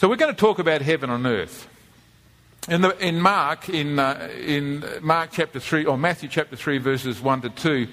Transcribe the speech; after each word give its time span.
So 0.00 0.08
we're 0.08 0.16
going 0.16 0.34
to 0.34 0.40
talk 0.40 0.58
about 0.58 0.80
heaven 0.80 1.10
on 1.10 1.26
earth. 1.26 1.68
In, 2.70 2.80
the, 2.80 2.96
in 3.06 3.20
Mark, 3.20 3.68
in, 3.68 3.98
uh, 3.98 4.30
in 4.34 4.82
Mark 5.02 5.28
chapter 5.30 5.60
3, 5.60 5.84
or 5.84 5.98
Matthew 5.98 6.26
chapter 6.30 6.56
3, 6.56 6.78
verses 6.78 7.20
1 7.20 7.42
to 7.42 7.50
2, 7.50 7.88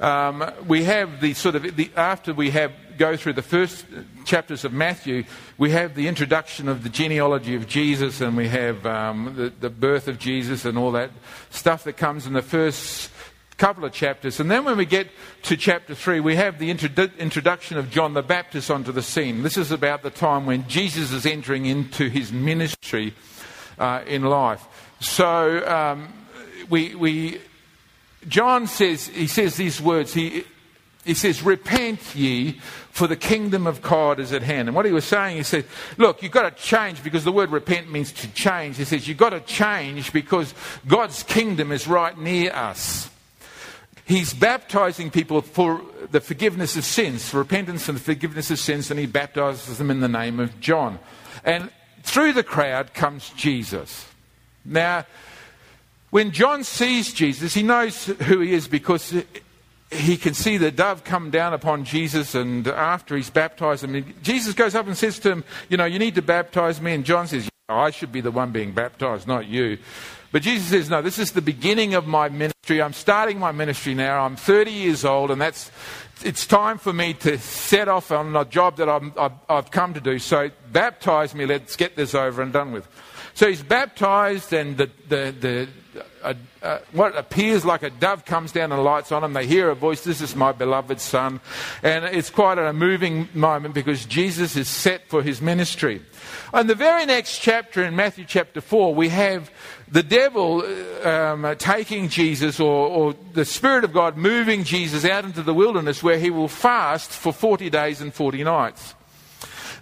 um, 0.00 0.50
we 0.66 0.84
have 0.84 1.20
the 1.20 1.34
sort 1.34 1.54
of, 1.56 1.76
the, 1.76 1.90
after 1.96 2.32
we 2.32 2.48
have 2.52 2.72
go 2.96 3.14
through 3.14 3.34
the 3.34 3.42
first 3.42 3.84
chapters 4.24 4.64
of 4.64 4.72
Matthew, 4.72 5.24
we 5.58 5.70
have 5.72 5.94
the 5.94 6.08
introduction 6.08 6.66
of 6.66 6.82
the 6.82 6.88
genealogy 6.88 7.54
of 7.56 7.68
Jesus 7.68 8.22
and 8.22 8.38
we 8.38 8.48
have 8.48 8.86
um, 8.86 9.34
the, 9.36 9.52
the 9.60 9.68
birth 9.68 10.08
of 10.08 10.18
Jesus 10.18 10.64
and 10.64 10.78
all 10.78 10.92
that 10.92 11.10
stuff 11.50 11.84
that 11.84 11.98
comes 11.98 12.26
in 12.26 12.32
the 12.32 12.40
first 12.40 13.10
couple 13.56 13.84
of 13.84 13.92
chapters. 13.92 14.40
And 14.40 14.50
then 14.50 14.64
when 14.64 14.76
we 14.76 14.86
get 14.86 15.08
to 15.44 15.56
chapter 15.56 15.94
3, 15.94 16.20
we 16.20 16.36
have 16.36 16.58
the 16.58 16.72
introdu- 16.72 17.16
introduction 17.18 17.78
of 17.78 17.90
John 17.90 18.14
the 18.14 18.22
Baptist 18.22 18.70
onto 18.70 18.92
the 18.92 19.02
scene. 19.02 19.42
This 19.42 19.56
is 19.56 19.70
about 19.70 20.02
the 20.02 20.10
time 20.10 20.46
when 20.46 20.66
Jesus 20.68 21.12
is 21.12 21.24
entering 21.24 21.66
into 21.66 22.08
his 22.08 22.32
ministry 22.32 23.14
uh, 23.78 24.02
in 24.06 24.22
life. 24.22 24.64
So 25.00 25.66
um, 25.66 26.12
we, 26.68 26.94
we, 26.94 27.40
John 28.26 28.66
says, 28.66 29.06
he 29.06 29.26
says 29.26 29.56
these 29.56 29.80
words. 29.80 30.12
He, 30.12 30.44
he 31.04 31.14
says, 31.14 31.42
Repent 31.42 32.14
ye, 32.14 32.60
for 32.90 33.06
the 33.06 33.16
kingdom 33.16 33.66
of 33.66 33.82
God 33.82 34.18
is 34.18 34.32
at 34.32 34.42
hand. 34.42 34.68
And 34.68 34.74
what 34.74 34.86
he 34.86 34.92
was 34.92 35.04
saying, 35.04 35.36
he 35.36 35.42
said, 35.42 35.66
Look, 35.98 36.22
you've 36.22 36.32
got 36.32 36.56
to 36.56 36.62
change 36.62 37.04
because 37.04 37.24
the 37.24 37.32
word 37.32 37.50
repent 37.50 37.90
means 37.90 38.12
to 38.12 38.28
change. 38.32 38.78
He 38.78 38.84
says, 38.84 39.06
You've 39.06 39.18
got 39.18 39.30
to 39.30 39.40
change 39.40 40.12
because 40.12 40.54
God's 40.86 41.22
kingdom 41.22 41.72
is 41.72 41.86
right 41.86 42.18
near 42.18 42.52
us. 42.52 43.10
He's 44.06 44.34
baptizing 44.34 45.10
people 45.10 45.40
for 45.40 45.80
the 46.10 46.20
forgiveness 46.20 46.76
of 46.76 46.84
sins, 46.84 47.32
repentance 47.32 47.88
and 47.88 47.96
the 47.96 48.02
forgiveness 48.02 48.50
of 48.50 48.58
sins, 48.58 48.90
and 48.90 49.00
he 49.00 49.06
baptizes 49.06 49.78
them 49.78 49.90
in 49.90 50.00
the 50.00 50.08
name 50.08 50.40
of 50.40 50.60
John. 50.60 50.98
And 51.42 51.70
through 52.02 52.34
the 52.34 52.42
crowd 52.42 52.92
comes 52.92 53.30
Jesus. 53.30 54.06
Now, 54.64 55.06
when 56.10 56.32
John 56.32 56.64
sees 56.64 57.12
Jesus, 57.12 57.54
he 57.54 57.62
knows 57.62 58.04
who 58.04 58.40
he 58.40 58.52
is 58.52 58.68
because 58.68 59.14
he 59.90 60.16
can 60.16 60.34
see 60.34 60.58
the 60.58 60.70
dove 60.70 61.04
come 61.04 61.30
down 61.30 61.54
upon 61.54 61.84
Jesus, 61.84 62.34
and 62.34 62.66
after 62.68 63.16
he's 63.16 63.30
baptized 63.30 63.84
him, 63.84 64.14
Jesus 64.22 64.54
goes 64.54 64.74
up 64.74 64.86
and 64.86 64.96
says 64.96 65.18
to 65.20 65.30
him, 65.30 65.44
You 65.68 65.76
know, 65.76 65.84
you 65.84 65.98
need 65.98 66.14
to 66.16 66.22
baptize 66.22 66.80
me. 66.80 66.92
And 66.94 67.04
John 67.04 67.26
says, 67.26 67.48
I 67.68 67.90
should 67.90 68.12
be 68.12 68.20
the 68.20 68.30
one 68.30 68.52
being 68.52 68.72
baptized, 68.72 69.26
not 69.26 69.46
you. 69.46 69.78
But 70.30 70.42
Jesus 70.42 70.68
says, 70.68 70.90
No, 70.90 71.00
this 71.00 71.18
is 71.18 71.32
the 71.32 71.42
beginning 71.42 71.94
of 71.94 72.06
my 72.06 72.28
ministry. 72.28 72.53
I'm 72.70 72.92
starting 72.92 73.38
my 73.38 73.52
ministry 73.52 73.94
now. 73.94 74.24
I'm 74.24 74.36
30 74.36 74.70
years 74.70 75.04
old, 75.04 75.30
and 75.30 75.40
that's 75.40 75.70
it's 76.22 76.46
time 76.46 76.78
for 76.78 76.92
me 76.92 77.12
to 77.14 77.38
set 77.38 77.88
off 77.88 78.10
on 78.10 78.34
a 78.34 78.44
job 78.44 78.76
that 78.76 78.88
i 78.88 79.30
have 79.54 79.70
come 79.70 79.94
to 79.94 80.00
do. 80.00 80.18
So 80.18 80.50
baptize 80.72 81.34
me. 81.34 81.46
Let's 81.46 81.76
get 81.76 81.96
this 81.96 82.14
over 82.14 82.40
and 82.40 82.52
done 82.52 82.72
with. 82.72 82.88
So 83.34 83.48
he's 83.48 83.62
baptized, 83.62 84.52
and 84.52 84.76
the, 84.76 84.90
the, 85.08 85.34
the 85.38 85.68
a, 86.24 86.80
what 86.92 87.16
appears 87.16 87.64
like 87.64 87.82
a 87.82 87.90
dove 87.90 88.24
comes 88.24 88.52
down 88.52 88.72
and 88.72 88.82
lights 88.82 89.12
on 89.12 89.22
them. 89.22 89.32
They 89.32 89.46
hear 89.46 89.70
a 89.70 89.74
voice, 89.74 90.02
This 90.02 90.20
is 90.20 90.34
my 90.34 90.52
beloved 90.52 91.00
Son. 91.00 91.40
And 91.82 92.04
it's 92.04 92.30
quite 92.30 92.58
a 92.58 92.72
moving 92.72 93.28
moment 93.34 93.74
because 93.74 94.04
Jesus 94.06 94.56
is 94.56 94.68
set 94.68 95.08
for 95.08 95.22
his 95.22 95.40
ministry. 95.40 96.02
In 96.52 96.66
the 96.66 96.74
very 96.74 97.04
next 97.06 97.38
chapter, 97.38 97.84
in 97.84 97.94
Matthew 97.96 98.24
chapter 98.26 98.60
4, 98.60 98.94
we 98.94 99.08
have 99.10 99.50
the 99.88 100.02
devil 100.02 100.62
um, 101.06 101.54
taking 101.58 102.08
Jesus, 102.08 102.58
or, 102.58 102.88
or 102.88 103.14
the 103.32 103.44
Spirit 103.44 103.84
of 103.84 103.92
God 103.92 104.16
moving 104.16 104.64
Jesus 104.64 105.04
out 105.04 105.24
into 105.24 105.42
the 105.42 105.54
wilderness 105.54 106.02
where 106.02 106.18
he 106.18 106.30
will 106.30 106.48
fast 106.48 107.10
for 107.10 107.32
40 107.32 107.70
days 107.70 108.00
and 108.00 108.14
40 108.14 108.44
nights. 108.44 108.94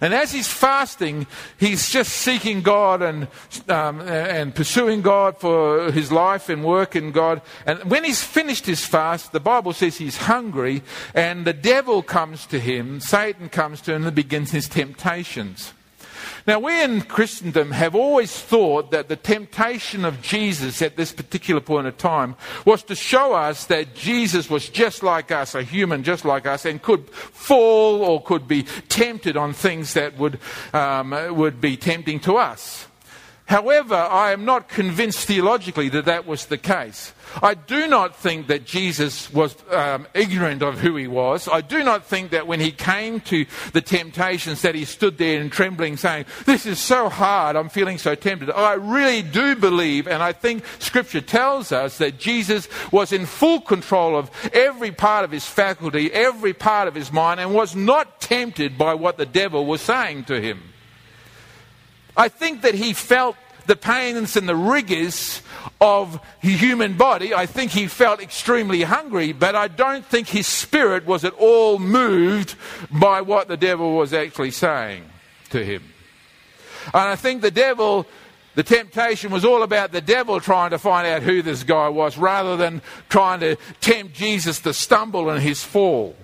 And 0.03 0.13
as 0.13 0.33
he's 0.33 0.49
fasting, 0.49 1.27
he's 1.57 1.89
just 1.89 2.11
seeking 2.11 2.61
God 2.61 3.01
and, 3.01 3.29
um, 3.69 4.01
and 4.01 4.53
pursuing 4.53 5.01
God 5.01 5.37
for 5.37 5.93
his 5.93 6.11
life 6.11 6.49
and 6.49 6.61
work 6.61 6.97
in 6.97 7.13
God. 7.13 7.41
And 7.65 7.89
when 7.89 8.03
he's 8.03 8.21
finished 8.21 8.65
his 8.65 8.85
fast, 8.85 9.31
the 9.31 9.39
Bible 9.39 9.71
says 9.71 9.95
he's 9.95 10.17
hungry, 10.17 10.83
and 11.15 11.45
the 11.45 11.53
devil 11.53 12.03
comes 12.03 12.45
to 12.47 12.59
him, 12.59 12.99
Satan 12.99 13.47
comes 13.47 13.79
to 13.83 13.93
him, 13.93 14.05
and 14.05 14.13
begins 14.13 14.51
his 14.51 14.67
temptations. 14.67 15.71
Now, 16.45 16.59
we 16.59 16.83
in 16.83 17.01
Christendom 17.01 17.71
have 17.71 17.95
always 17.95 18.37
thought 18.37 18.91
that 18.91 19.09
the 19.09 19.15
temptation 19.15 20.05
of 20.05 20.21
Jesus 20.21 20.81
at 20.81 20.97
this 20.97 21.11
particular 21.11 21.61
point 21.61 21.87
of 21.87 21.97
time 21.97 22.35
was 22.65 22.83
to 22.83 22.95
show 22.95 23.33
us 23.33 23.65
that 23.65 23.95
Jesus 23.95 24.49
was 24.49 24.69
just 24.69 25.03
like 25.03 25.31
us, 25.31 25.55
a 25.55 25.63
human 25.63 26.03
just 26.03 26.25
like 26.25 26.45
us, 26.45 26.65
and 26.65 26.81
could 26.81 27.09
fall 27.09 28.01
or 28.03 28.21
could 28.21 28.47
be 28.47 28.63
tempted 28.89 29.37
on 29.37 29.53
things 29.53 29.93
that 29.93 30.17
would, 30.17 30.39
um, 30.73 31.11
would 31.35 31.61
be 31.61 31.77
tempting 31.77 32.19
to 32.21 32.37
us. 32.37 32.87
However, 33.45 33.95
I 33.95 34.31
am 34.31 34.45
not 34.45 34.69
convinced 34.69 35.27
theologically 35.27 35.89
that 35.89 36.05
that 36.05 36.25
was 36.25 36.45
the 36.45 36.57
case. 36.57 37.13
I 37.41 37.55
do 37.55 37.87
not 37.87 38.15
think 38.15 38.47
that 38.47 38.65
Jesus 38.65 39.31
was 39.33 39.55
um, 39.69 40.07
ignorant 40.13 40.61
of 40.61 40.79
who 40.79 40.95
he 40.95 41.07
was. 41.07 41.49
I 41.49 41.59
do 41.61 41.83
not 41.83 42.05
think 42.05 42.31
that 42.31 42.47
when 42.47 42.61
he 42.61 42.71
came 42.71 43.19
to 43.21 43.45
the 43.73 43.81
temptations 43.81 44.61
that 44.61 44.75
he 44.75 44.85
stood 44.85 45.17
there 45.17 45.41
and 45.41 45.51
trembling 45.51 45.97
saying, 45.97 46.25
this 46.45 46.65
is 46.65 46.79
so 46.79 47.09
hard, 47.09 47.57
I'm 47.57 47.69
feeling 47.69 47.97
so 47.97 48.15
tempted. 48.15 48.49
I 48.49 48.73
really 48.73 49.21
do 49.21 49.55
believe, 49.55 50.07
and 50.07 50.23
I 50.23 50.31
think 50.31 50.63
scripture 50.79 51.21
tells 51.21 51.71
us 51.71 51.97
that 51.97 52.17
Jesus 52.17 52.69
was 52.91 53.11
in 53.11 53.25
full 53.25 53.59
control 53.59 54.15
of 54.15 54.31
every 54.53 54.91
part 54.91 55.25
of 55.25 55.31
his 55.31 55.45
faculty, 55.45 56.11
every 56.13 56.53
part 56.53 56.87
of 56.87 56.95
his 56.95 57.11
mind, 57.11 57.41
and 57.41 57.53
was 57.53 57.75
not 57.75 58.21
tempted 58.21 58.77
by 58.77 58.93
what 58.93 59.17
the 59.17 59.25
devil 59.25 59.65
was 59.65 59.81
saying 59.81 60.25
to 60.25 60.39
him. 60.39 60.72
I 62.15 62.29
think 62.29 62.61
that 62.61 62.75
he 62.75 62.93
felt 62.93 63.35
the 63.65 63.75
pains 63.75 64.35
and 64.35 64.47
the 64.47 64.55
rigors 64.55 65.41
of 65.79 66.19
the 66.41 66.49
human 66.49 66.95
body. 66.97 67.33
I 67.33 67.45
think 67.45 67.71
he 67.71 67.87
felt 67.87 68.21
extremely 68.21 68.83
hungry, 68.83 69.31
but 69.31 69.55
I 69.55 69.67
don't 69.67 70.05
think 70.05 70.27
his 70.27 70.47
spirit 70.47 71.05
was 71.05 71.23
at 71.23 71.33
all 71.33 71.79
moved 71.79 72.55
by 72.91 73.21
what 73.21 73.47
the 73.47 73.57
devil 73.57 73.95
was 73.95 74.13
actually 74.13 74.51
saying 74.51 75.05
to 75.49 75.63
him. 75.63 75.83
And 76.87 76.95
I 76.95 77.15
think 77.15 77.41
the 77.41 77.51
devil, 77.51 78.05
the 78.55 78.63
temptation 78.63 79.31
was 79.31 79.45
all 79.45 79.63
about 79.63 79.91
the 79.91 80.01
devil 80.01 80.39
trying 80.39 80.71
to 80.71 80.79
find 80.79 81.07
out 81.07 81.23
who 81.23 81.41
this 81.41 81.63
guy 81.63 81.87
was 81.87 82.17
rather 82.17 82.57
than 82.57 82.81
trying 83.07 83.39
to 83.39 83.55
tempt 83.79 84.13
Jesus 84.13 84.59
to 84.61 84.73
stumble 84.73 85.29
in 85.29 85.41
his 85.41 85.63
fall. 85.63 86.15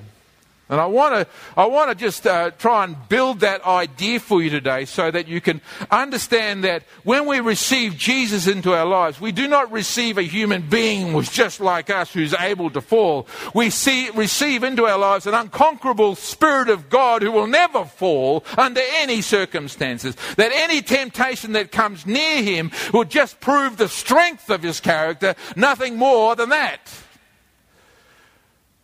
And 0.69 0.79
I 0.79 0.85
want 0.85 1.15
to, 1.15 1.27
I 1.57 1.65
want 1.65 1.89
to 1.89 1.95
just 1.95 2.27
uh, 2.27 2.51
try 2.51 2.83
and 2.83 2.95
build 3.09 3.39
that 3.39 3.65
idea 3.65 4.19
for 4.19 4.39
you 4.39 4.51
today 4.51 4.85
so 4.85 5.09
that 5.09 5.27
you 5.27 5.41
can 5.41 5.61
understand 5.89 6.63
that 6.63 6.83
when 7.03 7.25
we 7.25 7.39
receive 7.39 7.97
Jesus 7.97 8.45
into 8.45 8.75
our 8.75 8.85
lives, 8.85 9.19
we 9.19 9.31
do 9.31 9.47
not 9.47 9.71
receive 9.71 10.19
a 10.19 10.23
human 10.23 10.69
being 10.69 11.11
who's 11.11 11.31
just 11.31 11.59
like 11.59 11.89
us 11.89 12.13
who's 12.13 12.35
able 12.35 12.69
to 12.69 12.81
fall. 12.81 13.27
We 13.55 13.71
see, 13.71 14.11
receive 14.11 14.63
into 14.63 14.85
our 14.85 14.99
lives 14.99 15.25
an 15.25 15.33
unconquerable 15.33 16.13
Spirit 16.13 16.69
of 16.69 16.87
God 16.87 17.23
who 17.23 17.31
will 17.31 17.47
never 17.47 17.85
fall 17.85 18.45
under 18.55 18.81
any 18.97 19.23
circumstances. 19.23 20.15
That 20.37 20.51
any 20.53 20.83
temptation 20.83 21.53
that 21.53 21.71
comes 21.71 22.05
near 22.05 22.43
him 22.43 22.71
will 22.93 23.05
just 23.05 23.39
prove 23.39 23.77
the 23.77 23.89
strength 23.89 24.51
of 24.51 24.61
his 24.61 24.79
character, 24.79 25.33
nothing 25.55 25.95
more 25.95 26.35
than 26.35 26.49
that 26.49 26.79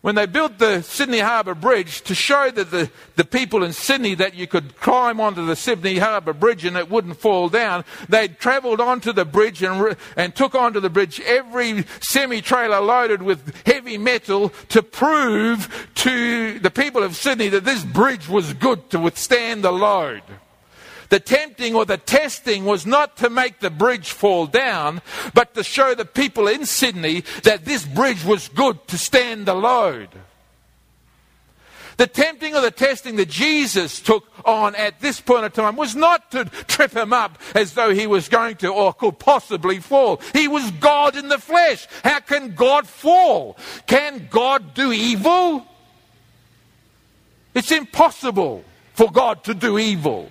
when 0.06 0.14
they 0.14 0.28
built 0.28 0.60
the 0.60 0.84
Sydney 0.84 1.18
Harbour 1.18 1.56
Bridge 1.56 2.04
to 2.04 2.14
show 2.14 2.52
that 2.52 2.70
the, 2.70 2.92
the 3.16 3.26
people 3.26 3.64
in 3.64 3.74
Sydney 3.74 4.14
that 4.14 4.36
you 4.36 4.46
could 4.46 4.80
climb 4.80 5.20
onto 5.20 5.44
the 5.44 5.56
Sydney 5.56 5.98
Harbour 5.98 6.32
Bridge 6.34 6.64
and 6.64 6.78
it 6.78 6.92
wouldn't 6.92 7.18
fall 7.18 7.50
down, 7.50 7.84
they 8.08 8.28
travelled 8.28 8.80
onto 8.80 9.12
the 9.12 9.26
bridge 9.26 9.64
and, 9.64 9.98
and 10.16 10.36
took 10.36 10.54
onto 10.54 10.80
the 10.80 10.92
bridge 10.92 11.20
every 11.22 11.86
semi 12.02 12.40
trailer 12.42 12.82
loaded 12.82 13.24
with 13.24 13.66
heavy 13.66 13.98
metal 13.98 14.50
to 14.70 14.84
prove 14.84 15.90
to 15.96 16.60
the 16.60 16.70
people 16.70 17.02
of 17.02 17.16
Sydney 17.16 17.50
that 17.50 17.66
this 17.66 17.84
bridge 17.84 18.30
was 18.30 18.54
good 18.54 18.92
to 18.92 19.00
withstand 19.00 19.64
the 19.64 19.72
load. 19.72 20.22
The 21.10 21.20
tempting 21.20 21.76
or 21.76 21.86
the 21.86 21.98
testing 21.98 22.66
was 22.66 22.86
not 22.86 23.18
to 23.18 23.30
make 23.30 23.60
the 23.60 23.70
bridge 23.70 24.12
fall 24.12 24.48
down, 24.48 25.02
but 25.34 25.54
to 25.56 25.64
show 25.64 25.94
the 25.94 26.06
people 26.06 26.48
in 26.48 26.66
Sydney 26.66 27.24
that 27.44 27.66
this 27.66 27.86
bridge 27.86 28.24
was 28.24 28.48
good 28.50 28.88
to 28.88 28.98
stand 28.98 29.46
the 29.46 29.54
load. 29.54 30.10
The 31.98 32.08
tempting 32.08 32.56
or 32.56 32.62
the 32.62 32.72
testing 32.72 33.16
that 33.18 33.30
Jesus 33.30 34.02
took 34.02 34.28
on 34.44 34.76
at 34.76 35.00
this 35.00 35.22
point 35.22 35.46
of 35.46 35.54
time 35.54 35.78
was 35.78 35.96
not 35.96 36.30
to 36.32 36.46
trip 36.68 36.92
him 36.92 37.14
up 37.14 37.40
as 37.54 37.74
though 37.74 37.94
he 37.94 38.06
was 38.06 38.28
going 38.28 38.58
to 38.58 38.68
or 38.68 38.94
could 38.94 39.18
possibly 39.18 39.80
fall. 39.80 40.20
He 40.34 40.48
was 40.48 40.70
God 40.72 41.16
in 41.16 41.30
the 41.30 41.38
flesh. 41.38 41.88
How 42.04 42.20
can 42.20 42.54
God 42.54 42.86
fall? 42.88 43.58
Can 43.88 44.28
God 44.30 44.74
do 44.74 44.92
evil? 44.92 45.66
It's 47.54 47.72
impossible 47.72 48.66
for 48.94 49.10
God 49.10 49.46
to 49.46 49.54
do 49.54 49.80
evil. 49.80 50.30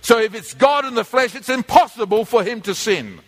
So 0.00 0.18
if 0.18 0.34
it's 0.34 0.54
God 0.54 0.84
in 0.84 0.94
the 0.94 1.04
flesh, 1.04 1.34
it's 1.34 1.48
impossible 1.48 2.24
for 2.24 2.42
him 2.42 2.60
to 2.62 2.74
sin. 2.74 3.20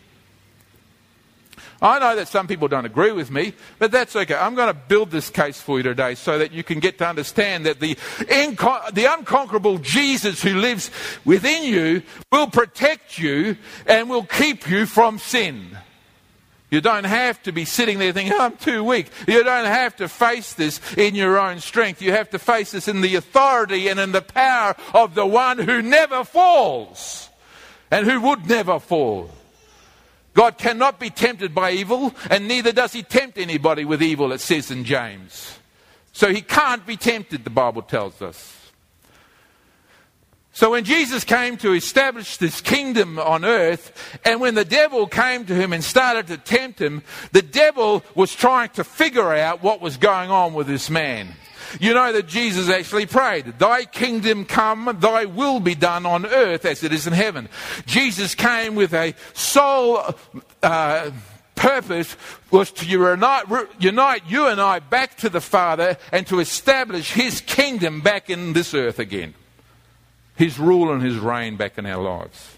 I 1.83 1.99
know 1.99 2.15
that 2.17 2.29
some 2.29 2.47
people 2.47 2.69
don't 2.69 2.85
agree 2.85 3.13
with 3.13 3.31
me, 3.31 3.55
but 3.79 3.91
that's 3.91 4.15
okay. 4.15 4.35
I'm 4.35 4.55
going 4.55 4.69
to 4.69 4.79
build 4.79 5.11
this 5.11 5.31
case 5.31 5.61
for 5.61 5.79
you 5.79 5.83
today 5.83 6.15
so 6.15 6.39
that 6.39 6.53
you 6.53 6.63
can 6.63 6.79
get 6.79 6.99
to 6.99 7.09
understand 7.09 7.65
that 7.65 7.81
the, 7.81 7.95
inco- 7.95 8.93
the 8.93 9.07
unconquerable 9.07 9.79
Jesus 9.79 10.43
who 10.43 10.57
lives 10.57 10.91
within 11.25 11.65
you 11.65 12.03
will 12.31 12.49
protect 12.49 13.19
you 13.19 13.57
and 13.87 14.11
will 14.11 14.25
keep 14.25 14.69
you 14.69 14.85
from 14.85 15.19
sin. 15.19 15.79
You 16.71 16.81
don't 16.81 17.05
have 17.05 17.43
to 17.43 17.53
be 17.53 17.65
sitting 17.65 17.99
there 17.99 18.13
thinking, 18.13 18.33
oh, 18.33 18.43
I'm 18.43 18.57
too 18.57 18.85
weak. 18.85 19.11
You 19.27 19.43
don't 19.43 19.67
have 19.67 19.97
to 19.97 20.09
face 20.09 20.53
this 20.55 20.81
in 20.97 21.17
your 21.17 21.39
own 21.39 21.59
strength. 21.59 22.01
You 22.01 22.13
have 22.13 22.31
to 22.31 22.39
face 22.39 22.71
this 22.71 22.87
in 22.87 23.01
the 23.01 23.17
authority 23.17 23.89
and 23.89 23.99
in 23.99 24.13
the 24.13 24.23
power 24.23 24.77
of 24.95 25.15
the 25.15 25.27
one 25.27 25.59
who 25.59 25.83
never 25.83 26.23
falls 26.23 27.29
and 27.91 28.07
who 28.07 28.21
would 28.21 28.49
never 28.49 28.79
fall. 28.79 29.31
God 30.33 30.59
cannot 30.59 31.01
be 31.01 31.11
tempted 31.11 31.55
by 31.55 31.73
evil, 31.73 32.15
and 32.31 32.47
neither 32.47 32.71
does 32.71 32.93
he 32.93 33.03
tempt 33.03 33.37
anybody 33.37 33.85
with 33.85 34.01
evil, 34.01 34.33
it 34.33 34.41
says 34.41 34.71
in 34.71 34.85
James. 34.85 35.59
So 36.13 36.33
he 36.33 36.41
can't 36.41 36.87
be 36.87 36.97
tempted, 36.97 37.43
the 37.43 37.51
Bible 37.51 37.83
tells 37.83 38.23
us. 38.23 38.60
So 40.53 40.73
when 40.73 40.85
Jesus 40.85 41.23
came 41.23 41.57
to 41.59 41.73
establish 41.73 42.37
this 42.37 42.61
kingdom 42.61 43.19
on 43.19 43.45
earth, 43.45 44.19
and 44.25 44.41
when 44.41 44.55
the 44.55 44.65
devil 44.65 45.07
came 45.07 45.45
to 45.47 45.55
him 45.55 45.73
and 45.73 45.83
started 45.83 46.27
to 46.27 46.37
tempt 46.37 46.81
him, 46.81 47.03
the 47.33 47.43
devil 47.43 48.03
was 48.15 48.35
trying 48.35 48.71
to 48.71 48.85
figure 48.85 49.33
out 49.33 49.63
what 49.63 49.81
was 49.81 49.97
going 49.97 50.31
on 50.31 50.55
with 50.55 50.67
this 50.67 50.91
man. 50.91 51.29
You 51.79 51.95
know 51.95 52.13
that 52.13 52.27
Jesus 52.27 52.69
actually 52.69 53.07
prayed, 53.07 53.59
Thy 53.61 53.85
kingdom 53.85 54.45
come, 54.45 54.97
thy 54.99 55.27
will 55.27 55.61
be 55.61 55.77
done 55.77 56.05
on 56.05 56.27
earth 56.27 56.65
as 56.65 56.83
it 56.83 56.93
is 56.93 57.07
in 57.07 57.13
heaven. 57.13 57.49
Jesus 57.87 58.35
came 58.35 58.75
with 58.75 58.93
a 58.93 59.15
sole 59.35 60.03
uh, 60.65 61.13
purpose 61.55 62.17
was 62.51 62.73
to 62.73 62.87
unite, 62.87 63.45
unite 63.79 64.23
you 64.27 64.47
and 64.47 64.61
I 64.61 64.81
back 64.81 65.17
to 65.19 65.29
the 65.29 65.41
Father 65.41 65.97
and 66.11 66.27
to 66.27 66.41
establish 66.41 67.13
his 67.13 67.41
kingdom 67.41 68.01
back 68.01 68.31
in 68.31 68.55
this 68.55 68.75
earth 68.75 68.99
again. 68.99 69.35
His 70.41 70.59
rule 70.59 70.91
and 70.91 71.03
his 71.03 71.19
reign 71.19 71.59
back 71.59 71.77
in 71.77 71.85
our 71.85 72.03
lives. 72.03 72.57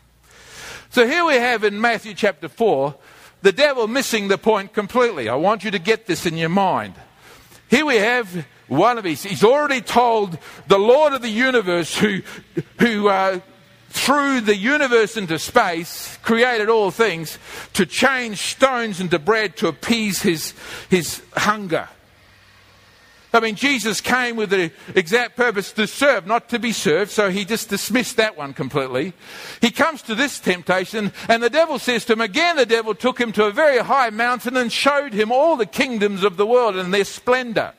So 0.91 1.05
here 1.05 1.25
we 1.25 1.35
have 1.35 1.65
in 1.65 1.81
Matthew 1.81 2.15
chapter 2.15 2.49
4 2.49 2.95
the 3.43 3.51
devil 3.51 3.89
missing 3.89 4.29
the 4.29 4.39
point 4.39 4.73
completely. 4.73 5.29
I 5.29 5.35
want 5.35 5.65
you 5.65 5.73
to 5.73 5.81
get 5.81 6.07
this 6.07 6.25
in 6.25 6.37
your 6.37 6.49
mind. 6.49 6.95
Here 7.69 7.85
we 7.85 7.97
have 7.97 8.47
one 8.69 8.99
of 8.99 9.05
his. 9.05 9.25
He's 9.25 9.43
already 9.43 9.81
told 9.81 10.39
the 10.69 10.79
Lord 10.79 11.13
of 11.13 11.23
the 11.23 11.29
universe, 11.29 11.99
who, 11.99 12.21
who 12.79 13.09
uh, 13.09 13.41
threw 13.89 14.41
the 14.41 14.57
universe 14.57 15.17
into 15.17 15.37
space, 15.41 16.17
created 16.23 16.69
all 16.69 16.93
things, 16.93 17.37
to 17.73 17.85
change 17.85 18.39
stones 18.39 19.01
into 19.01 19.19
bread 19.19 19.57
to 19.57 19.67
appease 19.67 20.23
his, 20.23 20.55
his 20.89 21.21
hunger. 21.37 21.89
I 23.33 23.41
mean, 23.41 23.55
Jesus 23.55 24.01
came 24.01 24.37
with 24.37 24.51
the 24.51 24.71
exact 24.95 25.37
purpose 25.37 25.73
to 25.73 25.87
serve, 25.87 26.27
not 26.27 26.51
to 26.51 26.59
be 26.59 26.73
served, 26.73 27.11
so 27.11 27.31
he 27.31 27.45
just 27.45 27.71
dismissed 27.71 28.17
that 28.19 28.37
one 28.37 28.53
completely. 28.53 29.15
He 29.61 29.71
comes 29.71 30.03
to 30.03 30.15
this 30.15 30.39
temptation, 30.39 31.13
and 31.29 31.43
the 31.43 31.51
devil 31.51 31.79
says 31.79 32.05
to 32.07 32.13
him, 32.13 32.21
again, 32.21 32.57
the 32.57 32.67
devil 32.67 32.95
took 32.95 33.19
him 33.19 33.33
to 33.33 33.47
a 33.47 33.51
very 33.51 33.79
high 33.79 34.11
mountain 34.11 34.57
and 34.57 34.71
showed 34.71 35.15
him 35.15 35.33
all 35.33 35.57
the 35.57 35.67
kingdoms 35.67 36.25
of 36.25 36.37
the 36.37 36.47
world 36.47 36.77
and 36.77 36.93
their 36.93 37.05
splendor. 37.05 37.73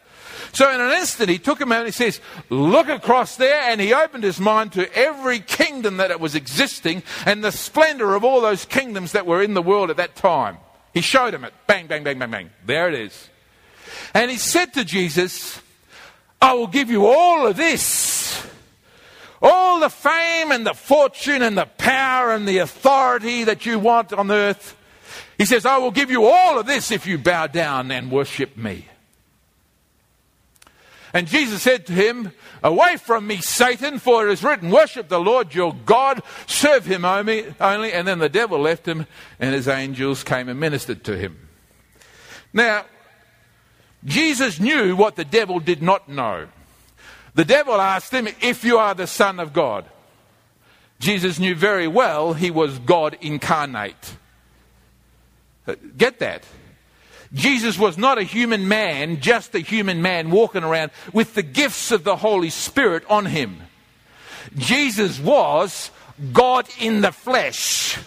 So 0.53 0.71
in 0.71 0.79
an 0.79 0.91
instant, 0.91 1.29
he 1.29 1.39
took 1.39 1.59
him 1.59 1.71
out 1.71 1.79
and 1.79 1.87
he 1.87 1.91
says, 1.91 2.21
Look 2.49 2.87
across 2.87 3.37
there. 3.37 3.61
And 3.63 3.81
he 3.81 3.93
opened 3.93 4.23
his 4.23 4.39
mind 4.39 4.73
to 4.73 4.91
every 4.95 5.39
kingdom 5.39 5.97
that 5.97 6.11
it 6.11 6.19
was 6.19 6.35
existing 6.35 7.01
and 7.25 7.43
the 7.43 7.51
splendor 7.51 8.13
of 8.13 8.23
all 8.23 8.39
those 8.39 8.65
kingdoms 8.65 9.13
that 9.13 9.25
were 9.25 9.41
in 9.41 9.55
the 9.55 9.63
world 9.63 9.89
at 9.89 9.97
that 9.97 10.15
time. 10.15 10.57
He 10.93 11.01
showed 11.01 11.33
him 11.33 11.43
it. 11.43 11.53
Bang, 11.65 11.87
bang, 11.87 12.03
bang, 12.03 12.19
bang, 12.19 12.29
bang. 12.29 12.49
There 12.65 12.87
it 12.87 12.93
is. 12.93 13.29
And 14.13 14.29
he 14.29 14.37
said 14.37 14.73
to 14.73 14.85
Jesus, 14.85 15.61
I 16.41 16.53
will 16.53 16.67
give 16.67 16.89
you 16.89 17.05
all 17.05 17.47
of 17.47 17.55
this. 17.55 18.45
All 19.41 19.79
the 19.79 19.89
fame 19.89 20.51
and 20.51 20.65
the 20.65 20.73
fortune 20.73 21.41
and 21.41 21.57
the 21.57 21.65
power 21.65 22.31
and 22.31 22.47
the 22.47 22.59
authority 22.59 23.43
that 23.43 23.65
you 23.65 23.79
want 23.79 24.13
on 24.13 24.31
earth. 24.31 24.77
He 25.37 25.45
says, 25.45 25.65
I 25.65 25.77
will 25.77 25.91
give 25.91 26.11
you 26.11 26.25
all 26.25 26.59
of 26.59 26.65
this 26.65 26.91
if 26.91 27.05
you 27.05 27.17
bow 27.17 27.47
down 27.47 27.91
and 27.91 28.11
worship 28.11 28.55
me. 28.55 28.87
And 31.13 31.27
Jesus 31.27 31.61
said 31.61 31.85
to 31.87 31.93
him, 31.93 32.31
Away 32.63 32.97
from 32.97 33.27
me, 33.27 33.37
Satan, 33.37 33.99
for 33.99 34.27
it 34.27 34.31
is 34.31 34.43
written, 34.43 34.71
Worship 34.71 35.09
the 35.09 35.19
Lord 35.19 35.53
your 35.53 35.75
God, 35.85 36.23
serve 36.47 36.85
him 36.85 37.05
only. 37.05 37.53
And 37.59 38.07
then 38.07 38.19
the 38.19 38.29
devil 38.29 38.59
left 38.59 38.87
him, 38.87 39.05
and 39.39 39.53
his 39.53 39.67
angels 39.67 40.23
came 40.23 40.49
and 40.49 40.59
ministered 40.59 41.03
to 41.03 41.17
him. 41.17 41.37
Now, 42.51 42.85
Jesus 44.05 44.59
knew 44.59 44.95
what 44.95 45.15
the 45.15 45.25
devil 45.25 45.59
did 45.59 45.81
not 45.81 46.09
know. 46.09 46.47
The 47.35 47.45
devil 47.45 47.79
asked 47.79 48.13
him, 48.13 48.27
If 48.41 48.63
you 48.63 48.77
are 48.77 48.93
the 48.93 49.07
Son 49.07 49.39
of 49.39 49.53
God. 49.53 49.85
Jesus 50.99 51.39
knew 51.39 51.55
very 51.55 51.87
well 51.87 52.33
he 52.33 52.49
was 52.49 52.79
God 52.79 53.17
incarnate. 53.19 54.15
Uh, 55.67 55.75
get 55.97 56.19
that? 56.19 56.43
Jesus 57.33 57.79
was 57.79 57.97
not 57.97 58.17
a 58.17 58.23
human 58.23 58.67
man, 58.67 59.19
just 59.19 59.55
a 59.55 59.59
human 59.59 60.01
man 60.01 60.29
walking 60.29 60.63
around 60.63 60.91
with 61.11 61.33
the 61.33 61.41
gifts 61.41 61.91
of 61.91 62.03
the 62.03 62.15
Holy 62.15 62.51
Spirit 62.51 63.03
on 63.09 63.25
him. 63.25 63.57
Jesus 64.55 65.19
was 65.19 65.89
God 66.31 66.67
in 66.79 67.01
the 67.01 67.11
flesh. 67.11 67.97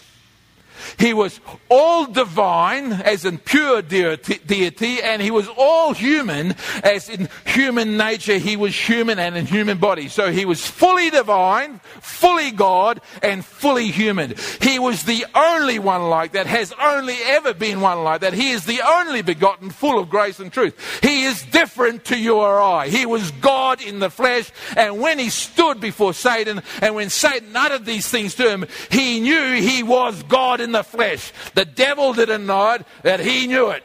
He 0.99 1.13
was 1.13 1.41
all 1.69 2.07
divine, 2.07 2.93
as 2.93 3.25
in 3.25 3.39
pure 3.39 3.83
deity, 3.83 5.03
and 5.03 5.21
he 5.21 5.31
was 5.31 5.47
all 5.57 5.93
human, 5.93 6.55
as 6.83 7.09
in 7.09 7.29
human 7.45 7.97
nature, 7.97 8.39
he 8.39 8.57
was 8.57 8.75
human 8.75 9.19
and 9.19 9.37
in 9.37 9.47
human 9.47 9.79
body. 9.79 10.09
So 10.09 10.33
he 10.33 10.45
was 10.47 10.67
fully 10.67 11.11
divine, 11.11 11.81
fully 12.01 12.51
God, 12.51 13.03
and 13.23 13.45
fully 13.45 13.89
human. 13.89 14.35
He 14.61 14.79
was 14.79 15.03
the 15.05 15.27
only 15.35 15.79
one 15.79 16.09
like 16.09 16.33
that, 16.33 16.47
has 16.47 16.73
only 16.81 17.17
ever 17.25 17.53
been 17.53 17.81
one 17.81 18.03
like 18.03 18.23
that. 18.23 18.33
He 18.33 18.51
is 18.51 18.65
the 18.65 18.81
only 18.87 19.23
begotten, 19.23 19.71
full 19.71 19.99
of 19.99 20.09
grace 20.09 20.41
and 20.41 20.53
truth. 20.53 21.01
He 21.03 21.25
is 21.25 21.43
different 21.43 22.07
to 22.07 22.19
you 22.19 22.37
or 22.37 22.61
I. 22.61 22.89
He 22.89 23.05
was 23.05 23.31
God 23.33 23.83
in 23.83 23.99
the 23.99 24.11
flesh, 24.11 24.51
and 24.77 24.99
when 25.01 25.19
he 25.19 25.29
stood 25.29 25.81
before 25.81 26.15
Satan, 26.15 26.63
and 26.81 26.95
when 26.95 27.11
Satan 27.11 27.55
uttered 27.55 27.85
these 27.85 28.09
things 28.09 28.35
to 28.37 28.51
him, 28.51 28.67
he 28.91 29.21
knew 29.21 29.61
he 29.61 29.83
was 29.83 30.23
God 30.23 30.61
in 30.61 30.73
the 30.73 30.86
flesh. 30.87 31.33
The 31.55 31.65
devil 31.65 32.12
didn't 32.12 32.47
know 32.47 32.73
it, 32.73 32.87
that 33.03 33.21
he 33.21 33.47
knew 33.47 33.71
it. 33.71 33.85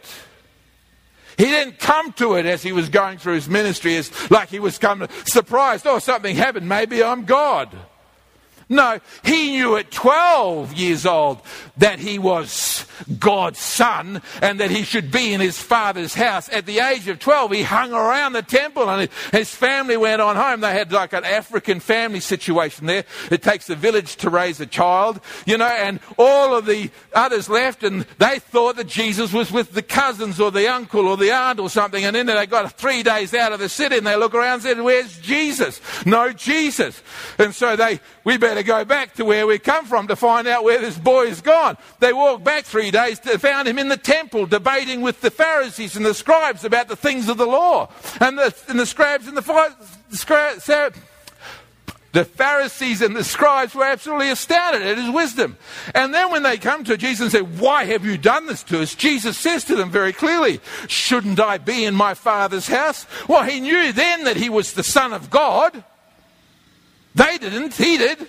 He 1.38 1.46
didn't 1.46 1.80
come 1.80 2.14
to 2.14 2.36
it 2.36 2.46
as 2.46 2.62
he 2.62 2.72
was 2.72 2.90
going 2.90 3.18
through 3.18 3.36
his 3.36 3.50
ministry 3.50 3.96
as 3.96 4.12
like 4.30 4.50
he 4.50 4.60
was 4.60 4.78
come 4.78 5.08
surprised. 5.26 5.88
Oh, 5.88 6.00
something 6.00 6.36
happened. 6.36 6.70
Maybe 6.70 7.04
I'm 7.04 7.26
God. 7.26 7.76
No, 8.72 9.02
he 9.26 9.50
knew 9.50 9.76
at 9.76 9.92
12 9.92 10.72
years 10.76 11.06
old 11.06 11.42
that 11.76 12.00
he 12.00 12.18
was 12.18 12.88
God's 13.20 13.60
son 13.60 14.22
and 14.42 14.62
that 14.62 14.72
he 14.72 14.84
should 14.84 15.12
be 15.12 15.34
in 15.34 15.42
his 15.42 15.62
father's 15.62 16.14
house. 16.14 16.48
At 16.48 16.66
the 16.66 16.80
age 16.80 17.10
of 17.10 17.20
12, 17.20 17.52
he 17.52 17.64
hung 17.64 17.92
around 17.92 18.32
the 18.32 18.42
temple 18.42 18.90
and 18.90 19.10
his 19.34 19.54
family 19.54 19.98
went 19.98 20.22
on 20.22 20.38
home. 20.38 20.62
They 20.62 20.72
had 20.72 20.94
like 20.94 21.12
an 21.12 21.26
African 21.26 21.82
family 21.82 22.22
situation 22.22 22.86
there. 22.86 23.04
It 23.30 23.44
takes 23.44 23.70
a 23.70 23.76
village 23.76 24.16
to 24.18 24.30
raise 24.30 24.62
a 24.62 24.66
child, 24.66 25.20
you 25.46 25.58
know, 25.58 25.66
and 25.66 26.00
all 26.18 26.56
of 26.56 26.66
the 26.66 26.92
others 27.12 27.50
left 27.50 27.84
and 27.84 28.06
they 28.20 28.40
thought 28.40 28.78
that 28.78 28.88
Jesus 28.88 29.34
was 29.34 29.52
with 29.52 29.74
the 29.74 29.82
cousins 29.82 30.40
or 30.40 30.50
the 30.50 30.72
uncle 30.72 31.10
or 31.10 31.18
the 31.18 31.32
aunt 31.32 31.60
or 31.60 31.70
something. 31.70 32.06
And 32.06 32.16
then 32.16 32.28
they 32.28 32.46
got 32.46 32.72
three 32.72 33.04
days 33.04 33.34
out 33.34 33.52
of 33.52 33.60
the 33.60 33.68
city 33.68 33.98
and 33.98 34.08
they 34.08 34.16
look 34.16 34.34
around 34.34 34.54
and 34.54 34.64
said, 34.64 34.82
Where's 34.82 35.20
Jesus? 35.20 35.82
No 36.06 36.32
Jesus. 36.32 37.04
And 37.38 37.54
so 37.54 37.76
they, 37.76 38.00
we 38.24 38.38
better 38.38 38.61
to 38.62 38.68
go 38.68 38.86
back 38.86 39.16
to 39.16 39.26
where 39.26 39.48
we 39.48 39.60
come 39.60 39.86
from 39.86 40.08
to 40.08 40.16
find 40.16 40.48
out 40.48 40.64
where 40.64 40.80
this 40.80 40.98
boy's 40.98 41.42
gone. 41.42 41.78
They 42.00 42.14
walked 42.14 42.44
back 42.44 42.66
three 42.66 42.92
days, 42.92 43.20
to, 43.20 43.38
found 43.40 43.68
him 43.68 43.80
in 43.80 43.90
the 43.90 43.98
temple 43.98 44.46
debating 44.46 45.02
with 45.02 45.22
the 45.22 45.32
Pharisees 45.32 45.96
and 45.96 46.06
the 46.06 46.14
scribes 46.14 46.64
about 46.64 46.88
the 46.88 46.96
things 46.96 47.30
of 47.30 47.38
the 47.38 47.46
law. 47.46 47.90
And 48.20 48.38
the, 48.38 48.56
and 48.68 48.80
the 48.80 48.86
scribes 48.86 49.28
and 49.28 49.36
the, 49.36 49.42
the, 50.10 50.94
the 52.12 52.26
Pharisees 52.26 53.02
and 53.02 53.16
the 53.16 53.24
scribes 53.24 53.74
were 53.74 53.86
absolutely 53.86 54.30
astounded 54.30 54.82
at 54.82 54.98
his 54.98 55.10
wisdom. 55.10 55.58
And 55.96 56.14
then 56.14 56.32
when 56.32 56.44
they 56.44 56.58
come 56.58 56.84
to 56.84 56.98
Jesus 56.98 57.22
and 57.22 57.32
say, 57.32 57.42
Why 57.42 57.86
have 57.86 58.06
you 58.06 58.18
done 58.18 58.48
this 58.48 58.64
to 58.64 58.82
us? 58.82 58.96
Jesus 58.96 59.38
says 59.38 59.64
to 59.66 59.76
them 59.76 59.90
very 59.90 60.14
clearly, 60.14 60.60
Shouldn't 60.88 61.40
I 61.40 61.58
be 61.58 61.86
in 61.86 61.96
my 61.96 62.14
Father's 62.14 62.68
house? 62.68 63.08
Well, 63.28 63.44
he 63.44 63.60
knew 63.60 63.94
then 63.94 64.26
that 64.26 64.38
he 64.38 64.50
was 64.50 64.74
the 64.74 64.84
Son 64.84 65.14
of 65.14 65.30
God. 65.30 65.84
They 67.16 67.38
didn't, 67.38 67.74
he 67.74 67.98
did. 67.98 68.28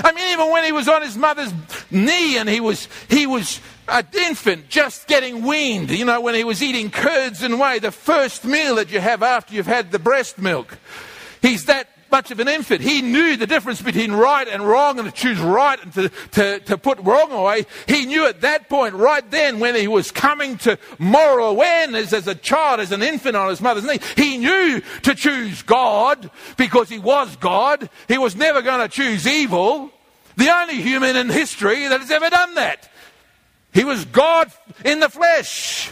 I 0.00 0.12
mean, 0.12 0.32
even 0.32 0.50
when 0.50 0.64
he 0.64 0.72
was 0.72 0.88
on 0.88 1.02
his 1.02 1.16
mother's 1.16 1.52
knee 1.90 2.36
and 2.38 2.48
he 2.48 2.60
was, 2.60 2.88
he 3.08 3.26
was 3.26 3.60
an 3.88 4.06
infant 4.12 4.68
just 4.68 5.06
getting 5.06 5.42
weaned, 5.42 5.90
you 5.90 6.04
know, 6.04 6.20
when 6.20 6.34
he 6.34 6.44
was 6.44 6.62
eating 6.62 6.90
curds 6.90 7.42
and 7.42 7.58
whey, 7.58 7.78
the 7.78 7.90
first 7.90 8.44
meal 8.44 8.76
that 8.76 8.90
you 8.90 9.00
have 9.00 9.22
after 9.22 9.54
you've 9.54 9.66
had 9.66 9.92
the 9.92 9.98
breast 9.98 10.38
milk. 10.38 10.78
He's 11.42 11.66
that 11.66 11.88
much 12.10 12.30
of 12.30 12.40
an 12.40 12.48
infant. 12.48 12.80
He 12.80 13.02
knew 13.02 13.36
the 13.36 13.46
difference 13.46 13.82
between 13.82 14.12
right 14.12 14.46
and 14.48 14.62
wrong 14.62 14.98
and 14.98 15.08
to 15.08 15.14
choose 15.14 15.38
right 15.40 15.82
and 15.82 15.92
to, 15.94 16.08
to, 16.32 16.60
to 16.60 16.78
put 16.78 16.98
wrong 17.00 17.32
away. 17.32 17.66
He 17.86 18.06
knew 18.06 18.26
at 18.26 18.40
that 18.42 18.68
point, 18.68 18.94
right 18.94 19.28
then, 19.30 19.60
when 19.60 19.74
he 19.74 19.88
was 19.88 20.10
coming 20.10 20.58
to 20.58 20.78
moral 20.98 21.48
awareness 21.48 22.12
as 22.12 22.26
a 22.26 22.34
child, 22.34 22.80
as 22.80 22.92
an 22.92 23.02
infant 23.02 23.36
on 23.36 23.48
his 23.48 23.60
mother's 23.60 23.84
knee, 23.84 24.00
he 24.16 24.38
knew 24.38 24.80
to 25.02 25.14
choose 25.14 25.62
God 25.62 26.30
because 26.56 26.88
he 26.88 26.98
was 26.98 27.34
God. 27.36 27.88
He 28.08 28.18
was 28.18 28.36
never 28.36 28.62
going 28.62 28.80
to 28.80 28.88
choose 28.88 29.26
evil. 29.26 29.90
The 30.36 30.50
only 30.50 30.80
human 30.80 31.16
in 31.16 31.28
history 31.28 31.88
that 31.88 32.00
has 32.00 32.10
ever 32.10 32.30
done 32.30 32.54
that. 32.54 32.88
He 33.72 33.84
was 33.84 34.04
God 34.06 34.50
in 34.84 35.00
the 35.00 35.08
flesh. 35.08 35.90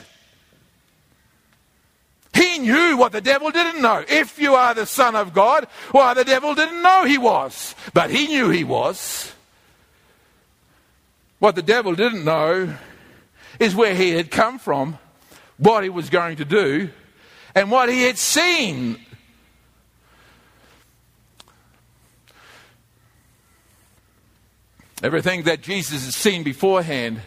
He 2.36 2.58
knew 2.58 2.98
what 2.98 3.12
the 3.12 3.22
devil 3.22 3.50
didn't 3.50 3.80
know. 3.80 4.04
If 4.06 4.38
you 4.38 4.54
are 4.56 4.74
the 4.74 4.84
Son 4.84 5.16
of 5.16 5.32
God, 5.32 5.66
why 5.90 6.12
the 6.12 6.24
devil 6.24 6.54
didn't 6.54 6.82
know 6.82 7.04
he 7.04 7.16
was. 7.16 7.74
But 7.94 8.10
he 8.10 8.26
knew 8.26 8.50
he 8.50 8.62
was. 8.62 9.32
What 11.38 11.54
the 11.54 11.62
devil 11.62 11.94
didn't 11.94 12.24
know 12.24 12.76
is 13.58 13.74
where 13.74 13.94
he 13.94 14.10
had 14.10 14.30
come 14.30 14.58
from, 14.58 14.98
what 15.56 15.82
he 15.82 15.88
was 15.88 16.10
going 16.10 16.36
to 16.36 16.44
do, 16.44 16.90
and 17.54 17.70
what 17.70 17.88
he 17.88 18.02
had 18.02 18.18
seen. 18.18 19.00
Everything 25.02 25.44
that 25.44 25.62
Jesus 25.62 26.04
had 26.04 26.14
seen 26.14 26.42
beforehand 26.42 27.22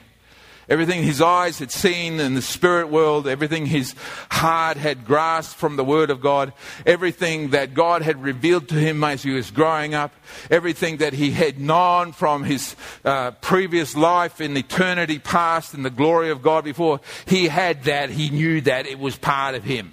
Everything 0.70 1.02
his 1.02 1.20
eyes 1.20 1.58
had 1.58 1.72
seen 1.72 2.20
in 2.20 2.36
the 2.36 2.44
spirit 2.44 2.90
world, 2.90 3.28
everything 3.28 3.66
his 3.66 3.96
heart 4.30 4.78
had 4.78 5.04
grasped 5.04 5.56
from 5.56 5.78
the 5.78 5.84
Word 5.84 6.12
of 6.12 6.22
God, 6.22 6.54
everything 6.86 7.50
that 7.50 7.74
God 7.74 8.04
had 8.04 8.22
revealed 8.22 8.70
to 8.70 8.76
him 8.76 9.04
as 9.04 9.24
he 9.24 9.32
was 9.32 9.50
growing 9.50 9.96
up, 9.96 10.14
everything 10.52 10.98
that 10.98 11.14
he 11.14 11.32
had 11.32 11.60
known 11.60 12.12
from 12.12 12.44
his 12.44 12.76
uh, 13.04 13.32
previous 13.32 13.96
life 13.96 14.40
in 14.40 14.56
eternity 14.56 15.18
past 15.18 15.74
in 15.74 15.82
the 15.82 15.90
glory 15.90 16.30
of 16.30 16.44
God 16.44 16.64
before, 16.64 17.00
he 17.26 17.48
had 17.48 17.86
that, 17.86 18.12
he 18.12 18.30
knew 18.30 18.62
that, 18.62 18.86
it 18.86 19.00
was 19.00 19.18
part 19.18 19.56
of 19.56 19.64
him. 19.64 19.92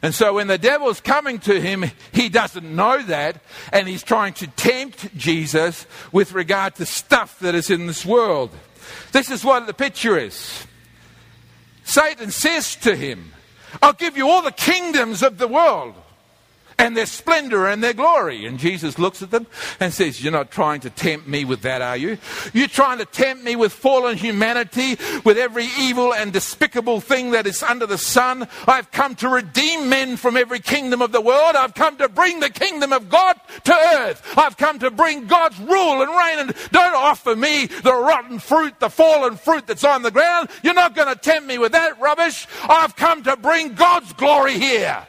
And 0.00 0.14
so 0.14 0.34
when 0.34 0.46
the 0.46 0.58
devil's 0.58 1.00
coming 1.00 1.40
to 1.40 1.60
him, 1.60 1.84
he 2.12 2.28
doesn't 2.28 2.64
know 2.74 3.02
that, 3.02 3.42
and 3.72 3.88
he's 3.88 4.02
trying 4.04 4.32
to 4.34 4.46
tempt 4.46 5.16
Jesus 5.16 5.86
with 6.12 6.32
regard 6.32 6.76
to 6.76 6.86
stuff 6.86 7.38
that 7.40 7.54
is 7.54 7.68
in 7.68 7.86
this 7.86 8.06
world. 8.06 8.50
This 9.12 9.30
is 9.30 9.44
what 9.44 9.66
the 9.66 9.74
picture 9.74 10.18
is. 10.18 10.66
Satan 11.84 12.30
says 12.30 12.76
to 12.76 12.94
him, 12.94 13.32
I'll 13.82 13.92
give 13.92 14.16
you 14.16 14.28
all 14.28 14.42
the 14.42 14.52
kingdoms 14.52 15.22
of 15.22 15.38
the 15.38 15.48
world 15.48 15.94
and 16.78 16.96
their 16.96 17.06
splendor 17.06 17.66
and 17.66 17.82
their 17.82 17.92
glory. 17.92 18.46
And 18.46 18.58
Jesus 18.58 18.98
looks 18.98 19.20
at 19.20 19.30
them 19.30 19.46
and 19.80 19.92
says, 19.92 20.22
You're 20.22 20.32
not 20.32 20.50
trying 20.50 20.80
to 20.80 20.90
tempt 20.90 21.26
me 21.26 21.44
with 21.44 21.62
that, 21.62 21.82
are 21.82 21.96
you? 21.96 22.18
You're 22.52 22.68
trying 22.68 22.98
to 22.98 23.04
tempt 23.04 23.42
me 23.42 23.56
with 23.56 23.72
fallen 23.72 24.16
humanity, 24.16 24.96
with 25.24 25.36
every 25.36 25.68
evil 25.78 26.14
and 26.14 26.32
despicable 26.32 27.00
thing 27.00 27.32
that 27.32 27.46
is 27.46 27.62
under 27.62 27.86
the 27.86 27.98
sun. 27.98 28.48
I've 28.66 28.90
come 28.92 29.16
to 29.16 29.28
redeem 29.28 29.88
men 29.88 30.16
from 30.16 30.36
every 30.36 30.60
kingdom 30.60 31.02
of 31.02 31.12
the 31.12 31.20
world. 31.20 31.56
I've 31.56 31.74
come 31.74 31.96
to 31.98 32.08
bring 32.08 32.40
the 32.40 32.50
kingdom 32.50 32.92
of 32.92 33.08
God 33.08 33.38
to 33.64 33.74
earth. 33.74 34.22
I've 34.36 34.56
come 34.56 34.78
to 34.78 34.90
bring 34.90 35.26
God's 35.26 35.58
rule 35.58 36.02
and 36.02 36.10
reign. 36.10 36.38
And 36.38 36.54
don't 36.70 36.94
offer 36.94 37.34
me 37.34 37.66
the 37.66 37.94
rotten 37.94 38.38
fruit, 38.38 38.78
the 38.78 38.88
fallen 38.88 39.36
fruit 39.36 39.66
that's 39.66 39.84
on 39.84 40.02
the 40.02 40.10
ground. 40.10 40.48
You're 40.62 40.74
not 40.74 40.94
going 40.94 41.08
to 41.08 41.20
tempt 41.20 41.48
me 41.48 41.58
with 41.58 41.72
that 41.72 42.00
rubbish. 42.00 42.46
I've 42.62 42.94
come 42.94 43.24
to 43.24 43.36
bring 43.36 43.74
God's 43.74 44.12
glory 44.12 44.58
here. 44.58 45.06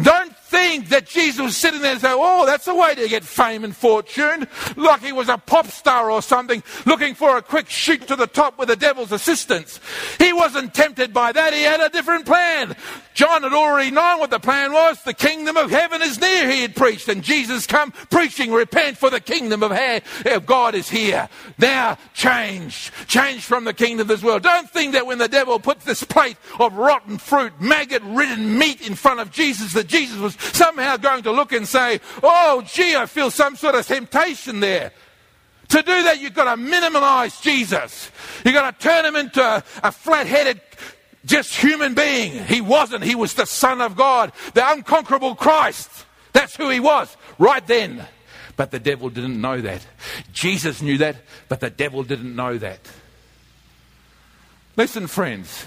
Don't 0.00 0.34
think 0.52 0.88
that 0.88 1.06
Jesus 1.06 1.40
was 1.40 1.56
sitting 1.56 1.82
there 1.82 1.92
and 1.92 2.00
say, 2.00 2.12
Oh, 2.12 2.46
that's 2.46 2.66
a 2.66 2.74
way 2.74 2.94
to 2.94 3.08
get 3.08 3.24
fame 3.24 3.62
and 3.62 3.76
fortune. 3.76 4.46
Like 4.76 5.02
he 5.02 5.12
was 5.12 5.28
a 5.28 5.36
pop 5.36 5.66
star 5.66 6.10
or 6.10 6.22
something, 6.22 6.62
looking 6.86 7.14
for 7.14 7.36
a 7.36 7.42
quick 7.42 7.68
shoot 7.68 8.06
to 8.08 8.16
the 8.16 8.26
top 8.26 8.58
with 8.58 8.68
the 8.68 8.76
devil's 8.76 9.12
assistance. 9.12 9.80
He 10.18 10.32
wasn't 10.32 10.72
tempted 10.72 11.12
by 11.12 11.32
that. 11.32 11.52
He 11.52 11.62
had 11.62 11.80
a 11.80 11.90
different 11.90 12.24
plan. 12.24 12.74
John 13.12 13.42
had 13.42 13.52
already 13.52 13.90
known 13.90 14.18
what 14.18 14.30
the 14.30 14.38
plan 14.38 14.72
was. 14.72 15.02
The 15.02 15.12
kingdom 15.12 15.58
of 15.58 15.70
heaven 15.70 16.00
is 16.00 16.18
near, 16.18 16.50
he 16.50 16.62
had 16.62 16.74
preached. 16.74 17.08
And 17.08 17.22
Jesus 17.22 17.66
come 17.66 17.90
preaching, 18.10 18.50
repent 18.50 18.96
for 18.96 19.10
the 19.10 19.20
kingdom 19.20 19.62
of, 19.62 19.72
of 19.72 20.46
God 20.46 20.74
is 20.74 20.88
here. 20.88 21.28
Now 21.58 21.98
change. 22.14 22.90
Change 23.06 23.42
from 23.42 23.64
the 23.64 23.74
kingdom 23.74 24.02
of 24.02 24.08
this 24.08 24.22
world. 24.22 24.42
Don't 24.42 24.70
think 24.70 24.94
that 24.94 25.06
when 25.06 25.18
the 25.18 25.28
devil 25.28 25.58
puts 25.58 25.84
this 25.84 26.02
plate 26.02 26.38
of 26.58 26.72
rotten 26.74 27.18
fruit, 27.18 27.52
maggot 27.60 28.02
ridden 28.04 28.58
meat 28.58 28.86
in 28.86 28.94
front 28.94 29.20
of 29.20 29.30
Jesus, 29.30 29.81
that 29.82 29.88
Jesus 29.88 30.18
was 30.18 30.36
somehow 30.52 30.96
going 30.96 31.24
to 31.24 31.32
look 31.32 31.52
and 31.52 31.66
say, 31.66 32.00
Oh, 32.22 32.62
gee, 32.64 32.94
I 32.94 33.06
feel 33.06 33.30
some 33.30 33.56
sort 33.56 33.74
of 33.74 33.86
temptation 33.86 34.60
there. 34.60 34.92
To 35.68 35.78
do 35.78 36.02
that, 36.04 36.20
you've 36.20 36.34
got 36.34 36.54
to 36.54 36.56
minimize 36.56 37.40
Jesus. 37.40 38.10
You've 38.44 38.54
got 38.54 38.78
to 38.78 38.86
turn 38.86 39.04
him 39.04 39.16
into 39.16 39.42
a, 39.42 39.64
a 39.82 39.90
flat 39.90 40.26
headed, 40.26 40.60
just 41.24 41.54
human 41.56 41.94
being. 41.94 42.44
He 42.44 42.60
wasn't. 42.60 43.02
He 43.04 43.14
was 43.14 43.34
the 43.34 43.46
Son 43.46 43.80
of 43.80 43.96
God, 43.96 44.32
the 44.54 44.70
unconquerable 44.70 45.34
Christ. 45.34 45.90
That's 46.32 46.54
who 46.54 46.68
he 46.68 46.80
was 46.80 47.16
right 47.38 47.66
then. 47.66 48.06
But 48.56 48.70
the 48.70 48.78
devil 48.78 49.08
didn't 49.08 49.40
know 49.40 49.60
that. 49.60 49.84
Jesus 50.32 50.82
knew 50.82 50.98
that, 50.98 51.16
but 51.48 51.60
the 51.60 51.70
devil 51.70 52.02
didn't 52.02 52.36
know 52.36 52.58
that. 52.58 52.80
Listen, 54.76 55.06
friends. 55.06 55.64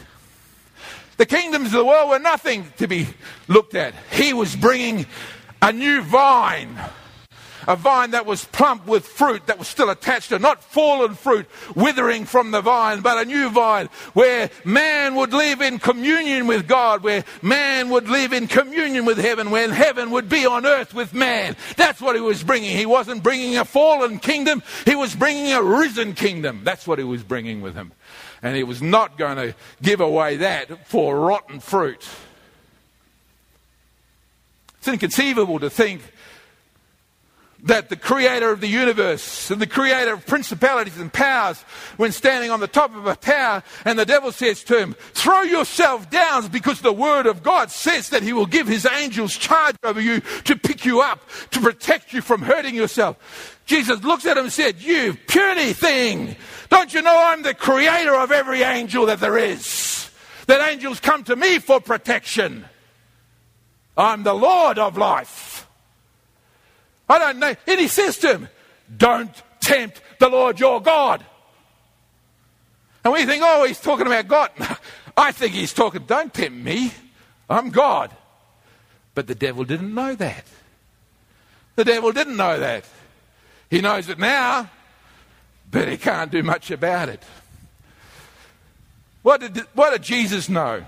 The 1.17 1.25
kingdoms 1.25 1.67
of 1.67 1.73
the 1.73 1.85
world 1.85 2.09
were 2.09 2.19
nothing 2.19 2.71
to 2.77 2.87
be 2.87 3.07
looked 3.47 3.75
at. 3.75 3.93
He 4.11 4.33
was 4.33 4.55
bringing 4.55 5.05
a 5.61 5.71
new 5.71 6.01
vine, 6.01 6.77
a 7.67 7.77
vine 7.77 8.11
that 8.11 8.25
was 8.25 8.43
plump 8.43 8.85
with 8.85 9.07
fruit 9.07 9.47
that 9.47 9.57
was 9.57 9.69
still 9.69 9.89
attached 9.89 10.29
to, 10.29 10.39
not 10.39 10.61
fallen 10.61 11.15
fruit 11.15 11.47
withering 11.73 12.25
from 12.25 12.51
the 12.51 12.59
vine, 12.59 12.99
but 12.99 13.17
a 13.17 13.25
new 13.25 13.49
vine 13.49 13.87
where 14.13 14.49
man 14.65 15.15
would 15.15 15.31
live 15.31 15.61
in 15.61 15.79
communion 15.79 16.47
with 16.47 16.67
God, 16.67 17.01
where 17.01 17.23
man 17.41 17.89
would 17.91 18.09
live 18.09 18.33
in 18.33 18.47
communion 18.47 19.05
with 19.05 19.17
heaven, 19.17 19.51
when 19.51 19.71
heaven 19.71 20.11
would 20.11 20.27
be 20.27 20.45
on 20.45 20.65
earth 20.65 20.93
with 20.93 21.13
man. 21.13 21.55
That's 21.77 22.01
what 22.01 22.15
he 22.15 22.21
was 22.21 22.43
bringing. 22.43 22.75
He 22.75 22.85
wasn't 22.85 23.23
bringing 23.23 23.57
a 23.57 23.63
fallen 23.63 24.19
kingdom, 24.19 24.61
he 24.83 24.95
was 24.95 25.15
bringing 25.15 25.53
a 25.53 25.63
risen 25.63 26.13
kingdom. 26.13 26.61
That's 26.65 26.85
what 26.85 26.99
he 26.99 27.05
was 27.05 27.23
bringing 27.23 27.61
with 27.61 27.73
him 27.73 27.93
and 28.45 28.55
he 28.55 28.63
was 28.63 28.79
not 28.79 29.17
going 29.17 29.37
to 29.37 29.55
give 29.81 29.99
away 29.99 30.37
that 30.37 30.87
for 30.87 31.19
rotten 31.19 31.59
fruit. 31.59 32.07
It's 34.77 34.87
inconceivable 34.87 35.57
to 35.61 35.69
think 35.71 36.03
that 37.63 37.89
the 37.89 37.95
creator 37.95 38.51
of 38.51 38.61
the 38.61 38.67
universe 38.67 39.49
and 39.49 39.59
the 39.59 39.65
creator 39.65 40.13
of 40.13 40.27
principalities 40.27 40.99
and 40.99 41.11
powers, 41.11 41.59
when 41.97 42.11
standing 42.11 42.51
on 42.51 42.59
the 42.59 42.67
top 42.67 42.95
of 42.95 43.07
a 43.07 43.15
tower, 43.15 43.63
and 43.83 43.97
the 43.97 44.05
devil 44.05 44.31
says 44.31 44.63
to 44.65 44.77
him, 44.77 44.93
Throw 45.13 45.41
yourself 45.41 46.11
down 46.11 46.47
because 46.49 46.81
the 46.81 46.93
word 46.93 47.25
of 47.25 47.41
God 47.41 47.71
says 47.71 48.09
that 48.09 48.21
he 48.21 48.31
will 48.31 48.45
give 48.45 48.67
his 48.67 48.85
angels 48.85 49.35
charge 49.35 49.75
over 49.81 49.99
you 49.99 50.19
to 50.19 50.55
pick 50.55 50.85
you 50.85 51.01
up, 51.01 51.27
to 51.49 51.59
protect 51.59 52.13
you 52.13 52.21
from 52.21 52.43
hurting 52.43 52.75
yourself. 52.75 53.59
Jesus 53.65 54.03
looks 54.03 54.27
at 54.27 54.37
him 54.37 54.43
and 54.43 54.53
said, 54.53 54.79
You 54.83 55.15
puny 55.27 55.73
thing, 55.73 56.35
don't 56.69 56.93
you 56.93 57.01
know 57.01 57.15
I'm 57.15 57.43
the 57.43 57.53
creator 57.53 58.15
of 58.15 58.31
every 58.31 58.63
angel 58.63 59.05
that 59.07 59.19
there 59.19 59.37
is? 59.37 60.09
That 60.47 60.67
angels 60.69 60.99
come 60.99 61.23
to 61.25 61.35
me 61.35 61.59
for 61.59 61.79
protection. 61.79 62.65
I'm 63.97 64.23
the 64.23 64.33
Lord 64.33 64.77
of 64.77 64.97
life. 64.97 65.67
I 67.07 67.19
don't 67.19 67.39
know. 67.39 67.53
And 67.67 67.79
he 67.79 67.87
says 67.87 68.17
to 68.19 68.33
him, 68.33 68.49
Don't 68.95 69.31
tempt 69.61 70.01
the 70.19 70.29
Lord 70.29 70.59
your 70.59 70.81
God. 70.81 71.25
And 73.03 73.13
we 73.13 73.23
think, 73.25 73.43
oh, 73.45 73.63
he's 73.65 73.79
talking 73.79 74.07
about 74.07 74.27
God. 74.27 74.49
I 75.17 75.31
think 75.31 75.53
he's 75.53 75.73
talking, 75.73 76.05
don't 76.05 76.33
tempt 76.33 76.57
me. 76.57 76.91
I'm 77.47 77.69
God. 77.69 78.11
But 79.13 79.27
the 79.27 79.35
devil 79.35 79.63
didn't 79.63 79.93
know 79.93 80.15
that. 80.15 80.43
The 81.75 81.85
devil 81.85 82.11
didn't 82.11 82.35
know 82.35 82.59
that. 82.59 82.85
He 83.69 83.79
knows 83.79 84.09
it 84.09 84.17
now, 84.17 84.69
but 85.75 85.89
he 85.89 85.97
can't 85.97 86.31
do 86.31 86.41
much 86.41 86.71
about 86.71 87.09
it. 87.09 87.21
What 89.23 89.41
did, 89.41 89.57
what 89.73 89.91
did 89.91 90.03
Jesus 90.03 90.47
know? 90.47 90.85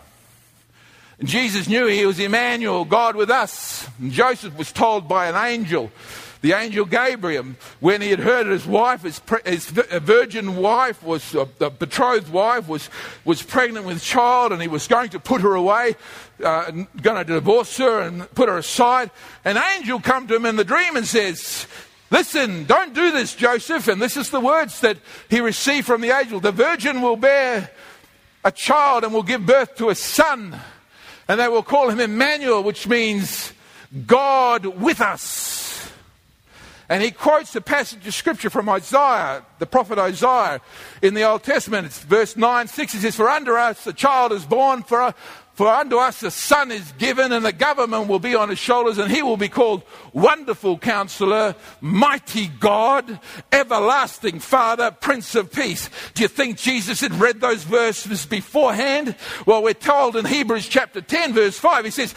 Jesus 1.22 1.68
knew 1.68 1.88
he 1.88 2.06
was 2.06 2.22
Emmanuel, 2.22 2.86
God 2.86 3.18
with 3.18 3.30
us. 3.30 3.86
And 4.00 4.14
Joseph 4.14 4.58
was 4.58 4.72
told 4.72 5.10
by 5.10 5.28
an 5.28 5.36
angel, 5.36 5.92
the 6.40 6.54
angel 6.54 6.86
Gabriel, 6.86 7.48
when 7.82 8.00
he 8.00 8.12
had 8.12 8.20
heard 8.20 8.48
his 8.48 8.66
wife, 8.66 9.02
his, 9.02 9.20
his 9.44 9.66
virgin 9.66 10.56
wife, 10.56 11.04
was 11.04 11.36
uh, 11.36 11.48
the 11.58 11.70
betrothed 11.70 12.30
wife, 12.30 12.70
was, 12.70 12.90
was 13.26 13.42
pregnant 13.42 13.86
with 13.86 14.02
child, 14.02 14.54
and 14.54 14.62
he 14.62 14.70
was 14.70 14.88
going 14.88 15.10
to 15.10 15.20
put 15.20 15.42
her 15.42 15.54
away, 15.54 15.98
uh, 16.42 16.72
going 17.02 17.18
to 17.18 17.26
divorce 17.26 17.76
her 17.76 18.00
and 18.00 18.34
put 18.36 18.48
her 18.48 18.58
aside. 18.58 19.12
An 19.44 19.58
angel 19.76 20.00
come 20.00 20.28
to 20.28 20.36
him 20.38 20.46
in 20.46 20.56
the 20.56 20.64
dream 20.64 20.96
and 20.96 21.06
says, 21.06 21.68
Listen, 22.10 22.64
don't 22.66 22.94
do 22.94 23.12
this, 23.12 23.36
Joseph. 23.36 23.88
And 23.88 24.02
this 24.02 24.16
is 24.16 24.30
the 24.30 24.40
words 24.40 24.80
that 24.80 24.98
he 25.30 25.42
received 25.42 25.88
from 25.88 26.02
the 26.02 26.18
angel. 26.18 26.40
The 26.40 26.52
virgin 26.52 27.02
will 27.02 27.18
bear 27.18 27.70
a 28.44 28.52
child 28.52 29.04
and 29.04 29.14
will 29.14 29.24
give 29.24 29.46
birth 29.46 29.76
to 29.76 29.90
a 29.90 29.96
son. 29.96 30.58
And 31.28 31.40
they 31.40 31.50
will 31.50 31.64
call 31.64 31.90
him 31.90 32.00
Emmanuel, 32.00 32.64
which 32.64 32.88
means 32.88 33.52
God 34.06 34.66
with 34.66 35.02
us. 35.02 35.92
And 36.90 37.04
he 37.04 37.12
quotes 37.12 37.54
a 37.56 37.62
passage 37.62 38.08
of 38.08 38.14
scripture 38.14 38.50
from 38.50 38.70
Isaiah, 38.70 39.44
the 39.60 39.66
prophet 39.66 40.00
Isaiah, 40.00 40.62
in 41.02 41.14
the 41.14 41.24
Old 41.24 41.44
Testament. 41.44 41.88
It's 41.88 42.00
verse 42.00 42.38
9, 42.38 42.68
6. 42.68 42.94
He 42.94 43.00
says, 43.00 43.16
For 43.16 43.30
under 43.30 43.58
us 43.58 43.86
a 43.86 43.92
child 43.92 44.32
is 44.32 44.46
born, 44.46 44.84
for, 44.84 45.14
for 45.58 45.68
unto 45.68 45.98
us 45.98 46.22
a 46.22 46.30
son 46.30 46.72
is 46.72 46.92
given, 47.00 47.32
and 47.32 47.44
the 47.44 47.52
government 47.52 48.08
will 48.08 48.20
be 48.20 48.36
on 48.36 48.50
his 48.50 48.60
shoulders, 48.60 49.00
and 49.00 49.12
he 49.12 49.24
will 49.24 49.38
be 49.38 49.50
called 49.50 49.82
Wonderful 50.14 50.78
Counselor, 50.78 51.56
Mighty 51.82 52.46
God, 52.46 53.20
Everlasting 53.52 54.38
Father, 54.38 54.92
Prince 54.92 55.34
of 55.34 55.52
Peace. 55.52 55.90
Do 56.14 56.22
you 56.22 56.28
think 56.28 56.60
Jesus 56.60 57.02
had 57.02 57.16
read 57.16 57.42
those 57.42 57.64
verses 57.64 58.28
beforehand? 58.28 59.16
Well, 59.48 59.64
we're 59.64 59.74
told 59.74 60.16
in 60.16 60.26
Hebrews 60.26 60.68
chapter 60.68 61.02
10, 61.02 61.34
verse 61.34 61.58
5, 61.58 61.86
he 61.86 61.92
says, 61.92 62.14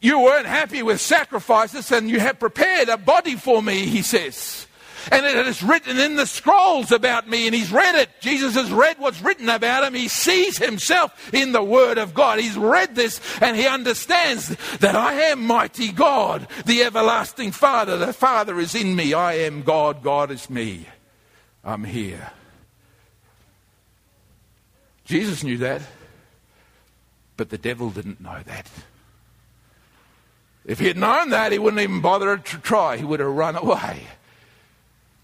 you 0.00 0.20
weren't 0.20 0.46
happy 0.46 0.84
with 0.84 1.00
sacrifices 1.00 1.90
and 1.90 2.08
you 2.08 2.20
have 2.20 2.38
prepared 2.38 2.88
a 2.88 2.96
body 2.96 3.34
for 3.34 3.60
me, 3.60 3.86
he 3.86 4.02
says. 4.02 4.68
And 5.10 5.24
it 5.24 5.46
is 5.46 5.62
written 5.62 5.98
in 5.98 6.16
the 6.16 6.26
scrolls 6.26 6.92
about 6.92 7.28
me, 7.28 7.46
and 7.46 7.54
he's 7.54 7.72
read 7.72 7.94
it. 7.94 8.10
Jesus 8.20 8.54
has 8.54 8.70
read 8.70 8.98
what's 8.98 9.22
written 9.22 9.48
about 9.48 9.84
him. 9.84 9.94
He 9.94 10.08
sees 10.08 10.58
himself 10.58 11.32
in 11.32 11.52
the 11.52 11.62
Word 11.62 11.98
of 11.98 12.14
God. 12.14 12.38
He's 12.38 12.56
read 12.56 12.94
this, 12.94 13.20
and 13.40 13.56
he 13.56 13.66
understands 13.66 14.48
that 14.78 14.96
I 14.96 15.14
am 15.14 15.46
mighty 15.46 15.92
God, 15.92 16.46
the 16.66 16.82
everlasting 16.82 17.52
Father. 17.52 17.96
The 17.96 18.12
Father 18.12 18.58
is 18.58 18.74
in 18.74 18.94
me. 18.96 19.14
I 19.14 19.34
am 19.34 19.62
God. 19.62 20.02
God 20.02 20.30
is 20.30 20.50
me. 20.50 20.86
I'm 21.64 21.84
here. 21.84 22.30
Jesus 25.04 25.42
knew 25.42 25.58
that, 25.58 25.82
but 27.36 27.50
the 27.50 27.58
devil 27.58 27.90
didn't 27.90 28.20
know 28.20 28.40
that. 28.46 28.70
If 30.64 30.78
he 30.78 30.86
had 30.86 30.96
known 30.96 31.30
that, 31.30 31.52
he 31.52 31.58
wouldn't 31.58 31.82
even 31.82 32.00
bother 32.00 32.36
to 32.36 32.58
try. 32.58 32.96
He 32.96 33.04
would 33.04 33.18
have 33.20 33.28
run 33.28 33.56
away. 33.56 34.06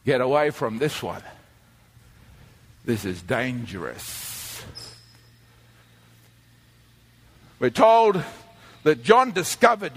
Get 0.06 0.20
away 0.20 0.50
from 0.50 0.78
this 0.78 1.02
one. 1.02 1.22
This 2.84 3.04
is 3.04 3.20
dangerous. 3.20 4.64
We're 7.58 7.70
told 7.70 8.22
that 8.84 9.02
John 9.02 9.32
discovered 9.32 9.92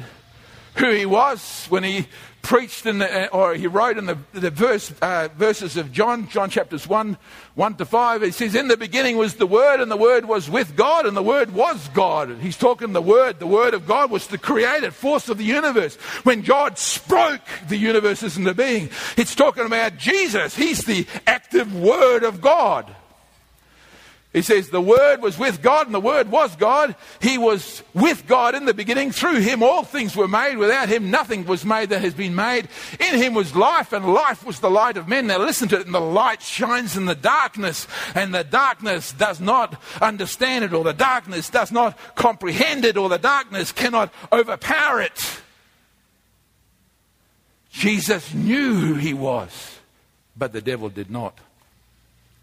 who 0.76 0.92
he 0.92 1.06
was 1.06 1.66
when 1.70 1.84
he 1.84 2.08
preached 2.42 2.86
in 2.86 3.00
the, 3.00 3.30
or 3.32 3.54
he 3.54 3.68
wrote 3.68 3.98
in 3.98 4.06
the, 4.06 4.18
the 4.34 4.50
verse, 4.50 4.92
uh, 5.02 5.28
verses 5.36 5.78
of 5.78 5.92
John, 5.92 6.28
John 6.30 6.50
chapters 6.50 6.88
1, 6.88 7.18
1 7.56 7.76
to 7.76 7.86
5. 7.86 8.22
He 8.22 8.32
says, 8.32 8.56
In 8.56 8.68
the 8.68 8.78
beginning 8.78 9.18
was 9.18 9.36
the 9.36 9.46
Word, 9.46 9.80
and 9.82 9.92
the 9.92 9.98
Word 9.98 10.26
was 10.26 10.50
with 10.50 10.76
God, 10.76 11.06
and 11.06 11.16
the 11.16 11.24
Word 11.24 11.54
was 11.54 11.88
God. 11.90 12.38
He's 12.42 12.58
talking 12.58 12.94
the 12.94 13.02
Word. 13.02 13.40
The 13.40 13.48
Word 13.48 13.74
of 13.74 13.86
God 13.86 14.10
was 14.10 14.28
the 14.28 14.38
creative 14.38 14.96
force 14.96 15.30
of 15.30 15.38
the 15.38 15.44
universe. 15.44 15.96
When 16.24 16.42
God 16.42 16.78
spoke 16.78 17.42
the 17.68 17.78
universes 17.78 18.38
into 18.38 18.54
being, 18.54 18.90
it's 19.18 19.36
talking 19.36 19.66
about 19.66 19.98
Jesus. 19.98 20.56
He's 20.56 20.86
the 20.86 21.06
active 21.28 21.76
Word 21.76 22.24
of 22.24 22.42
God. 22.42 22.96
He 24.32 24.44
says, 24.44 24.70
The 24.70 24.82
Word 24.82 25.24
was 25.24 25.40
with 25.40 25.64
God, 25.64 25.88
and 25.88 25.96
the 25.96 26.00
Word 26.00 26.30
was 26.30 26.56
God. 26.56 26.96
He 27.20 27.40
was 27.40 27.82
with 27.96 28.28
God 28.28 28.54
in 28.54 28.66
the 28.66 28.76
beginning. 28.76 29.12
Through 29.12 29.40
Him, 29.40 29.64
all 29.64 29.84
things 29.84 30.16
were 30.16 30.28
made. 30.28 30.58
Without 30.58 30.88
Him, 30.88 31.10
nothing 31.10 31.46
was 31.46 31.66
made 31.66 31.90
that 31.90 32.02
has 32.02 32.14
been 32.14 32.36
made. 32.36 32.68
In 33.00 33.18
Him 33.18 33.34
was 33.34 33.56
life, 33.56 33.92
and 33.92 34.14
life 34.14 34.46
was 34.46 34.60
the 34.60 34.70
light 34.70 34.98
of 34.98 35.08
men. 35.08 35.26
Now, 35.26 35.40
listen 35.40 35.68
to 35.70 35.80
it. 35.80 35.88
And 35.88 35.96
the 35.96 36.00
light 36.00 36.44
shines 36.44 36.96
in 36.96 37.06
the 37.06 37.16
darkness, 37.16 37.88
and 38.14 38.34
the 38.34 38.44
darkness 38.44 39.14
does 39.14 39.40
not 39.40 39.82
understand 40.00 40.64
it, 40.64 40.74
or 40.74 40.84
the 40.84 40.94
darkness 40.94 41.50
does 41.50 41.72
not 41.72 41.98
comprehend 42.14 42.86
it, 42.86 42.98
or 42.98 43.10
the 43.10 43.18
darkness 43.18 43.72
cannot 43.72 44.14
overpower 44.32 45.02
it. 45.02 45.42
Jesus 47.72 48.32
knew 48.32 48.76
who 48.76 48.94
He 48.94 49.16
was, 49.16 49.80
but 50.38 50.54
the 50.54 50.62
devil 50.62 50.90
did 50.90 51.10
not. 51.10 51.40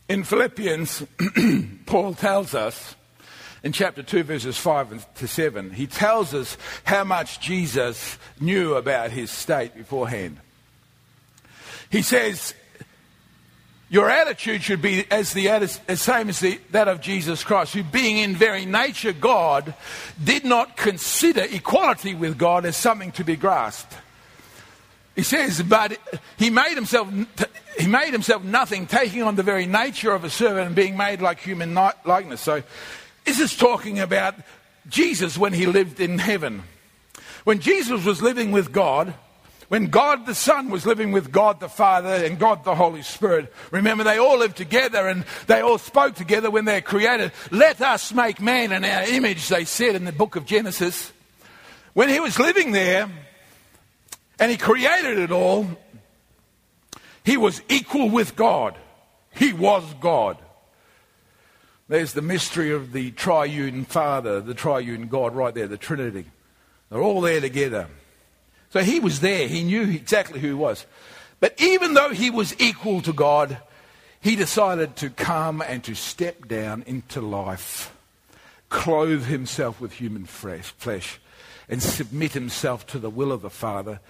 In 0.09 0.23
Philippians, 0.23 1.05
Paul 1.87 2.15
tells 2.15 2.55
us 2.55 2.95
in 3.65 3.73
chapter 3.73 4.05
2, 4.05 4.23
verses 4.23 4.57
5 4.57 5.15
to 5.15 5.27
7, 5.27 5.71
he 5.73 5.89
tells 5.89 6.33
us 6.33 6.57
how 6.85 7.03
much 7.03 7.41
Jesus 7.41 8.17
knew 8.39 8.75
about 8.75 9.11
his 9.11 9.33
state 9.33 9.75
beforehand. 9.75 10.39
He 11.91 12.03
says, 12.03 12.55
Your 13.89 14.09
attitude 14.09 14.63
should 14.63 14.81
be 14.81 15.05
as 15.11 15.33
the 15.33 15.49
as 15.49 15.81
same 16.01 16.29
as 16.29 16.39
the, 16.39 16.61
that 16.71 16.87
of 16.87 17.01
Jesus 17.01 17.43
Christ, 17.43 17.75
who, 17.75 17.83
being 17.83 18.19
in 18.19 18.37
very 18.37 18.65
nature 18.65 19.13
God, 19.13 19.75
did 20.23 20.45
not 20.45 20.77
consider 20.77 21.43
equality 21.51 22.15
with 22.15 22.39
God 22.39 22.65
as 22.65 22.77
something 22.77 23.11
to 23.13 23.25
be 23.25 23.35
grasped. 23.35 23.93
He 25.17 25.23
says, 25.23 25.63
but 25.63 25.99
he 26.37 26.51
made 26.51 26.75
himself 26.75 27.11
he 27.79 27.87
made 27.87 28.13
himself 28.13 28.43
nothing, 28.43 28.87
taking 28.87 29.23
on 29.23 29.37
the 29.37 29.43
very 29.43 29.67
nature 29.67 30.13
of 30.13 30.25
a 30.25 30.31
servant 30.31 30.67
and 30.67 30.77
being 30.77 30.97
made 30.97 31.21
like 31.21 31.41
human 31.41 31.75
likeness. 31.75 32.41
So, 32.41 32.63
this 33.25 33.41
is 33.41 33.57
talking 33.57 33.99
about 33.99 34.35
Jesus 34.89 35.37
when 35.37 35.53
he 35.53 35.67
lived 35.67 36.01
in 36.01 36.19
heaven. 36.19 36.63
When 37.45 37.61
Jesus 37.61 38.05
was 38.05 38.23
living 38.23 38.51
with 38.51 38.73
God, 38.73 39.15
when 39.69 39.87
God 39.87 40.27
the 40.27 40.35
Son 40.35 40.71
was 40.71 40.87
living 40.87 41.13
with 41.13 41.33
God 41.33 41.61
the 41.61 41.69
Father 41.69 42.09
and 42.09 42.39
God 42.39 42.65
the 42.65 42.75
Holy 42.75 43.03
Spirit, 43.03 43.53
remember 43.71 44.05
they 44.05 44.19
all 44.19 44.39
lived 44.39 44.57
together 44.57 45.09
and 45.09 45.25
they 45.47 45.61
all 45.61 45.79
spoke 45.79 46.15
together 46.15 46.51
when 46.51 46.65
they're 46.65 46.81
created. 46.81 47.33
Let 47.51 47.81
us 47.81 48.13
make 48.13 48.41
man 48.41 48.73
in 48.73 48.85
our 48.85 49.03
image, 49.03 49.49
they 49.49 49.65
said 49.65 49.97
in 49.97 50.05
the 50.05 50.13
book 50.13 50.37
of 50.37 50.47
Genesis. 50.47 51.13
When 51.95 52.09
he 52.09 52.21
was 52.21 52.39
living 52.39 52.73
there 52.73 53.09
and 54.39 54.51
he 54.51 54.57
created 54.57 55.19
it 55.19 55.31
all, 55.31 55.67
he 57.25 57.37
was 57.37 57.63
equal 57.69 58.11
with 58.11 58.37
God. 58.37 58.77
He 59.35 59.53
was 59.53 59.85
God. 60.01 60.39
There's 61.89 62.13
the 62.13 62.23
mystery 62.23 62.73
of 62.73 62.93
the 62.93 63.11
triune 63.13 63.85
Father, 63.85 64.41
the 64.41 64.55
triune 64.55 65.09
God 65.09 65.35
right 65.35 65.55
there, 65.55 65.69
the 65.69 65.77
Trinity. 65.77 66.27
They're 66.91 67.03
all 67.03 67.21
there 67.21 67.41
together. 67.41 67.89
So 68.71 68.81
he 68.81 69.01
was 69.01 69.21
there. 69.21 69.49
He 69.49 69.63
knew 69.63 69.83
exactly 69.83 70.41
who 70.41 70.49
he 70.49 70.55
was. 70.55 70.87
But 71.39 71.55
even 71.61 71.95
though 71.95 72.11
he 72.11 72.31
was 72.31 72.59
equal 72.61 73.03
to 73.03 73.13
God, 73.13 73.59
he 74.21 74.37
decided 74.37 74.97
to 74.97 75.11
come 75.11 75.63
and 75.63 75.85
to 75.85 75.95
step 75.95 76.49
down 76.49 76.83
into 76.87 77.21
life, 77.21 77.95
clothe 78.69 79.27
himself 79.27 79.81
with 79.81 79.93
human 79.93 80.25
flesh, 80.25 81.21
and 81.69 81.83
submit 81.83 82.33
himself 82.33 82.87
to 82.89 82.99
the 82.99 83.11
will 83.11 83.33
of 83.33 83.43
the 83.43 83.51
Father 83.51 84.01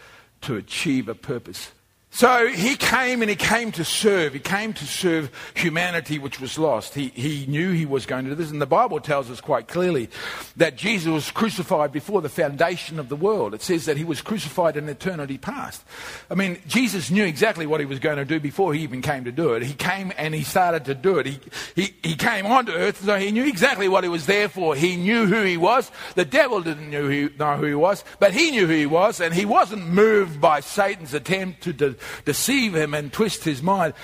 to 0.47 0.55
achieve 0.55 1.09
a 1.09 1.15
purpose. 1.15 1.73
So 2.17 2.47
he 2.47 2.77
came 2.77 3.21
and 3.21 3.29
he 3.29 3.37
came 3.37 3.73
to 3.73 3.85
serve. 3.85 4.33
He 4.33 4.39
came 4.39 4.73
to 4.73 4.87
serve 4.87 5.31
humanity 5.53 6.19
which 6.19 6.41
was 6.41 6.59
lost. 6.59 6.95
He, 6.95 7.09
he 7.09 7.45
knew 7.45 7.73
he 7.73 7.85
was 7.85 8.07
going 8.07 8.25
to 8.25 8.31
do 8.31 8.35
this. 8.35 8.51
And 8.51 8.59
the 8.59 8.65
Bible 8.65 9.01
tells 9.01 9.31
us 9.31 9.43
quite 9.43 9.69
clearly 9.69 10.09
that 10.57 10.77
Jesus 10.77 11.13
was 11.13 11.31
crucified 11.31 11.93
before 11.93 12.23
the 12.23 12.31
foundation 12.31 12.99
of 12.99 13.11
the 13.11 13.17
world. 13.17 13.53
It 13.53 13.61
says 13.61 13.85
that 13.85 13.99
he 13.99 14.05
was 14.05 14.23
crucified 14.23 14.79
in 14.79 14.89
eternity 14.89 15.37
past. 15.37 15.85
I 16.31 16.37
mean, 16.37 16.59
Jesus 16.67 17.11
knew 17.11 17.27
exactly 17.27 17.67
what 17.67 17.81
he 17.81 17.87
was 17.87 17.99
going 17.99 18.17
to 18.17 18.25
do 18.25 18.41
before 18.41 18.73
he 18.73 18.81
even 18.81 19.03
came 19.03 19.25
to 19.25 19.33
do 19.33 19.53
it. 19.53 19.63
He 19.63 19.75
came 19.75 20.11
and 20.17 20.35
he 20.35 20.43
started 20.43 20.87
to 20.87 20.95
do 20.95 21.19
it. 21.19 21.27
He, 21.27 21.41
he, 21.75 21.95
he 22.03 22.17
came 22.17 22.47
onto 22.47 22.73
earth, 22.73 23.05
so 23.05 23.19
he 23.19 23.31
knew 23.31 23.47
exactly 23.47 23.89
what 23.89 24.05
he 24.05 24.09
was 24.09 24.25
there 24.25 24.49
for. 24.49 24.75
He 24.75 24.97
knew 24.97 25.27
who 25.27 25.43
he 25.43 25.59
was. 25.59 25.91
The 26.15 26.25
devil 26.25 26.63
didn't 26.63 26.89
know 26.89 27.11
who, 27.11 27.67
he 27.67 27.75
was, 27.75 28.05
but 28.19 28.33
he 28.33 28.53
knew 28.53 28.67
who 28.67 28.73
he 28.73 28.87
was, 28.87 29.21
and 29.21 29.35
he 29.35 29.45
wasn't 29.45 29.87
moved 29.87 30.41
by 30.41 30.61
Satan's 30.61 31.13
attempt 31.13 31.63
to. 31.65 31.75
De- 31.75 32.06
deceive 32.25 32.75
him 32.75 32.95
and 32.95 33.13
twist 33.13 33.45
his 33.45 33.63
mind. 33.63 33.95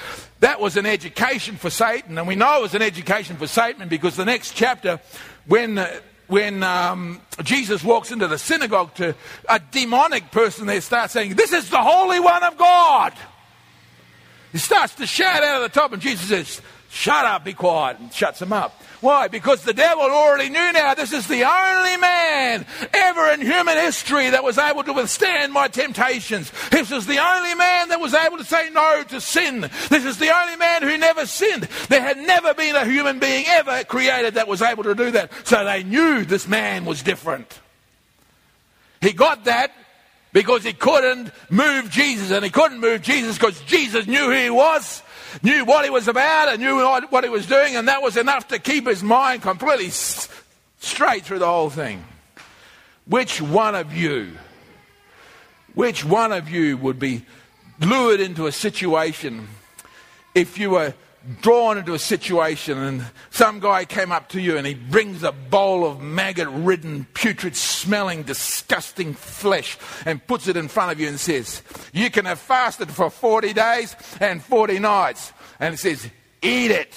That 0.41 0.61
was 0.61 0.77
an 0.77 0.87
education 0.87 1.57
for 1.57 1.71
Satan, 1.71 2.19
and 2.19 2.27
we 2.27 2.37
know 2.37 2.59
it 2.59 2.63
was 2.63 2.75
an 2.75 2.83
education 2.83 3.37
for 3.37 3.47
Satan 3.47 3.89
because 3.89 4.17
the 4.17 4.25
next 4.25 4.55
chapter, 4.55 5.01
when 5.47 5.79
uh, 5.79 6.01
when 6.29 6.63
um, 6.63 7.21
Jesus 7.43 7.85
walks 7.85 8.11
into 8.11 8.27
the 8.27 8.39
synagogue 8.39 8.95
to 8.95 9.15
a 9.49 9.61
demonic 9.71 10.31
person, 10.31 10.67
they 10.67 10.81
start 10.81 11.11
saying, 11.11 11.35
"This 11.35 11.53
is 11.53 11.71
the 11.71 11.83
Holy 11.83 12.21
One 12.21 12.43
of 12.43 12.57
God." 12.57 13.13
He 14.53 14.59
starts 14.59 14.95
to 14.97 15.07
shout 15.07 15.43
out 15.43 15.57
of 15.57 15.63
the 15.63 15.81
top, 15.81 15.93
and 15.93 16.03
Jesus 16.03 16.29
says, 16.29 16.61
"Shut 16.95 17.25
up, 17.25 17.45
be 17.45 17.55
quiet," 17.55 17.99
and 17.99 18.13
shuts 18.13 18.43
him 18.43 18.53
up. 18.53 18.79
Why? 19.01 19.27
Because 19.27 19.63
the 19.63 19.73
devil 19.73 20.05
already 20.05 20.51
knew 20.51 20.73
now 20.73 20.93
this 20.93 21.15
is 21.15 21.27
the 21.27 21.43
only 21.43 21.97
man 21.97 22.67
ever 22.93 23.31
in 23.31 23.41
human 23.41 23.79
history 23.79 24.29
that 24.29 24.45
was 24.45 24.59
able 24.59 24.85
to 24.85 24.93
withstand 24.93 25.55
my 25.55 25.69
temptations. 25.69 26.53
This 26.71 26.93
is 26.93 27.07
the 27.07 27.19
only 27.19 27.55
man 27.55 27.89
that 27.89 27.99
was 27.99 28.13
able 28.13 28.37
to 28.37 28.45
say 28.45 28.69
no 28.71 29.03
to 29.05 29.23
sin. 29.23 29.63
This 29.89 30.05
is 30.05 30.19
the 30.19 30.31
only 30.37 30.57
man 30.57 30.83
who 30.83 30.99
never 30.99 31.25
sinned. 31.27 31.65
There 31.89 32.03
had 32.03 32.19
never 32.19 32.53
been 32.53 32.77
a 32.77 32.85
human 32.85 33.19
being 33.19 33.47
ever 33.49 33.85
created 33.85 34.35
that 34.35 34.47
was 34.47 34.61
able 34.61 34.85
to 34.85 34.95
do 34.95 35.13
that. 35.13 35.33
So 35.45 35.65
they 35.65 35.83
knew 35.83 36.27
this 36.27 36.47
man 36.47 36.85
was 36.85 37.03
different. 37.03 37.59
He 39.01 39.15
got 39.15 39.47
that 39.47 39.73
because 40.35 40.63
he 40.63 40.75
couldn't 40.75 41.33
move 41.49 41.91
Jesus, 41.91 42.31
and 42.31 42.45
he 42.45 42.51
couldn't 42.51 42.81
move 42.81 43.01
Jesus 43.01 43.39
because 43.39 43.59
Jesus 43.63 44.07
knew 44.07 44.27
who 44.27 44.31
he 44.33 44.51
was 44.51 45.03
knew 45.43 45.65
what 45.65 45.85
he 45.85 45.91
was 45.91 46.09
about 46.09 46.49
and 46.49 46.61
knew 46.61 46.77
what 47.11 47.25
he 47.25 47.31
was 47.31 47.47
doing, 47.47 47.77
and 47.77 47.89
that 47.89 48.03
was 48.03 48.17
enough 48.17 48.49
to 48.49 48.59
keep 48.59 48.87
his 48.87 49.03
mind 49.03 49.43
completely 49.43 49.91
straight 50.79 51.25
through 51.25 51.39
the 51.39 51.47
whole 51.47 51.71
thing. 51.71 52.05
which 53.07 53.41
one 53.41 53.75
of 53.75 53.93
you, 53.93 54.33
which 55.75 56.05
one 56.05 56.33
of 56.33 56.49
you 56.49 56.77
would 56.77 56.99
be 56.99 57.25
lured 57.81 58.21
into 58.21 58.47
a 58.47 58.53
situation 58.53 59.49
if 60.35 60.59
you 60.59 60.71
were 60.71 60.95
drawn 61.41 61.79
into 61.79 61.95
a 61.95 61.99
situation 61.99 62.79
and 62.79 63.05
some 63.31 63.61
guy 63.61 63.85
came 63.85 64.11
up 64.11 64.29
to 64.31 64.41
you 64.41 64.57
and 64.57 64.67
he 64.67 64.75
brings 64.75 65.23
a 65.23 65.33
bowl 65.33 65.85
of 65.87 66.01
maggot 66.01 66.49
ridden, 66.51 67.07
putrid 67.15 67.57
smelling, 67.57 68.23
disgusting 68.23 69.15
flesh 69.15 69.79
and 70.05 70.25
puts 70.27 70.49
it 70.49 70.57
in 70.57 70.69
front 70.69 70.93
of 70.93 71.01
you 71.01 71.09
and 71.09 71.21
says, 71.21 71.63
You 71.93 72.11
can 72.11 72.25
have 72.25 72.39
fasted 72.39 72.91
for 72.91 73.11
40 73.11 73.53
days 73.53 73.97
and 74.21 74.43
40 74.43 74.79
nights. 74.79 75.33
And 75.61 75.75
it 75.75 75.79
says, 75.79 76.09
Eat 76.43 76.71
it. 76.71 76.95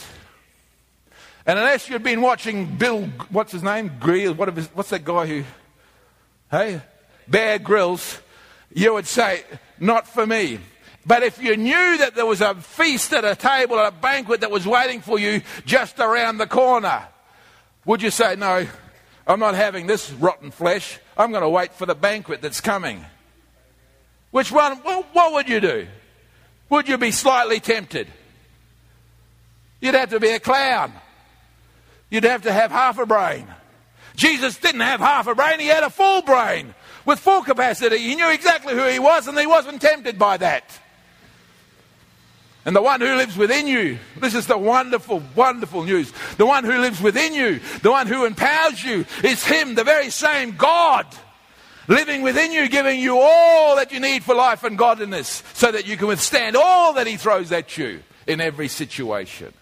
And 1.45 1.59
unless 1.59 1.89
you've 1.89 2.01
been 2.01 2.21
watching 2.21 2.77
Bill, 2.77 3.05
what's 3.29 3.51
his 3.51 3.61
name? 3.61 3.91
Grill, 3.99 4.33
what 4.33 4.53
his, 4.55 4.67
what's 4.67 4.89
that 4.89 5.05
guy 5.05 5.27
who, 5.27 5.43
hey? 6.49 6.81
Bear 7.27 7.59
Grylls, 7.59 8.19
you 8.73 8.93
would 8.93 9.07
say, 9.07 9.43
Not 9.79 10.07
for 10.07 10.25
me. 10.25 10.59
But 11.05 11.23
if 11.23 11.41
you 11.41 11.55
knew 11.55 11.97
that 11.99 12.15
there 12.15 12.25
was 12.25 12.41
a 12.41 12.55
feast 12.55 13.13
at 13.13 13.23
a 13.23 13.35
table, 13.35 13.79
at 13.79 13.93
a 13.93 13.95
banquet 13.95 14.41
that 14.41 14.49
was 14.49 14.65
waiting 14.65 15.01
for 15.01 15.19
you 15.19 15.41
just 15.65 15.99
around 15.99 16.37
the 16.37 16.47
corner, 16.47 17.07
would 17.85 18.01
you 18.01 18.09
say, 18.09 18.35
No, 18.35 18.65
I'm 19.27 19.39
not 19.39 19.55
having 19.55 19.85
this 19.85 20.11
rotten 20.11 20.51
flesh. 20.51 20.99
I'm 21.17 21.31
going 21.31 21.43
to 21.43 21.49
wait 21.49 21.73
for 21.73 21.85
the 21.85 21.95
banquet 21.95 22.41
that's 22.41 22.59
coming? 22.59 23.05
Which 24.31 24.51
one, 24.51 24.81
well, 24.83 25.05
what 25.13 25.33
would 25.33 25.47
you 25.47 25.61
do? 25.61 25.87
Would 26.69 26.89
you 26.89 26.97
be 26.97 27.11
slightly 27.11 27.59
tempted? 27.59 28.07
You'd 29.79 29.95
have 29.95 30.09
to 30.09 30.19
be 30.19 30.29
a 30.29 30.39
clown. 30.39 30.91
You'd 32.09 32.23
have 32.23 32.41
to 32.43 32.51
have 32.51 32.71
half 32.71 32.97
a 32.97 33.05
brain. 33.05 33.47
Jesus 34.15 34.57
didn't 34.57 34.81
have 34.81 34.99
half 34.99 35.27
a 35.27 35.35
brain, 35.35 35.59
he 35.59 35.67
had 35.67 35.83
a 35.83 35.89
full 35.89 36.21
brain 36.21 36.73
with 37.05 37.19
full 37.19 37.43
capacity. 37.43 37.97
He 37.99 38.15
knew 38.15 38.31
exactly 38.31 38.73
who 38.73 38.85
he 38.87 38.99
was, 38.99 39.27
and 39.27 39.37
he 39.37 39.45
wasn't 39.45 39.81
tempted 39.81 40.17
by 40.17 40.37
that. 40.37 40.79
And 42.65 42.75
the 42.75 42.81
one 42.81 42.99
who 42.99 43.13
lives 43.15 43.37
within 43.37 43.67
you, 43.67 43.99
this 44.19 44.33
is 44.33 44.47
the 44.47 44.57
wonderful, 44.57 45.21
wonderful 45.35 45.83
news. 45.83 46.11
The 46.37 46.47
one 46.47 46.63
who 46.63 46.79
lives 46.79 46.99
within 46.99 47.35
you, 47.35 47.59
the 47.83 47.91
one 47.91 48.07
who 48.07 48.25
empowers 48.25 48.83
you, 48.83 49.05
is 49.23 49.45
Him, 49.45 49.75
the 49.75 49.83
very 49.83 50.09
same 50.09 50.55
God, 50.55 51.05
living 51.87 52.23
within 52.23 52.51
you, 52.51 52.67
giving 52.67 52.99
you 52.99 53.19
all 53.19 53.75
that 53.75 53.91
you 53.91 53.99
need 53.99 54.23
for 54.23 54.33
life 54.33 54.63
and 54.63 54.79
godliness, 54.79 55.43
so 55.53 55.71
that 55.71 55.85
you 55.85 55.95
can 55.95 56.07
withstand 56.07 56.55
all 56.55 56.93
that 56.93 57.05
He 57.05 57.17
throws 57.17 57.51
at 57.51 57.77
you 57.77 58.01
in 58.25 58.41
every 58.41 58.67
situation. 58.67 59.53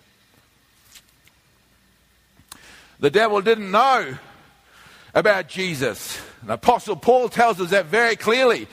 The 3.01 3.09
devil 3.09 3.41
didn't 3.41 3.69
know 3.69 4.17
about 5.13 5.49
Jesus. 5.49 6.21
The 6.41 6.53
Apostle 6.53 6.95
Paul 6.95 7.27
tells 7.27 7.59
us 7.59 7.71
that 7.71 7.87
very 7.87 8.15
clearly. 8.15 8.67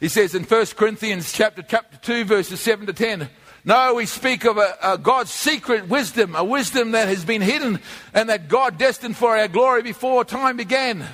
He 0.00 0.08
says 0.08 0.34
in 0.34 0.42
1 0.42 0.66
Corinthians 0.76 1.32
chapter, 1.32 1.62
chapter 1.62 1.96
2, 1.98 2.24
verses 2.24 2.60
7 2.60 2.86
to 2.86 2.92
10, 2.92 3.28
no, 3.66 3.94
we 3.94 4.06
speak 4.06 4.44
of 4.44 4.58
a, 4.58 4.76
a, 4.80 4.96
God's 4.96 5.32
secret 5.32 5.88
wisdom, 5.88 6.36
a 6.36 6.44
wisdom 6.44 6.92
that 6.92 7.08
has 7.08 7.24
been 7.24 7.42
hidden 7.42 7.80
and 8.14 8.28
that 8.28 8.46
God 8.46 8.78
destined 8.78 9.16
for 9.16 9.36
our 9.36 9.48
glory 9.48 9.82
before 9.82 10.24
time 10.24 10.56
began. 10.56 11.04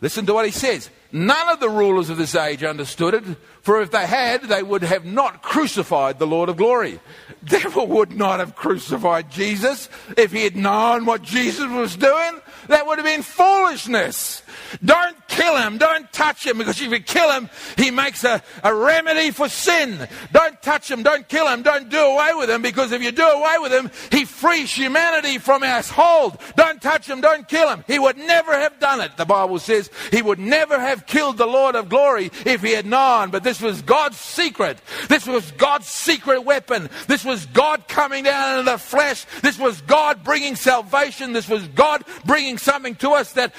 Listen 0.00 0.26
to 0.26 0.34
what 0.34 0.44
he 0.44 0.50
says. 0.50 0.90
None 1.12 1.48
of 1.50 1.60
the 1.60 1.68
rulers 1.68 2.10
of 2.10 2.16
this 2.16 2.34
age 2.34 2.64
understood 2.64 3.14
it, 3.14 3.22
for 3.60 3.80
if 3.80 3.92
they 3.92 4.06
had, 4.06 4.42
they 4.42 4.64
would 4.64 4.82
have 4.82 5.04
not 5.04 5.40
crucified 5.40 6.18
the 6.18 6.26
Lord 6.26 6.48
of 6.48 6.56
glory. 6.56 6.98
Devil 7.44 7.86
would 7.86 8.16
not 8.16 8.40
have 8.40 8.56
crucified 8.56 9.30
Jesus 9.30 9.88
if 10.16 10.32
he 10.32 10.42
had 10.42 10.56
known 10.56 11.04
what 11.04 11.22
Jesus 11.22 11.70
was 11.70 11.94
doing. 11.94 12.40
That 12.72 12.86
would 12.86 12.96
have 12.96 13.04
been 13.04 13.22
foolishness. 13.22 14.42
Don't 14.82 15.16
kill 15.28 15.58
him. 15.58 15.76
Don't 15.76 16.10
touch 16.10 16.46
him 16.46 16.56
because 16.56 16.80
if 16.80 16.90
you 16.90 17.00
kill 17.00 17.30
him, 17.30 17.50
he 17.76 17.90
makes 17.90 18.24
a, 18.24 18.42
a 18.64 18.74
remedy 18.74 19.30
for 19.30 19.50
sin. 19.50 20.08
Don't 20.32 20.60
touch 20.62 20.90
him. 20.90 21.02
Don't 21.02 21.28
kill 21.28 21.46
him. 21.48 21.62
Don't 21.62 21.90
do 21.90 21.98
away 21.98 22.32
with 22.34 22.48
him 22.48 22.62
because 22.62 22.90
if 22.92 23.02
you 23.02 23.12
do 23.12 23.26
away 23.26 23.56
with 23.60 23.72
him, 23.72 23.90
he 24.10 24.24
frees 24.24 24.72
humanity 24.72 25.36
from 25.36 25.62
our 25.62 25.82
hold. 25.82 26.38
Don't 26.56 26.80
touch 26.80 27.08
him. 27.08 27.20
Don't 27.20 27.46
kill 27.46 27.68
him. 27.68 27.84
He 27.86 27.98
would 27.98 28.16
never 28.16 28.52
have 28.52 28.80
done 28.80 29.02
it. 29.02 29.18
The 29.18 29.26
Bible 29.26 29.58
says 29.58 29.90
he 30.10 30.22
would 30.22 30.38
never 30.38 30.80
have 30.80 31.06
killed 31.06 31.36
the 31.36 31.46
Lord 31.46 31.76
of 31.76 31.90
glory 31.90 32.30
if 32.46 32.62
he 32.62 32.72
had 32.72 32.86
known. 32.86 33.30
But 33.30 33.44
this 33.44 33.60
was 33.60 33.82
God's 33.82 34.16
secret. 34.18 34.78
This 35.08 35.26
was 35.26 35.50
God's 35.52 35.88
secret 35.88 36.44
weapon. 36.44 36.88
This 37.06 37.22
was 37.22 37.44
God 37.46 37.86
coming 37.86 38.24
down 38.24 38.58
into 38.58 38.70
the 38.70 38.78
flesh. 38.78 39.26
This 39.42 39.58
was 39.58 39.82
God 39.82 40.24
bringing 40.24 40.56
salvation. 40.56 41.34
This 41.34 41.48
was 41.48 41.68
God 41.68 42.04
bringing 42.24 42.58
something 42.62 42.94
to 42.96 43.10
us 43.10 43.32
that 43.34 43.54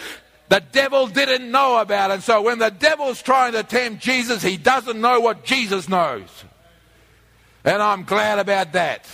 the 0.50 0.62
devil 0.72 1.08
didn't 1.08 1.50
know 1.50 1.80
about. 1.80 2.12
And 2.12 2.22
so 2.22 2.42
when 2.42 2.60
the 2.60 2.70
devil's 2.70 3.22
trying 3.22 3.54
to 3.54 3.64
tempt 3.64 4.02
Jesus, 4.02 4.44
he 4.44 4.58
doesn't 4.58 5.00
know 5.00 5.20
what 5.20 5.44
Jesus 5.44 5.88
knows. 5.90 6.30
And 7.64 7.82
I'm 7.82 8.04
glad 8.04 8.40
about 8.40 8.74
that. 8.74 9.08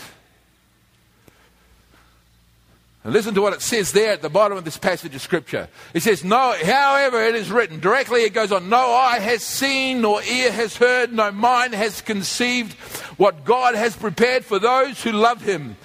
And 3.03 3.13
listen 3.13 3.33
to 3.35 3.41
what 3.41 3.53
it 3.53 3.61
says 3.61 3.93
there 3.93 4.11
at 4.11 4.21
the 4.21 4.29
bottom 4.29 4.57
of 4.57 4.65
this 4.65 4.77
passage 4.77 5.15
of 5.15 5.21
Scripture. 5.21 5.69
It 5.93 6.03
says, 6.03 6.23
No, 6.23 6.53
however, 6.63 7.23
it 7.23 7.35
is 7.35 7.49
written, 7.49 7.79
directly 7.79 8.23
it 8.23 8.33
goes 8.33 8.51
on, 8.51 8.67
No 8.67 8.93
eye 8.93 9.19
has 9.19 9.41
seen, 9.41 10.01
nor 10.01 10.21
ear 10.23 10.51
has 10.51 10.75
heard, 10.75 11.13
no 11.13 11.31
mind 11.31 11.73
has 11.73 12.01
conceived 12.01 12.73
what 13.17 13.45
God 13.45 13.75
has 13.75 13.95
prepared 13.95 14.43
for 14.43 14.59
those 14.59 15.01
who 15.01 15.13
love 15.13 15.41
Him. 15.41 15.77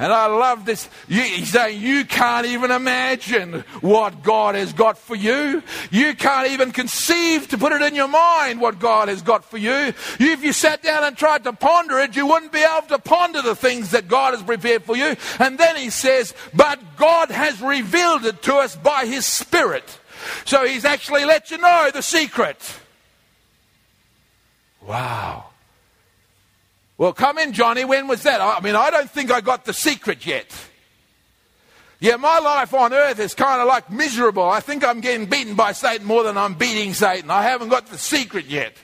And 0.00 0.12
I 0.12 0.26
love 0.26 0.64
this. 0.64 0.88
he's 1.08 1.50
saying, 1.50 1.80
You 1.80 2.04
can't 2.04 2.46
even 2.46 2.70
imagine 2.70 3.64
what 3.80 4.22
God 4.22 4.54
has 4.54 4.72
got 4.72 4.96
for 4.96 5.16
you. 5.16 5.62
You 5.90 6.14
can't 6.14 6.50
even 6.50 6.70
conceive 6.70 7.48
to 7.48 7.58
put 7.58 7.72
it 7.72 7.82
in 7.82 7.96
your 7.96 8.06
mind 8.06 8.60
what 8.60 8.78
God 8.78 9.08
has 9.08 9.22
got 9.22 9.44
for 9.44 9.58
you. 9.58 9.92
If 10.20 10.44
you 10.44 10.52
sat 10.52 10.82
down 10.82 11.02
and 11.02 11.16
tried 11.16 11.42
to 11.44 11.52
ponder 11.52 11.98
it, 11.98 12.14
you 12.14 12.26
wouldn't 12.26 12.52
be 12.52 12.60
able 12.60 12.86
to 12.88 13.00
ponder 13.00 13.42
the 13.42 13.56
things 13.56 13.90
that 13.90 14.06
God 14.06 14.34
has 14.34 14.42
prepared 14.42 14.84
for 14.84 14.96
you. 14.96 15.16
And 15.40 15.58
then 15.58 15.74
he 15.74 15.90
says, 15.90 16.32
But 16.54 16.96
God 16.96 17.32
has 17.32 17.60
revealed 17.60 18.24
it 18.24 18.40
to 18.42 18.54
us 18.54 18.76
by 18.76 19.04
his 19.04 19.26
Spirit. 19.26 19.98
So 20.44 20.64
he's 20.64 20.84
actually 20.84 21.24
let 21.24 21.50
you 21.50 21.58
know 21.58 21.90
the 21.92 22.02
secret. 22.02 22.56
Wow. 24.80 25.47
Well, 26.98 27.12
come 27.12 27.38
in, 27.38 27.52
Johnny. 27.52 27.84
When 27.84 28.08
was 28.08 28.24
that? 28.24 28.40
I 28.40 28.60
mean, 28.60 28.74
I 28.74 28.90
don't 28.90 29.08
think 29.08 29.30
I 29.30 29.40
got 29.40 29.64
the 29.64 29.72
secret 29.72 30.26
yet. 30.26 30.52
Yeah, 32.00 32.16
my 32.16 32.38
life 32.38 32.74
on 32.74 32.92
earth 32.92 33.18
is 33.18 33.34
kind 33.34 33.60
of 33.60 33.68
like 33.68 33.90
miserable. 33.90 34.48
I 34.48 34.60
think 34.60 34.84
I'm 34.84 35.00
getting 35.00 35.26
beaten 35.26 35.54
by 35.54 35.72
Satan 35.72 36.06
more 36.06 36.22
than 36.24 36.36
I'm 36.36 36.54
beating 36.54 36.94
Satan. 36.94 37.30
I 37.30 37.42
haven't 37.42 37.70
got 37.70 37.86
the 37.86 37.98
secret 37.98 38.46
yet. 38.46 38.74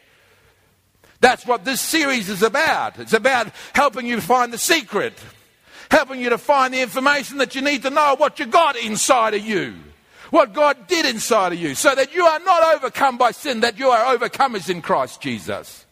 That's 1.20 1.46
what 1.46 1.64
this 1.64 1.80
series 1.80 2.28
is 2.28 2.42
about. 2.42 2.98
It's 2.98 3.12
about 3.12 3.48
helping 3.72 4.06
you 4.06 4.20
find 4.20 4.52
the 4.52 4.58
secret, 4.58 5.14
helping 5.90 6.20
you 6.20 6.30
to 6.30 6.38
find 6.38 6.74
the 6.74 6.82
information 6.82 7.38
that 7.38 7.54
you 7.54 7.62
need 7.62 7.82
to 7.82 7.90
know 7.90 8.14
what 8.16 8.38
you 8.38 8.46
got 8.46 8.76
inside 8.76 9.34
of 9.34 9.44
you, 9.44 9.74
what 10.30 10.52
God 10.52 10.86
did 10.86 11.06
inside 11.06 11.52
of 11.52 11.58
you, 11.58 11.74
so 11.74 11.94
that 11.94 12.14
you 12.14 12.24
are 12.24 12.40
not 12.40 12.74
overcome 12.74 13.16
by 13.16 13.30
sin, 13.30 13.60
that 13.60 13.78
you 13.78 13.90
are 13.90 14.16
overcomers 14.16 14.68
in 14.68 14.82
Christ 14.82 15.20
Jesus. 15.20 15.83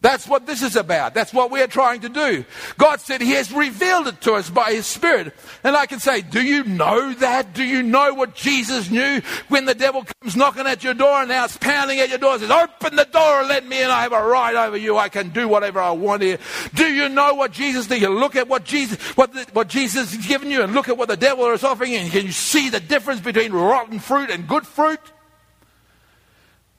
That's 0.00 0.28
what 0.28 0.46
this 0.46 0.62
is 0.62 0.76
about. 0.76 1.12
That's 1.12 1.34
what 1.34 1.50
we're 1.50 1.66
trying 1.66 2.02
to 2.02 2.08
do. 2.08 2.44
God 2.76 3.00
said 3.00 3.20
He 3.20 3.32
has 3.32 3.50
revealed 3.50 4.06
it 4.06 4.20
to 4.22 4.34
us 4.34 4.48
by 4.48 4.72
His 4.72 4.86
Spirit. 4.86 5.34
And 5.64 5.76
I 5.76 5.86
can 5.86 5.98
say, 5.98 6.20
Do 6.20 6.40
you 6.40 6.62
know 6.62 7.12
that? 7.14 7.52
Do 7.52 7.64
you 7.64 7.82
know 7.82 8.14
what 8.14 8.36
Jesus 8.36 8.90
knew 8.90 9.20
when 9.48 9.64
the 9.64 9.74
devil 9.74 10.04
comes 10.04 10.36
knocking 10.36 10.66
at 10.66 10.84
your 10.84 10.94
door 10.94 11.20
and 11.20 11.28
now 11.28 11.46
it's 11.46 11.56
pounding 11.56 11.98
at 11.98 12.10
your 12.10 12.18
door 12.18 12.34
and 12.34 12.42
says, 12.42 12.50
Open 12.50 12.94
the 12.94 13.06
door 13.06 13.40
and 13.40 13.48
let 13.48 13.66
me 13.66 13.82
in. 13.82 13.90
I 13.90 14.02
have 14.02 14.12
a 14.12 14.22
right 14.22 14.54
over 14.54 14.76
you. 14.76 14.96
I 14.96 15.08
can 15.08 15.30
do 15.30 15.48
whatever 15.48 15.80
I 15.80 15.90
want 15.90 16.22
here. 16.22 16.38
Do 16.74 16.86
you 16.86 17.08
know 17.08 17.34
what 17.34 17.50
Jesus 17.50 17.88
did? 17.88 18.00
You 18.00 18.10
look 18.10 18.36
at 18.36 18.46
what 18.46 18.62
Jesus, 18.64 19.00
what, 19.16 19.32
the, 19.32 19.46
what 19.52 19.66
Jesus 19.66 20.14
has 20.14 20.26
given 20.26 20.48
you 20.48 20.62
and 20.62 20.74
look 20.74 20.88
at 20.88 20.96
what 20.96 21.08
the 21.08 21.16
devil 21.16 21.50
is 21.50 21.64
offering 21.64 21.96
and 21.96 22.10
can 22.12 22.24
you 22.24 22.32
see 22.32 22.70
the 22.70 22.80
difference 22.80 23.20
between 23.20 23.52
rotten 23.52 23.98
fruit 23.98 24.30
and 24.30 24.46
good 24.46 24.64
fruit? 24.64 25.00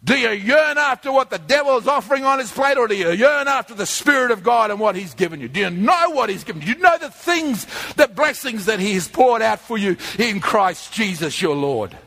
Do 0.01 0.17
you 0.17 0.29
yearn 0.29 0.77
after 0.77 1.11
what 1.11 1.29
the 1.29 1.37
devil 1.37 1.77
is 1.77 1.87
offering 1.87 2.23
on 2.23 2.39
his 2.39 2.51
plate, 2.51 2.77
or 2.77 2.87
do 2.87 2.95
you 2.95 3.11
yearn 3.11 3.49
after 3.49 3.73
the 3.73 3.85
Spirit 3.85 4.31
of 4.31 4.43
God 4.43 4.71
and 4.71 4.79
what 4.79 4.95
he's 4.95 5.13
given 5.13 5.41
you? 5.41 5.49
Do 5.49 5.59
you 5.59 5.69
know 5.69 6.11
what 6.11 6.29
he's 6.29 6.45
given 6.45 6.61
you? 6.61 6.73
Do 6.73 6.79
you 6.79 6.83
know 6.83 6.97
the 6.97 7.09
things, 7.09 7.67
the 7.95 8.07
blessings 8.07 8.65
that 8.65 8.79
he 8.79 8.93
has 8.93 9.09
poured 9.09 9.41
out 9.41 9.59
for 9.59 9.77
you 9.77 9.97
in 10.17 10.39
Christ 10.39 10.93
Jesus 10.93 11.41
your 11.41 11.55
Lord? 11.55 11.97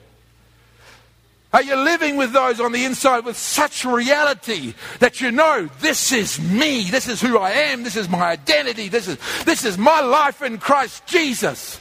Are 1.53 1.63
you 1.63 1.77
living 1.77 2.17
with 2.17 2.33
those 2.33 2.61
on 2.61 2.73
the 2.73 2.87
inside 2.87 3.27
with 3.27 3.37
such 3.37 3.85
reality 3.85 4.73
that 5.01 5.21
you 5.21 5.31
know 5.31 5.69
this 5.81 6.11
is 6.11 6.41
me, 6.41 6.85
this 6.85 7.09
is 7.09 7.21
who 7.21 7.37
I 7.37 7.51
am, 7.51 7.83
this 7.83 7.97
is 7.97 8.09
my 8.09 8.23
identity, 8.23 8.89
this 8.89 9.07
is, 9.07 9.19
this 9.45 9.67
is 9.67 9.77
my 9.77 10.01
life 10.01 10.41
in 10.41 10.57
Christ 10.57 11.07
Jesus? 11.07 11.79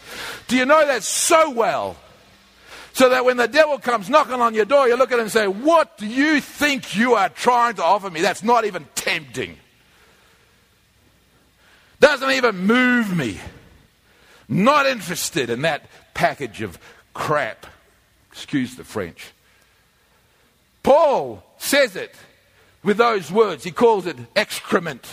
Do 0.49 0.57
you 0.57 0.65
know 0.65 0.85
that 0.85 1.03
so 1.03 1.51
well? 1.51 1.95
So 2.93 3.09
that 3.09 3.23
when 3.23 3.37
the 3.37 3.47
devil 3.47 3.77
comes 3.77 4.09
knocking 4.09 4.41
on 4.41 4.53
your 4.53 4.65
door, 4.65 4.87
you 4.87 4.97
look 4.97 5.11
at 5.11 5.15
him 5.15 5.23
and 5.23 5.31
say, 5.31 5.47
What 5.47 5.97
do 5.97 6.05
you 6.05 6.41
think 6.41 6.95
you 6.95 7.13
are 7.13 7.29
trying 7.29 7.75
to 7.75 7.83
offer 7.83 8.09
me? 8.09 8.21
That's 8.21 8.43
not 8.43 8.65
even 8.65 8.85
tempting. 8.95 9.57
Doesn't 11.99 12.31
even 12.31 12.57
move 12.57 13.15
me. 13.15 13.39
Not 14.49 14.87
interested 14.87 15.49
in 15.49 15.61
that 15.61 15.85
package 16.13 16.61
of 16.61 16.77
crap. 17.13 17.65
Excuse 18.31 18.75
the 18.75 18.83
French. 18.83 19.31
Paul 20.83 21.43
says 21.57 21.95
it 21.95 22.13
with 22.83 22.97
those 22.97 23.31
words. 23.31 23.63
He 23.63 23.71
calls 23.71 24.05
it 24.05 24.17
excrement. 24.35 25.07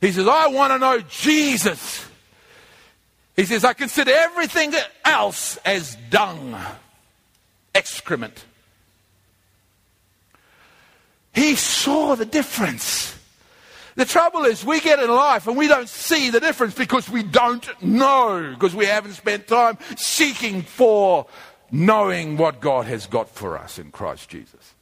He 0.00 0.12
says, 0.12 0.28
I 0.28 0.48
want 0.48 0.72
to 0.72 0.78
know 0.78 1.00
Jesus. 1.00 2.05
He 3.36 3.44
says, 3.44 3.64
I 3.64 3.74
consider 3.74 4.10
everything 4.12 4.74
else 5.04 5.58
as 5.58 5.96
dung, 6.08 6.56
excrement. 7.74 8.44
He 11.34 11.54
saw 11.54 12.14
the 12.14 12.24
difference. 12.24 13.14
The 13.94 14.06
trouble 14.06 14.44
is, 14.44 14.64
we 14.64 14.80
get 14.80 14.98
in 14.98 15.10
life 15.10 15.46
and 15.46 15.56
we 15.56 15.68
don't 15.68 15.88
see 15.88 16.30
the 16.30 16.40
difference 16.40 16.74
because 16.74 17.10
we 17.10 17.22
don't 17.22 17.66
know, 17.82 18.52
because 18.54 18.74
we 18.74 18.86
haven't 18.86 19.12
spent 19.12 19.46
time 19.46 19.76
seeking 19.96 20.62
for 20.62 21.26
knowing 21.70 22.38
what 22.38 22.60
God 22.60 22.86
has 22.86 23.06
got 23.06 23.28
for 23.28 23.58
us 23.58 23.78
in 23.78 23.90
Christ 23.90 24.30
Jesus. 24.30 24.75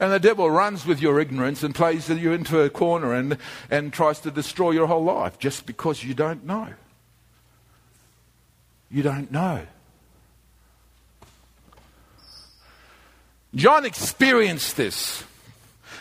And 0.00 0.12
the 0.12 0.20
devil 0.20 0.48
runs 0.48 0.86
with 0.86 1.00
your 1.00 1.18
ignorance 1.18 1.62
and 1.62 1.74
plays 1.74 2.08
you 2.08 2.32
into 2.32 2.60
a 2.60 2.70
corner 2.70 3.12
and, 3.14 3.36
and 3.70 3.92
tries 3.92 4.20
to 4.20 4.30
destroy 4.30 4.70
your 4.70 4.86
whole 4.86 5.02
life 5.02 5.38
just 5.38 5.66
because 5.66 6.04
you 6.04 6.14
don't 6.14 6.44
know. 6.44 6.68
You 8.90 9.02
don't 9.02 9.30
know. 9.32 9.66
John 13.54 13.84
experienced 13.84 14.76
this. 14.76 15.24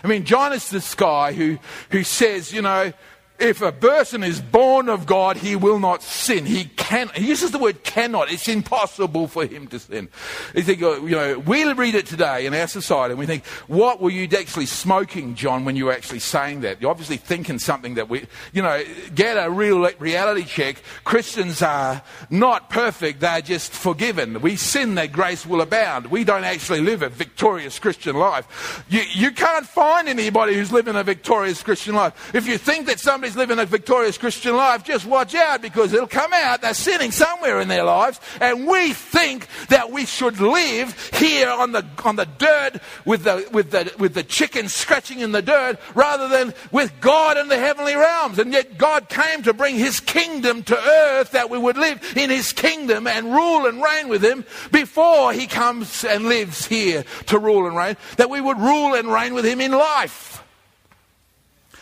I 0.04 0.08
mean, 0.08 0.26
John 0.26 0.54
is 0.54 0.70
this 0.70 0.94
guy 0.94 1.34
who, 1.34 1.58
who 1.90 2.04
says, 2.04 2.54
you 2.54 2.62
know, 2.62 2.94
if 3.40 3.62
a 3.62 3.72
person 3.72 4.24
is 4.24 4.42
born 4.42 4.90
of 4.90 5.06
God, 5.06 5.38
he 5.38 5.56
will 5.56 5.80
not 5.80 6.02
sin. 6.02 6.46
He 6.46 6.66
can. 6.66 7.10
He 7.10 7.28
uses 7.28 7.52
the 7.52 7.60
word 7.60 7.84
cannot. 7.84 8.32
It's 8.32 8.48
impossible 8.48 9.28
for 9.28 9.46
him 9.46 9.68
to 9.68 9.80
sin. 9.80 10.10
You 10.56 10.64
think, 10.64 10.82
uh, 10.82 11.02
you 11.02 11.16
know, 11.16 11.40
we 11.40 11.72
read 11.74 11.94
it 11.94 12.08
today 12.08 12.48
in 12.48 12.54
our 12.56 12.68
society, 12.68 13.12
and 13.12 13.20
we 13.20 13.28
think, 13.28 13.46
what 13.68 14.02
were 14.02 14.10
you 14.10 14.28
actually 14.36 14.66
smoking, 14.66 15.36
John, 15.36 15.66
when 15.66 15.76
you 15.76 15.86
were 15.86 15.92
actually 15.92 16.20
saying 16.20 16.62
that? 16.62 16.82
You're 16.82 16.90
obviously 16.90 17.18
thinking 17.18 17.60
something 17.60 17.96
that 17.96 18.10
we, 18.10 18.26
you 18.54 18.64
know, 18.64 18.84
get 19.14 19.36
a 19.36 19.52
real 19.52 19.88
reality 20.00 20.44
check. 20.44 20.82
Christians 21.04 21.62
are 21.62 22.02
not 22.32 22.72
perfect; 22.72 23.20
they're 23.20 23.42
just 23.42 23.72
forgiven. 23.72 24.42
We 24.42 24.56
sin, 24.56 24.96
that 24.96 25.12
grace 25.12 25.46
will 25.46 25.62
abound. 25.62 26.08
We 26.08 26.24
don't 26.24 26.44
actually 26.44 26.82
live 26.82 27.04
a 27.04 27.10
victorious 27.10 27.78
Christian 27.78 28.16
life. 28.16 28.84
You, 28.90 29.02
you 29.14 29.32
can't 29.32 29.66
find 29.68 30.10
anybody 30.10 30.56
who's 30.56 30.72
living 30.72 30.96
a 30.96 31.04
victorious 31.04 31.62
Christian 31.62 31.94
life. 31.94 32.34
If 32.34 32.48
you 32.48 32.58
think 32.58 32.88
that 32.88 33.00
somebody 33.00 33.27
somebody's 33.28 33.50
living 33.50 33.64
a 33.64 33.66
victorious 33.66 34.18
Christian 34.18 34.56
life, 34.56 34.84
just 34.84 35.06
watch 35.06 35.36
out 35.36 35.62
because 35.62 35.94
it'll 35.94 36.08
come 36.08 36.32
out. 36.34 36.62
They're 36.62 36.74
sinning 36.74 37.12
somewhere 37.12 37.60
in 37.60 37.68
their 37.68 37.84
lives. 37.84 38.20
And 38.40 38.68
we 38.68 38.94
think 38.94 39.48
that 39.70 39.92
we 39.92 40.06
should 40.06 40.40
live 40.40 41.12
here 41.14 41.50
on 41.50 41.72
the, 41.74 41.86
on 42.06 42.16
the 42.16 42.26
dirt 42.26 42.82
with 43.06 43.24
the, 43.24 43.48
with, 43.52 43.72
the, 43.72 43.94
with 43.98 44.14
the 44.14 44.24
chicken 44.24 44.70
scratching 44.70 45.20
in 45.20 45.32
the 45.32 45.42
dirt 45.42 45.80
rather 45.94 46.28
than 46.28 46.54
with 46.72 46.94
God 47.02 47.38
in 47.38 47.48
the 47.48 47.58
heavenly 47.58 47.96
realms. 47.96 48.40
And 48.40 48.54
yet 48.54 48.78
God 48.78 49.10
came 49.10 49.44
to 49.44 49.54
bring 49.54 49.76
his 49.76 50.00
kingdom 50.00 50.64
to 50.64 50.78
earth 50.78 51.32
that 51.32 51.50
we 51.50 51.58
would 51.58 51.78
live 51.78 52.14
in 52.16 52.30
his 52.30 52.54
kingdom 52.54 53.08
and 53.08 53.34
rule 53.34 53.66
and 53.66 53.82
reign 53.82 54.08
with 54.08 54.24
him 54.24 54.46
before 54.72 55.34
he 55.34 55.48
comes 55.48 56.04
and 56.04 56.26
lives 56.26 56.66
here 56.66 57.04
to 57.28 57.40
rule 57.40 57.68
and 57.68 57.76
reign. 57.76 57.98
That 58.18 58.30
we 58.30 58.42
would 58.42 58.60
rule 58.60 58.94
and 58.94 59.12
reign 59.12 59.34
with 59.34 59.46
him 59.46 59.60
in 59.60 59.72
life. 59.72 60.37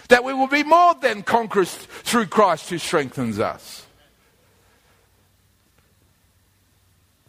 That 0.10 0.24
we 0.24 0.34
will 0.34 0.48
be 0.48 0.64
more 0.64 0.94
than 0.96 1.24
conquerors 1.24 1.74
through 1.74 2.28
Christ 2.28 2.70
who 2.70 2.78
strengthens 2.78 3.40
us. 3.40 3.86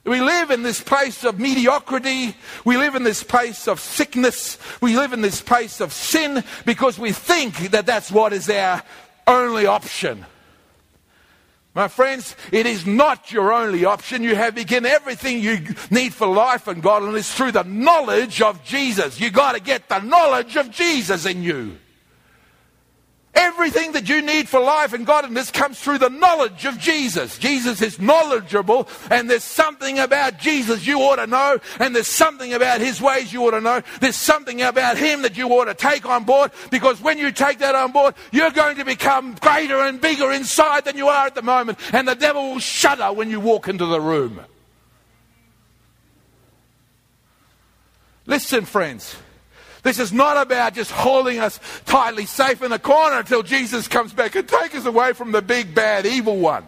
We 0.07 0.21
live 0.21 0.53
in 0.53 0.63
this 0.63 0.81
place 0.81 1.25
of 1.25 1.41
mediocrity. 1.41 2.37
We 2.65 2.77
live 2.77 2.95
in 2.95 3.03
this 3.03 3.25
place 3.25 3.67
of 3.67 3.81
sickness. 3.81 4.57
We 4.81 4.97
live 4.97 5.13
in 5.13 5.21
this 5.21 5.43
place 5.43 5.81
of 5.81 5.93
sin 5.93 6.45
because 6.65 6.97
we 6.97 7.11
think 7.11 7.73
that 7.73 7.87
that's 7.87 8.13
what 8.13 8.33
is 8.33 8.49
our 8.49 8.85
only 9.27 9.67
option. 9.67 10.25
My 11.75 11.89
friends, 11.89 12.37
it 12.53 12.67
is 12.67 12.87
not 12.87 13.33
your 13.33 13.53
only 13.53 13.85
option. 13.85 14.23
You 14.23 14.37
have 14.37 14.57
again 14.57 14.87
everything 14.87 15.41
you 15.41 15.59
need 15.91 16.15
for 16.15 16.29
life 16.29 16.69
and 16.69 16.83
godliness 16.83 17.35
through 17.35 17.53
the 17.53 17.65
knowledge 17.65 18.41
of 18.41 18.65
Jesus. 18.65 19.21
You 19.21 19.31
got 19.31 19.57
to 19.57 19.61
get 19.61 19.89
the 19.89 19.99
knowledge 19.99 20.57
of 20.57 20.71
Jesus 20.71 21.27
in 21.27 21.43
you. 21.43 21.79
Everything 23.37 23.93
that 23.93 24.09
you 24.09 24.23
need 24.23 24.49
for 24.49 24.61
life 24.61 24.95
and 24.95 25.05
godliness 25.05 25.51
comes 25.51 25.79
through 25.79 25.99
the 25.99 26.09
knowledge 26.09 26.65
of 26.65 26.79
Jesus. 26.79 27.37
Jesus 27.37 27.83
is 27.83 28.01
knowledgeable, 28.01 28.89
and 29.11 29.29
there's 29.29 29.45
something 29.45 29.99
about 29.99 30.39
Jesus 30.39 30.87
you 30.87 31.01
ought 31.01 31.17
to 31.17 31.27
know, 31.27 31.59
and 31.79 31.95
there's 31.95 32.09
something 32.09 32.55
about 32.55 32.81
his 32.81 32.99
ways 32.99 33.35
you 33.35 33.47
ought 33.47 33.51
to 33.51 33.61
know. 33.61 33.83
There's 34.01 34.17
something 34.17 34.63
about 34.63 34.97
him 34.97 35.21
that 35.21 35.37
you 35.37 35.49
ought 35.49 35.67
to 35.67 35.75
take 35.75 36.07
on 36.07 36.25
board, 36.25 36.51
because 36.71 36.99
when 37.03 37.19
you 37.19 37.31
take 37.31 37.59
that 37.59 37.75
on 37.75 37.93
board, 37.93 38.15
you're 38.33 38.51
going 38.51 38.77
to 38.77 38.87
become 38.87 39.35
greater 39.35 39.81
and 39.81 40.01
bigger 40.01 40.33
inside 40.33 40.87
than 40.87 40.97
you 40.97 41.09
are 41.09 41.27
at 41.27 41.35
the 41.35 41.43
moment, 41.43 41.79
and 41.93 42.09
the 42.09 42.15
devil 42.15 42.53
will 42.55 42.59
shudder 42.59 43.13
when 43.13 43.31
you 43.31 43.39
walk 43.39 43.69
into 43.69 43.85
the 43.85 44.01
room. 44.01 44.41
Listen, 48.25 48.65
friends. 48.65 49.15
This 49.87 50.01
is 50.01 50.13
not 50.13 50.37
about 50.37 50.75
just 50.75 50.91
holding 50.91 51.39
us 51.39 51.61
tightly 51.85 52.27
safe 52.27 52.61
in 52.61 52.73
a 52.73 52.79
corner 52.79 53.21
until 53.21 53.45
Jesus 53.45 53.87
comes 53.87 54.13
back 54.13 54.35
and 54.35 54.49
take 54.49 54.75
us 54.75 54.85
away 54.85 55.13
from 55.13 55.31
the 55.31 55.41
big, 55.41 55.77
bad, 55.77 56.07
evil 56.07 56.41
one. 56.41 56.65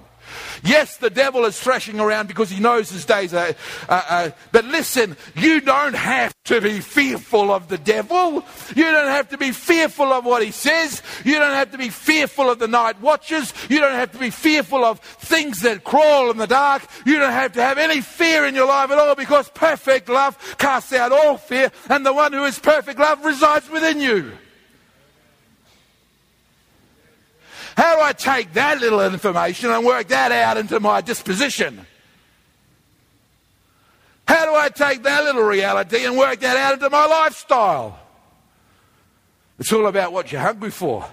Yes, 0.63 0.97
the 0.97 1.11
devil 1.11 1.45
is 1.45 1.59
thrashing 1.59 2.01
around 2.01 2.29
because 2.29 2.51
he 2.51 2.61
knows 2.61 2.91
his 2.91 3.05
days 3.05 3.35
are. 3.35 3.55
Uh, 3.89 4.03
uh, 4.09 4.31
but 4.53 4.65
listen, 4.65 5.17
you 5.35 5.61
don't 5.61 5.95
have 5.95 6.35
to 6.45 6.61
be 6.61 6.81
fearful 6.81 7.51
of 7.51 7.69
the 7.69 7.79
devil. 7.79 8.45
You 8.75 8.85
don't 8.85 9.09
have 9.09 9.29
to 9.31 9.39
be 9.39 9.53
fearful 9.53 10.13
of 10.13 10.25
what 10.25 10.43
he 10.43 10.51
says. 10.51 11.03
You 11.25 11.39
don't 11.39 11.55
have 11.55 11.73
to 11.73 11.79
be 11.79 11.91
fearful 11.91 12.51
of 12.51 12.59
the 12.59 12.69
night 12.69 13.01
watches. 13.01 13.53
You 13.69 13.81
don't 13.81 13.93
have 13.93 14.13
to 14.13 14.19
be 14.19 14.31
fearful 14.31 14.85
of 14.85 15.01
things 15.01 15.61
that 15.61 15.85
crawl 15.85 16.31
in 16.31 16.37
the 16.37 16.47
dark. 16.47 16.83
You 17.05 17.19
don't 17.19 17.33
have 17.33 17.53
to 17.53 17.63
have 17.63 17.79
any 17.79 18.01
fear 18.01 18.47
in 18.47 18.55
your 18.55 18.67
life 18.67 18.91
at 18.91 18.99
all 18.99 19.15
because 19.15 19.49
perfect 19.51 20.09
love 20.09 20.57
casts 20.59 20.93
out 20.93 21.13
all 21.13 21.37
fear, 21.37 21.71
and 21.89 22.05
the 22.05 22.13
one 22.13 22.33
who 22.33 22.45
is 22.45 22.59
perfect 22.59 22.99
love 22.99 23.25
resides 23.25 23.69
within 23.69 24.01
you. 24.01 24.33
How 27.79 27.95
do 27.95 28.03
I 28.03 28.13
take 28.13 28.55
that 28.55 28.81
little 28.81 29.01
information 29.01 29.71
and 29.71 29.87
work 29.87 30.09
that 30.09 30.33
out 30.33 30.57
into 30.57 30.81
my 30.81 31.01
disposition? 31.01 31.87
How 34.27 34.47
do 34.47 34.55
I 34.57 34.69
take 34.69 35.05
that 35.05 35.23
little 35.23 35.45
reality 35.45 36.05
and 36.05 36.19
work 36.19 36.41
that 36.41 36.57
out 36.57 36.75
into 36.75 36.91
my 36.91 37.07
lifestyle? 37.07 37.97
It's 39.61 39.73
all 39.73 39.87
about 39.87 40.13
what 40.13 40.33
you're 40.33 40.41
hungry 40.41 40.73
for. 40.73 41.09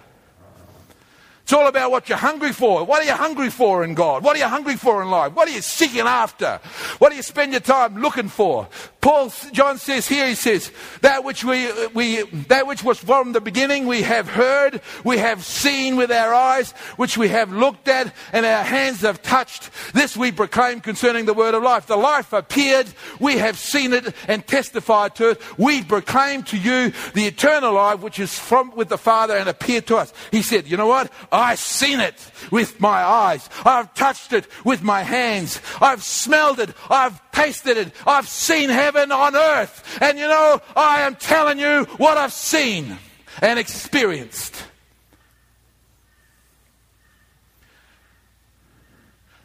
It's 1.45 1.53
all 1.53 1.67
about 1.67 1.91
what 1.91 2.09
you're 2.09 2.17
hungry 2.17 2.51
for. 2.51 2.83
What 2.85 3.03
are 3.03 3.05
you 3.05 3.13
hungry 3.13 3.51
for 3.51 3.83
in 3.83 3.93
God? 3.93 4.23
What 4.23 4.35
are 4.35 4.39
you 4.39 4.47
hungry 4.47 4.77
for 4.77 5.03
in 5.03 5.11
life? 5.11 5.33
What 5.33 5.47
are 5.47 5.51
you 5.51 5.61
seeking 5.61 6.01
after? 6.01 6.59
What 6.97 7.11
do 7.11 7.15
you 7.15 7.21
spend 7.21 7.51
your 7.51 7.61
time 7.61 8.01
looking 8.01 8.29
for? 8.29 8.67
Paul, 8.99 9.31
John 9.51 9.77
says 9.77 10.07
here, 10.07 10.27
he 10.27 10.33
says, 10.33 10.71
that 11.01 11.23
which 11.23 11.43
we, 11.43 11.71
we, 11.93 12.23
that 12.47 12.65
which 12.65 12.83
was 12.83 12.97
from 12.97 13.33
the 13.33 13.41
beginning 13.41 13.85
we 13.85 14.01
have 14.01 14.27
heard, 14.27 14.81
we 15.03 15.19
have 15.19 15.45
seen 15.45 15.97
with 15.97 16.11
our 16.11 16.33
eyes, 16.33 16.71
which 16.97 17.15
we 17.15 17.27
have 17.29 17.53
looked 17.53 17.87
at 17.89 18.11
and 18.33 18.43
our 18.47 18.63
hands 18.63 19.01
have 19.01 19.21
touched. 19.21 19.69
This 19.93 20.17
we 20.17 20.31
proclaim 20.31 20.81
concerning 20.81 21.25
the 21.25 21.35
word 21.35 21.53
of 21.53 21.61
life. 21.61 21.85
The 21.85 21.95
life 21.95 22.33
appeared, 22.33 22.87
we 23.19 23.37
have 23.37 23.59
seen 23.59 23.93
it 23.93 24.15
and 24.27 24.47
testified 24.47 25.13
to 25.17 25.29
it. 25.29 25.59
We 25.59 25.83
proclaim 25.83 26.41
to 26.45 26.57
you 26.57 26.91
the 27.13 27.27
eternal 27.27 27.73
life 27.73 27.99
which 27.99 28.17
is 28.17 28.33
from 28.39 28.75
with 28.75 28.89
the 28.89 28.97
Father 28.97 29.37
and 29.37 29.47
appeared 29.47 29.85
to 29.85 29.97
us. 29.97 30.11
He 30.31 30.41
said, 30.41 30.65
you 30.65 30.77
know 30.77 30.87
what? 30.87 31.11
I've 31.35 31.59
seen 31.59 31.99
it 31.99 32.15
with 32.49 32.79
my 32.79 33.03
eyes. 33.03 33.49
I've 33.65 33.93
touched 33.93 34.33
it 34.33 34.47
with 34.63 34.81
my 34.81 35.03
hands. 35.03 35.61
I've 35.81 36.01
smelled 36.01 36.59
it. 36.59 36.69
I've 36.89 37.19
tasted 37.31 37.77
it. 37.77 37.93
I've 38.07 38.27
seen 38.27 38.69
heaven 38.69 39.11
on 39.11 39.35
earth. 39.35 39.97
And 40.01 40.17
you 40.17 40.27
know, 40.27 40.61
I 40.75 41.01
am 41.01 41.15
telling 41.15 41.59
you 41.59 41.85
what 41.97 42.17
I've 42.17 42.33
seen 42.33 42.97
and 43.41 43.59
experienced. 43.59 44.63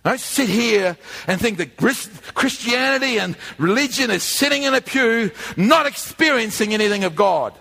Don't 0.04 0.20
sit 0.20 0.48
here 0.48 0.96
and 1.26 1.38
think 1.38 1.58
that 1.58 1.76
Christianity 1.76 3.18
and 3.18 3.36
religion 3.58 4.10
is 4.10 4.22
sitting 4.22 4.62
in 4.62 4.74
a 4.74 4.80
pew, 4.80 5.30
not 5.56 5.86
experiencing 5.86 6.72
anything 6.72 7.04
of 7.04 7.14
God. 7.14 7.52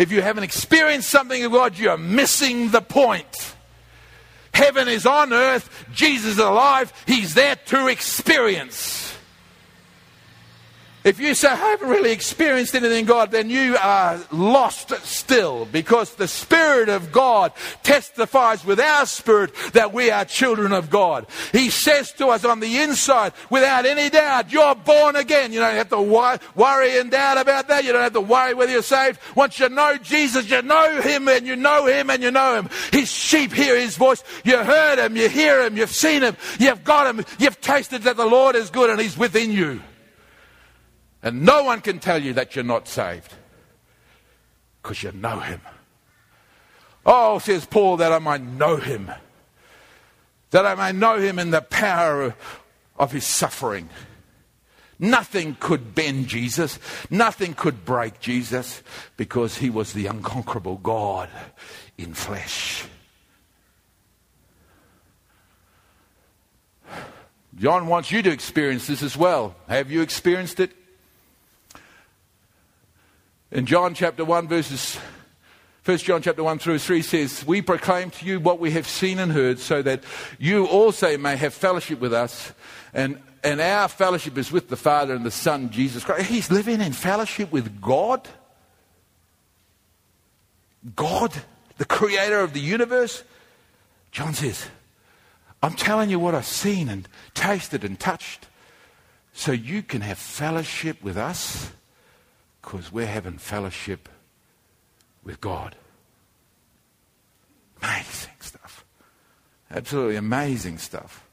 If 0.00 0.10
you 0.10 0.22
haven't 0.22 0.44
experienced 0.44 1.10
something 1.10 1.44
of 1.44 1.52
God, 1.52 1.76
you're 1.78 1.98
missing 1.98 2.70
the 2.70 2.80
point. 2.80 3.54
Heaven 4.54 4.88
is 4.88 5.04
on 5.04 5.30
earth, 5.30 5.86
Jesus 5.92 6.32
is 6.32 6.38
alive, 6.38 6.90
He's 7.06 7.34
there 7.34 7.56
to 7.66 7.86
experience. 7.86 9.09
If 11.02 11.18
you 11.18 11.34
say, 11.34 11.48
I 11.48 11.54
haven't 11.54 11.88
really 11.88 12.12
experienced 12.12 12.74
anything 12.74 13.06
God, 13.06 13.30
then 13.30 13.48
you 13.48 13.74
are 13.80 14.20
lost 14.30 14.90
still 15.06 15.64
because 15.64 16.14
the 16.14 16.28
Spirit 16.28 16.90
of 16.90 17.10
God 17.10 17.52
testifies 17.82 18.66
with 18.66 18.78
our 18.78 19.06
spirit 19.06 19.54
that 19.72 19.94
we 19.94 20.10
are 20.10 20.26
children 20.26 20.72
of 20.72 20.90
God. 20.90 21.26
He 21.52 21.70
says 21.70 22.12
to 22.12 22.26
us 22.28 22.44
on 22.44 22.60
the 22.60 22.82
inside, 22.82 23.32
without 23.48 23.86
any 23.86 24.10
doubt, 24.10 24.52
you're 24.52 24.74
born 24.74 25.16
again. 25.16 25.54
You 25.54 25.60
don't 25.60 25.74
have 25.74 25.88
to 25.88 26.02
worry 26.02 26.98
and 26.98 27.10
doubt 27.10 27.38
about 27.38 27.68
that. 27.68 27.84
You 27.84 27.92
don't 27.92 28.02
have 28.02 28.12
to 28.12 28.20
worry 28.20 28.52
whether 28.52 28.72
you're 28.72 28.82
saved. 28.82 29.18
Once 29.34 29.58
you 29.58 29.70
know 29.70 29.96
Jesus, 29.96 30.50
you 30.50 30.60
know 30.60 31.00
Him 31.00 31.28
and 31.28 31.46
you 31.46 31.56
know 31.56 31.86
Him 31.86 32.10
and 32.10 32.22
you 32.22 32.30
know 32.30 32.56
Him. 32.56 32.68
His 32.92 33.10
sheep 33.10 33.54
hear 33.54 33.80
His 33.80 33.96
voice. 33.96 34.22
You 34.44 34.58
heard 34.58 34.98
Him, 34.98 35.16
you 35.16 35.30
hear 35.30 35.64
Him, 35.64 35.78
you've 35.78 35.94
seen 35.94 36.20
Him, 36.20 36.36
you've 36.58 36.84
got 36.84 37.14
Him, 37.14 37.24
you've 37.38 37.60
tasted 37.62 38.02
that 38.02 38.18
the 38.18 38.26
Lord 38.26 38.54
is 38.54 38.68
good 38.68 38.90
and 38.90 39.00
He's 39.00 39.16
within 39.16 39.50
you. 39.50 39.80
And 41.22 41.42
no 41.42 41.64
one 41.64 41.80
can 41.80 41.98
tell 41.98 42.22
you 42.22 42.32
that 42.34 42.56
you're 42.56 42.64
not 42.64 42.88
saved 42.88 43.32
because 44.82 45.02
you 45.02 45.12
know 45.12 45.40
him. 45.40 45.60
Oh, 47.04 47.38
says 47.38 47.66
Paul, 47.66 47.98
that 47.98 48.12
I 48.12 48.18
might 48.18 48.42
know 48.42 48.76
him, 48.76 49.10
that 50.50 50.66
I 50.66 50.74
may 50.74 50.98
know 50.98 51.18
him 51.18 51.38
in 51.38 51.50
the 51.50 51.62
power 51.62 52.34
of 52.98 53.12
his 53.12 53.26
suffering. 53.26 53.88
Nothing 54.98 55.56
could 55.58 55.94
bend 55.94 56.28
Jesus, 56.28 56.78
nothing 57.08 57.54
could 57.54 57.86
break 57.86 58.20
Jesus 58.20 58.82
because 59.16 59.56
he 59.56 59.70
was 59.70 59.92
the 59.94 60.06
unconquerable 60.06 60.76
God 60.76 61.30
in 61.96 62.12
flesh. 62.12 62.84
John 67.56 67.88
wants 67.88 68.12
you 68.12 68.22
to 68.22 68.30
experience 68.30 68.86
this 68.86 69.02
as 69.02 69.16
well. 69.16 69.54
Have 69.68 69.90
you 69.90 70.02
experienced 70.02 70.60
it? 70.60 70.72
In 73.52 73.66
John 73.66 73.94
chapter 73.94 74.24
1, 74.24 74.46
verses 74.46 74.96
1 75.84 75.98
John 75.98 76.22
chapter 76.22 76.44
1 76.44 76.60
through 76.60 76.78
3 76.78 77.02
says, 77.02 77.44
We 77.44 77.62
proclaim 77.62 78.10
to 78.10 78.24
you 78.24 78.38
what 78.38 78.60
we 78.60 78.70
have 78.72 78.86
seen 78.86 79.18
and 79.18 79.32
heard, 79.32 79.58
so 79.58 79.82
that 79.82 80.04
you 80.38 80.66
also 80.66 81.18
may 81.18 81.36
have 81.36 81.52
fellowship 81.52 81.98
with 81.98 82.12
us. 82.12 82.52
And, 82.94 83.20
and 83.42 83.60
our 83.60 83.88
fellowship 83.88 84.38
is 84.38 84.52
with 84.52 84.68
the 84.68 84.76
Father 84.76 85.14
and 85.14 85.26
the 85.26 85.32
Son, 85.32 85.70
Jesus 85.70 86.04
Christ. 86.04 86.30
He's 86.30 86.48
living 86.48 86.80
in 86.80 86.92
fellowship 86.92 87.50
with 87.50 87.80
God. 87.80 88.28
God, 90.94 91.32
the 91.78 91.86
creator 91.86 92.38
of 92.38 92.52
the 92.52 92.60
universe. 92.60 93.24
John 94.12 94.32
says, 94.34 94.68
I'm 95.60 95.74
telling 95.74 96.08
you 96.08 96.20
what 96.20 96.36
I've 96.36 96.46
seen 96.46 96.88
and 96.88 97.08
tasted 97.34 97.82
and 97.82 97.98
touched, 97.98 98.46
so 99.32 99.50
you 99.50 99.82
can 99.82 100.02
have 100.02 100.18
fellowship 100.18 101.02
with 101.02 101.16
us 101.16 101.72
because 102.60 102.92
we're 102.92 103.06
having 103.06 103.38
fellowship 103.38 104.08
with 105.24 105.40
God. 105.40 105.76
Amazing 107.82 108.34
stuff. 108.40 108.84
Absolutely 109.70 110.16
amazing 110.16 110.78
stuff. 110.78 111.24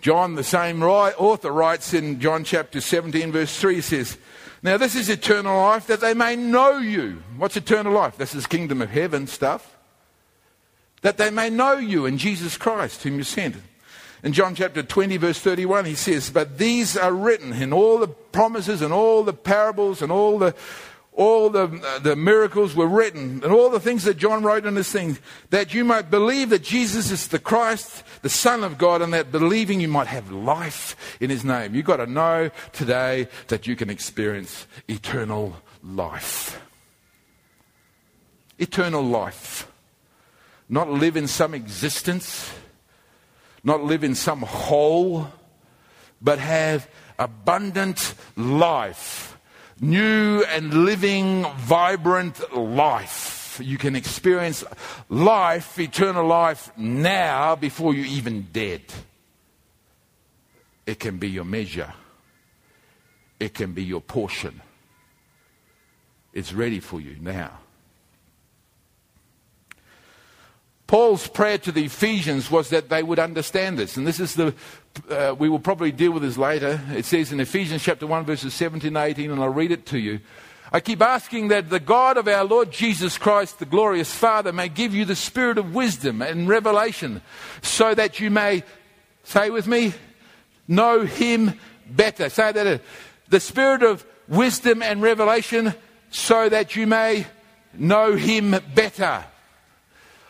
John, 0.00 0.34
the 0.34 0.44
same 0.44 0.82
author, 0.82 1.50
writes 1.50 1.94
in 1.94 2.20
John 2.20 2.44
chapter 2.44 2.80
17, 2.80 3.32
verse 3.32 3.58
3 3.58 3.80
says, 3.80 4.18
Now 4.62 4.76
this 4.76 4.94
is 4.94 5.08
eternal 5.08 5.56
life, 5.56 5.86
that 5.86 6.00
they 6.00 6.12
may 6.12 6.36
know 6.36 6.78
you. 6.78 7.22
What's 7.36 7.56
eternal 7.56 7.92
life? 7.92 8.16
This 8.16 8.34
is 8.34 8.46
kingdom 8.46 8.82
of 8.82 8.90
heaven 8.90 9.26
stuff. 9.26 9.76
That 11.02 11.16
they 11.16 11.30
may 11.30 11.50
know 11.50 11.78
you 11.78 12.04
in 12.04 12.18
Jesus 12.18 12.56
Christ, 12.56 13.02
whom 13.02 13.16
you 13.16 13.22
sent. 13.22 13.56
In 14.22 14.32
John 14.32 14.54
chapter 14.54 14.82
20, 14.82 15.16
verse 15.18 15.38
31, 15.38 15.84
he 15.84 15.94
says, 15.94 16.30
But 16.30 16.58
these 16.58 16.96
are 16.96 17.12
written 17.12 17.52
in 17.52 17.72
all 17.72 17.98
the 17.98 18.08
promises 18.08 18.82
and 18.82 18.92
all 18.92 19.22
the 19.22 19.32
parables 19.32 20.02
and 20.02 20.10
all 20.10 20.38
the 20.38 20.54
all 21.16 21.48
the, 21.48 21.64
uh, 21.82 21.98
the 21.98 22.14
miracles 22.14 22.76
were 22.76 22.86
written 22.86 23.42
and 23.42 23.46
all 23.46 23.70
the 23.70 23.80
things 23.80 24.04
that 24.04 24.18
John 24.18 24.42
wrote 24.42 24.66
in 24.66 24.74
this 24.74 24.92
thing, 24.92 25.16
that 25.48 25.72
you 25.72 25.82
might 25.82 26.10
believe 26.10 26.50
that 26.50 26.62
Jesus 26.62 27.10
is 27.10 27.28
the 27.28 27.38
Christ, 27.38 28.04
the 28.20 28.28
Son 28.28 28.62
of 28.62 28.76
God, 28.76 29.00
and 29.00 29.14
that 29.14 29.32
believing 29.32 29.80
you 29.80 29.88
might 29.88 30.08
have 30.08 30.30
life 30.30 31.16
in 31.18 31.30
his 31.30 31.42
name. 31.42 31.74
You've 31.74 31.86
got 31.86 31.96
to 31.96 32.06
know 32.06 32.50
today 32.72 33.28
that 33.48 33.66
you 33.66 33.76
can 33.76 33.88
experience 33.88 34.66
eternal 34.88 35.56
life. 35.82 36.60
Eternal 38.58 39.02
life. 39.02 39.72
Not 40.68 40.90
live 40.90 41.16
in 41.16 41.28
some 41.28 41.54
existence 41.54 42.52
not 43.66 43.82
live 43.82 44.04
in 44.04 44.14
some 44.14 44.42
hole, 44.42 45.26
but 46.22 46.38
have 46.38 46.88
abundant 47.18 48.14
life, 48.36 49.36
new 49.80 50.44
and 50.44 50.72
living, 50.84 51.44
vibrant 51.58 52.56
life. 52.56 53.60
You 53.60 53.76
can 53.76 53.96
experience 53.96 54.62
life, 55.08 55.80
eternal 55.80 56.24
life, 56.24 56.70
now 56.76 57.56
before 57.56 57.92
you're 57.92 58.06
even 58.06 58.46
dead. 58.52 58.82
It 60.86 61.00
can 61.00 61.18
be 61.18 61.28
your 61.28 61.44
measure, 61.44 61.92
it 63.40 63.52
can 63.52 63.72
be 63.72 63.82
your 63.82 64.00
portion. 64.00 64.62
It's 66.32 66.52
ready 66.52 66.78
for 66.78 67.00
you 67.00 67.16
now. 67.20 67.58
Paul's 70.86 71.26
prayer 71.26 71.58
to 71.58 71.72
the 71.72 71.86
Ephesians 71.86 72.50
was 72.50 72.70
that 72.70 72.88
they 72.88 73.02
would 73.02 73.18
understand 73.18 73.78
this. 73.78 73.96
And 73.96 74.06
this 74.06 74.20
is 74.20 74.34
the, 74.34 74.54
uh, 75.10 75.34
we 75.36 75.48
will 75.48 75.58
probably 75.58 75.90
deal 75.90 76.12
with 76.12 76.22
this 76.22 76.38
later. 76.38 76.80
It 76.94 77.04
says 77.04 77.32
in 77.32 77.40
Ephesians 77.40 77.82
chapter 77.82 78.06
1, 78.06 78.24
verses 78.24 78.54
17 78.54 78.88
and 78.88 78.96
18, 78.96 79.32
and 79.32 79.42
I'll 79.42 79.48
read 79.48 79.72
it 79.72 79.84
to 79.86 79.98
you. 79.98 80.20
I 80.72 80.80
keep 80.80 81.02
asking 81.02 81.48
that 81.48 81.70
the 81.70 81.80
God 81.80 82.16
of 82.16 82.28
our 82.28 82.44
Lord 82.44 82.70
Jesus 82.70 83.18
Christ, 83.18 83.58
the 83.58 83.66
glorious 83.66 84.14
Father, 84.14 84.52
may 84.52 84.68
give 84.68 84.94
you 84.94 85.04
the 85.04 85.16
spirit 85.16 85.58
of 85.58 85.74
wisdom 85.74 86.22
and 86.22 86.48
revelation 86.48 87.20
so 87.62 87.94
that 87.94 88.20
you 88.20 88.30
may, 88.30 88.62
say 89.24 89.50
with 89.50 89.66
me, 89.66 89.92
know 90.68 91.04
him 91.04 91.58
better. 91.88 92.28
Say 92.28 92.52
that. 92.52 92.80
The 93.28 93.40
spirit 93.40 93.82
of 93.82 94.04
wisdom 94.28 94.82
and 94.82 95.02
revelation 95.02 95.74
so 96.10 96.48
that 96.48 96.76
you 96.76 96.86
may 96.86 97.26
know 97.74 98.14
him 98.14 98.56
better. 98.74 99.24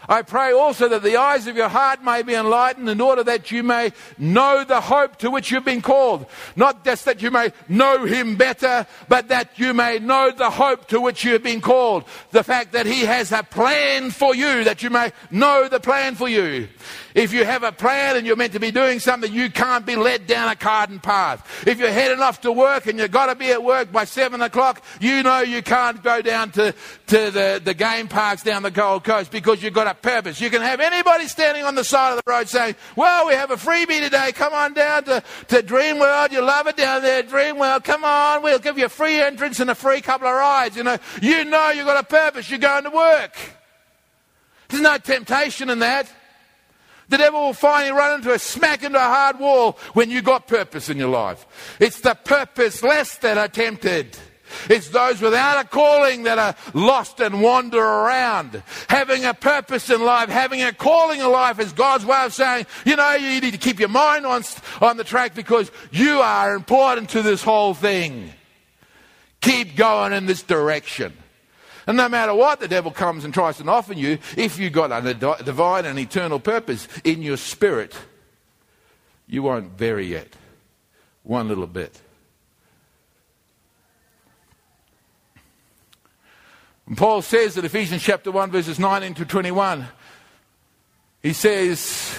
I 0.09 0.23
pray 0.23 0.53
also 0.53 0.89
that 0.89 1.03
the 1.03 1.17
eyes 1.17 1.47
of 1.47 1.57
your 1.57 1.69
heart 1.69 2.03
may 2.03 2.23
be 2.23 2.35
enlightened 2.35 2.89
in 2.89 3.01
order 3.01 3.25
that 3.25 3.51
you 3.51 3.63
may 3.63 3.93
know 4.19 4.65
the 4.65 4.81
hope 4.81 5.17
to 5.19 5.31
which 5.31 5.51
you've 5.51 5.65
been 5.65 5.83
called. 5.83 6.27
Not 6.55 6.85
just 6.85 7.05
that 7.07 7.23
you 7.23 7.31
may 7.31 7.53
know 7.69 8.05
him 8.05 8.37
better, 8.37 8.87
but 9.09 9.29
that 9.29 9.59
you 9.59 9.75
may 9.75 9.99
know 9.99 10.31
the 10.31 10.51
hope 10.51 10.89
to 10.89 11.01
which 11.01 11.25
you 11.25 11.33
have 11.33 11.43
been 11.43 11.61
called. 11.61 12.05
The 12.31 12.45
fact 12.45 12.73
that 12.73 12.87
he 12.87 13.01
has 13.05 13.33
a 13.33 13.43
plan 13.43 14.11
for 14.11 14.35
you, 14.35 14.65
that 14.65 14.83
you 14.83 14.91
may 14.91 15.13
know 15.31 15.69
the 15.69 15.81
plan 15.81 16.15
for 16.15 16.29
you. 16.29 16.69
If 17.15 17.33
you 17.33 17.45
have 17.45 17.63
a 17.63 17.73
plan 17.73 18.17
and 18.17 18.27
you're 18.27 18.37
meant 18.37 18.53
to 18.53 18.61
be 18.61 18.71
doing 18.71 19.01
something, 19.01 19.33
you 19.33 19.51
can't 19.51 19.87
be 19.87 19.97
led 19.97 20.27
down 20.27 20.51
a 20.51 20.55
garden 20.55 21.01
path. 21.01 21.65
If 21.67 21.79
you're 21.79 21.91
heading 21.91 22.21
off 22.21 22.43
to 22.43 22.53
work 22.53 22.87
and 22.87 22.99
you've 22.99 23.11
got 23.11 23.27
to 23.27 23.35
be 23.35 23.51
at 23.51 23.65
work 23.65 23.91
by 23.91 24.05
seven 24.05 24.43
o'clock, 24.43 24.85
you 25.01 25.23
know 25.23 25.41
you 25.41 25.63
can't 25.63 26.03
go 26.03 26.21
down 26.21 26.51
to, 26.53 26.75
to 27.07 27.31
the, 27.31 27.61
the 27.65 27.75
game 27.75 28.09
parks 28.09 28.43
down 28.43 28.63
the 28.63 28.71
Gold 28.71 29.05
Coast 29.05 29.31
because 29.31 29.63
you've 29.63 29.75
got 29.75 29.87
a 29.87 29.95
purpose. 29.95 30.41
You 30.41 30.51
can 30.51 30.63
have 30.63 30.81
anybody 30.81 31.29
standing 31.29 31.65
on 31.65 31.77
the 31.77 31.85
side 31.85 32.11
of 32.11 32.23
the 32.25 32.31
road 32.31 32.49
saying, 32.49 32.75
well, 32.97 33.29
we 33.29 33.35
have 33.35 33.51
a 33.51 33.57
freebie 33.57 34.01
today. 34.01 34.33
Come 34.33 34.53
on 34.53 34.73
down 34.73 35.05
to, 35.05 35.23
to 35.49 35.63
Dream 35.63 36.01
World. 36.01 36.33
You 36.33 36.43
love 36.43 36.67
it 36.67 36.77
down 36.77 37.03
there, 37.03 37.23
Dream 37.23 37.59
World. 37.59 37.85
Come 37.85 38.05
on. 38.05 38.43
We'll 38.43 38.59
give 38.59 38.77
you 38.77 38.87
a 38.87 38.89
free 38.89 39.21
entrance 39.21 39.61
and 39.61 39.71
a 39.71 39.75
free 39.75 40.01
couple 40.01 40.27
of 40.27 40.35
rides. 40.35 40.77
You 40.77 40.83
know, 40.83 40.99
you 41.23 41.45
know 41.45 41.71
you've 41.71 41.87
got 41.87 42.03
a 42.03 42.07
purpose. 42.07 42.51
You're 42.51 42.59
going 42.59 42.85
to 42.85 42.91
work. 42.91 43.37
There's 44.69 44.83
no 44.83 44.99
temptation 44.99 45.71
in 45.71 45.79
that. 45.79 46.13
The 47.09 47.19
devil 47.19 47.41
will 47.41 47.53
finally 47.53 47.93
run 47.93 48.17
into 48.17 48.33
a 48.33 48.39
smack 48.39 48.83
into 48.83 48.99
a 48.99 49.01
hard 49.01 49.39
wall 49.39 49.79
when 49.93 50.11
you've 50.11 50.25
got 50.25 50.49
purpose 50.49 50.91
in 50.91 50.97
your 50.97 51.09
life. 51.09 51.47
It's 51.79 52.01
the 52.01 52.17
purposeless 52.17 53.15
that 53.19 53.39
are 53.39 53.47
tempted. 53.47 54.19
It's 54.69 54.89
those 54.89 55.21
without 55.21 55.65
a 55.65 55.69
calling 55.69 56.25
that 56.25 56.39
are 56.39 56.55
lost 56.75 57.21
and 57.21 57.43
wander 57.43 57.83
around. 57.83 58.63
Having 58.89 59.25
a 59.25 59.35
purpose 59.35 59.91
in 59.91 60.05
life, 60.05 60.29
having 60.29 60.63
a 60.63 60.73
calling 60.73 61.21
in 61.21 61.31
life 61.31 61.59
is 61.59 61.73
God's 61.73 62.05
way 62.05 62.25
of 62.25 62.33
saying, 62.33 62.67
you 62.85 62.97
know, 62.97 63.15
you 63.15 63.41
need 63.41 63.53
to 63.53 63.59
keep 63.59 63.79
your 63.79 63.89
mind 63.89 64.27
on, 64.27 64.43
on 64.81 64.97
the 64.97 65.05
track 65.05 65.35
because 65.35 65.71
you 65.91 66.21
are 66.21 66.55
important 66.55 67.11
to 67.11 67.23
this 67.23 67.43
whole 67.43 67.75
thing. 67.75 68.33
Keep 69.41 69.77
going 69.77 70.13
in 70.13 70.27
this 70.27 70.43
direction. 70.43 71.13
And 71.87 71.97
no 71.97 72.09
matter 72.09 72.35
what 72.35 72.59
the 72.59 72.67
devil 72.67 72.91
comes 72.91 73.25
and 73.25 73.33
tries 73.33 73.59
to 73.59 73.69
offer 73.69 73.93
you, 73.93 74.19
if 74.37 74.59
you've 74.59 74.73
got 74.73 74.91
a 74.91 75.15
divine 75.15 75.85
and 75.85 75.99
eternal 75.99 76.41
purpose 76.41 76.89
in 77.05 77.23
your 77.23 77.37
spirit, 77.37 77.95
you 79.29 79.43
won't 79.43 79.79
vary 79.79 80.15
it 80.15 80.35
One 81.23 81.49
little 81.49 81.67
bit. 81.67 82.01
And 86.87 86.97
Paul 86.97 87.23
says 87.23 87.57
in 87.57 87.65
Ephesians 87.65 88.03
chapter 88.03 88.31
1, 88.31 88.51
verses 88.51 88.79
19 88.79 89.15
to 89.15 89.25
21, 89.25 89.87
he 91.23 91.33
says, 91.33 92.17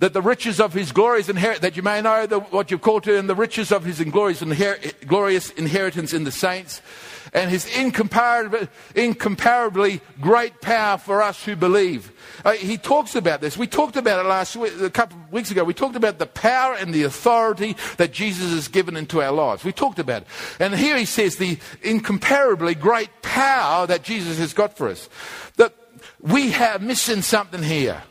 that 0.00 0.12
the 0.12 0.22
riches 0.22 0.60
of 0.60 0.72
his 0.72 0.92
glorious 0.92 1.28
inheritance, 1.28 1.62
that 1.62 1.76
you 1.76 1.82
may 1.82 2.02
know 2.02 2.26
the, 2.26 2.40
what 2.40 2.70
you've 2.70 2.82
called 2.82 3.04
to 3.04 3.14
in 3.14 3.26
the 3.26 3.34
riches 3.34 3.70
of 3.70 3.84
his 3.84 4.00
glorious, 4.02 4.42
inher- 4.42 5.06
glorious 5.06 5.50
inheritance 5.50 6.12
in 6.12 6.24
the 6.24 6.32
saints 6.32 6.82
and 7.34 7.50
his 7.50 7.66
incomparably, 7.76 8.68
incomparably 8.94 10.00
great 10.20 10.60
power 10.60 10.96
for 10.96 11.20
us 11.20 11.44
who 11.44 11.56
believe. 11.56 12.12
Uh, 12.44 12.52
he 12.52 12.78
talks 12.78 13.16
about 13.16 13.40
this. 13.40 13.56
We 13.56 13.66
talked 13.66 13.96
about 13.96 14.24
it 14.24 14.28
last 14.28 14.54
week, 14.54 14.72
a 14.80 14.88
couple 14.88 15.18
of 15.18 15.32
weeks 15.32 15.50
ago. 15.50 15.64
We 15.64 15.74
talked 15.74 15.96
about 15.96 16.20
the 16.20 16.26
power 16.26 16.74
and 16.74 16.94
the 16.94 17.02
authority 17.02 17.76
that 17.96 18.12
Jesus 18.12 18.52
has 18.52 18.68
given 18.68 18.96
into 18.96 19.20
our 19.20 19.32
lives. 19.32 19.64
We 19.64 19.72
talked 19.72 19.98
about 19.98 20.22
it. 20.22 20.28
And 20.60 20.74
here 20.76 20.96
he 20.96 21.04
says 21.04 21.36
the 21.36 21.58
incomparably 21.82 22.76
great 22.76 23.10
power 23.22 23.86
that 23.88 24.04
Jesus 24.04 24.38
has 24.38 24.52
got 24.52 24.76
for 24.76 24.88
us. 24.88 25.08
That 25.56 25.74
we 26.20 26.52
have 26.52 26.82
missing 26.82 27.22
something 27.22 27.62
here. 27.62 28.04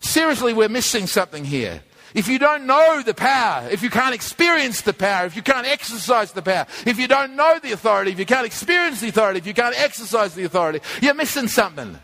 Seriously, 0.00 0.52
we're 0.52 0.68
missing 0.68 1.06
something 1.06 1.44
here. 1.44 1.82
If 2.16 2.28
you 2.28 2.38
don't 2.38 2.64
know 2.64 3.02
the 3.02 3.12
power, 3.12 3.68
if 3.68 3.82
you 3.82 3.90
can't 3.90 4.14
experience 4.14 4.80
the 4.80 4.94
power, 4.94 5.26
if 5.26 5.36
you 5.36 5.42
can't 5.42 5.66
exercise 5.66 6.32
the 6.32 6.40
power, 6.40 6.66
if 6.86 6.98
you 6.98 7.06
don't 7.06 7.36
know 7.36 7.58
the 7.58 7.72
authority, 7.72 8.10
if 8.10 8.18
you 8.18 8.24
can't 8.24 8.46
experience 8.46 9.02
the 9.02 9.08
authority, 9.08 9.36
if 9.36 9.46
you 9.46 9.52
can't 9.52 9.78
exercise 9.78 10.34
the 10.34 10.44
authority, 10.44 10.80
you're 11.02 11.12
missing 11.12 11.46
something. 11.46 11.98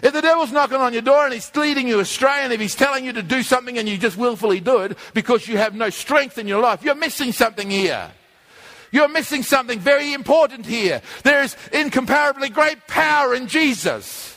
If 0.00 0.12
the 0.12 0.22
devil's 0.22 0.52
knocking 0.52 0.76
on 0.76 0.92
your 0.92 1.02
door 1.02 1.24
and 1.24 1.34
he's 1.34 1.50
leading 1.56 1.88
you 1.88 1.98
astray, 1.98 2.44
and 2.44 2.52
if 2.52 2.60
he's 2.60 2.76
telling 2.76 3.04
you 3.04 3.12
to 3.14 3.22
do 3.22 3.42
something 3.42 3.78
and 3.78 3.88
you 3.88 3.98
just 3.98 4.16
willfully 4.16 4.60
do 4.60 4.78
it 4.82 4.96
because 5.12 5.48
you 5.48 5.58
have 5.58 5.74
no 5.74 5.90
strength 5.90 6.38
in 6.38 6.46
your 6.46 6.60
life, 6.60 6.84
you're 6.84 6.94
missing 6.94 7.32
something 7.32 7.68
here. 7.68 8.12
You're 8.92 9.08
missing 9.08 9.42
something 9.42 9.80
very 9.80 10.12
important 10.12 10.66
here. 10.66 11.02
There 11.24 11.42
is 11.42 11.56
incomparably 11.72 12.48
great 12.48 12.86
power 12.86 13.34
in 13.34 13.48
Jesus. 13.48 14.31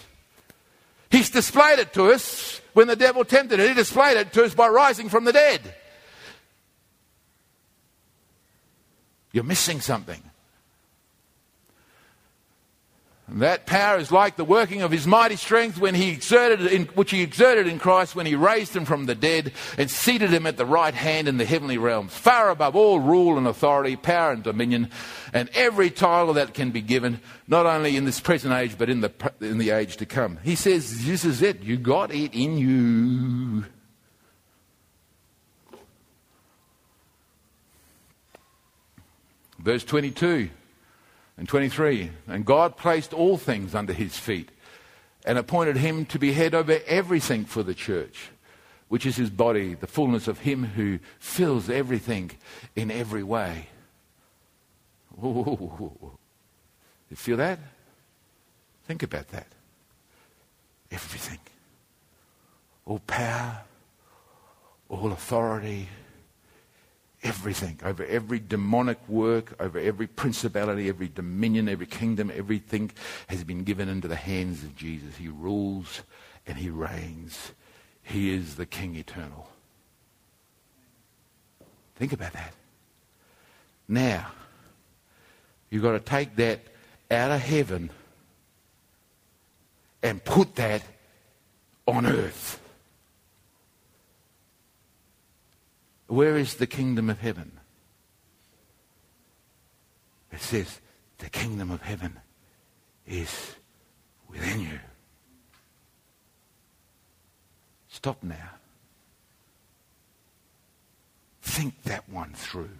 He's 1.10 1.30
displayed 1.30 1.80
it 1.80 1.94
to 1.94 2.12
us 2.12 2.62
when 2.74 2.88
the 2.88 2.96
devil 2.96 3.24
tempted 3.24 3.60
it. 3.60 3.70
He 3.70 3.74
displayed 3.74 4.18
it 4.18 4.34
to 4.34 4.44
us 4.44 4.54
by 4.54 4.68
rising 4.68 5.10
from 5.10 5.24
the 5.24 5.34
dead. 5.34 5.62
You're 9.32 9.44
missing 9.44 9.82
something. 9.82 10.22
And 10.22 10.32
that 13.28 13.66
power 13.66 13.98
is 13.98 14.12
like 14.12 14.36
the 14.36 14.46
working 14.46 14.84
of 14.84 14.92
his 14.92 15.08
mighty 15.08 15.36
strength 15.36 15.80
when 15.80 15.96
he 15.96 16.10
exerted 16.10 16.62
in, 16.68 16.86
which 16.88 17.10
he 17.10 17.24
exerted 17.24 17.66
in 17.68 17.80
Christ 17.80 18.16
when 18.16 18.28
he 18.28 18.36
raised 18.36 18.76
him 18.76 18.86
from 18.86 19.08
the 19.08 19.16
dead 19.16 19.52
and 19.80 19.90
seated 19.90 20.30
him 20.30 20.46
at 20.46 20.58
the 20.58 20.66
right 20.66 20.94
hand 20.94 21.28
in 21.28 21.38
the 21.38 21.46
heavenly 21.46 21.80
realms, 21.80 22.14
far 22.14 22.52
above 22.52 22.76
all 22.76 23.00
rule 23.00 23.40
and 23.40 23.48
authority, 23.48 23.96
power 23.96 24.32
and 24.32 24.44
dominion, 24.44 24.92
and 25.34 25.50
every 25.56 25.90
title 25.90 26.36
that 26.36 26.54
can 26.54 26.70
be 26.70 26.82
given, 26.82 27.20
not 27.48 27.66
only 27.66 27.98
in 27.98 28.06
this 28.06 28.20
present 28.20 28.54
age, 28.54 28.78
but 28.78 28.92
in 28.92 29.02
the, 29.02 29.12
in 29.42 29.58
the 29.58 29.72
age 29.72 29.98
to 29.98 30.06
come. 30.06 30.38
He 30.44 30.56
says, 30.56 31.06
This 31.08 31.26
is 31.26 31.42
it. 31.42 31.64
You 31.64 31.78
got 31.78 32.14
it 32.14 32.36
in 32.36 32.60
you. 32.60 33.66
Verse 39.58 39.84
22 39.84 40.52
and 41.38 41.48
23. 41.48 42.12
And 42.28 42.46
God 42.46 42.78
placed 42.78 43.14
all 43.14 43.38
things 43.38 43.76
under 43.76 43.94
his 43.94 44.18
feet 44.18 44.50
and 45.26 45.38
appointed 45.38 45.78
him 45.78 46.06
to 46.08 46.20
be 46.20 46.34
head 46.34 46.54
over 46.54 46.80
everything 46.86 47.46
for 47.46 47.64
the 47.64 47.74
church, 47.74 48.30
which 48.88 49.06
is 49.06 49.16
his 49.16 49.30
body, 49.30 49.74
the 49.74 49.88
fullness 49.88 50.28
of 50.28 50.40
him 50.40 50.64
who 50.64 51.00
fills 51.20 51.70
everything 51.70 52.32
in 52.76 52.92
every 52.92 53.24
way. 53.24 53.68
Ooh. 55.24 56.18
You 57.10 57.16
feel 57.16 57.38
that? 57.38 57.60
Think 58.86 59.04
about 59.04 59.30
that. 59.30 59.48
Everything. 60.92 61.40
All 62.86 63.00
power, 63.00 63.62
all 64.90 65.12
authority, 65.12 65.90
everything, 67.26 67.80
over 67.84 68.06
every 68.06 68.40
demonic 68.40 68.98
work, 69.10 69.56
over 69.60 69.80
every 69.80 70.08
principality, 70.08 70.88
every 70.88 71.08
dominion, 71.08 71.68
every 71.68 71.88
kingdom, 71.88 72.32
everything 72.34 72.92
has 73.28 73.44
been 73.44 73.64
given 73.64 73.90
into 73.90 74.08
the 74.08 74.16
hands 74.16 74.64
of 74.64 74.76
Jesus. 74.76 75.18
He 75.18 75.28
rules 75.28 76.04
and 76.46 76.58
he 76.58 76.70
reigns. 76.70 77.52
He 78.04 78.34
is 78.34 78.56
the 78.56 78.66
King 78.66 78.96
eternal. 78.96 79.50
Think 81.96 82.14
about 82.14 82.34
that. 82.34 82.54
Now, 83.88 84.32
you've 85.70 85.84
got 85.84 85.94
to 85.94 86.00
take 86.00 86.36
that 86.36 86.60
out 87.10 87.32
of 87.32 87.42
heaven 87.42 87.90
and 90.04 90.24
put 90.24 90.56
that 90.56 90.84
on 91.88 92.06
earth. 92.06 92.62
Where 96.08 96.38
is 96.38 96.56
the 96.56 96.68
kingdom 96.68 97.10
of 97.10 97.20
heaven? 97.20 97.60
It 100.32 100.42
says, 100.42 100.80
the 101.18 101.30
kingdom 101.30 101.72
of 101.72 101.82
heaven 101.82 102.20
is 103.08 103.56
within 104.30 104.62
you. 104.62 104.80
Stop 107.88 108.22
now. 108.22 108.52
Think 111.42 111.84
that 111.84 112.10
one 112.10 112.34
through. 112.34 112.78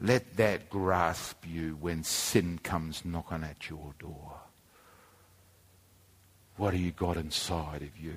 Let 0.00 0.36
that 0.36 0.68
grasp 0.68 1.44
you 1.46 1.76
when 1.80 2.02
sin 2.02 2.58
comes 2.62 3.04
knocking 3.04 3.44
at 3.44 3.70
your 3.70 3.94
door. 3.98 4.40
What 6.56 6.74
have 6.74 6.82
you 6.82 6.90
got 6.90 7.16
inside 7.16 7.82
of 7.82 7.96
you? 7.96 8.16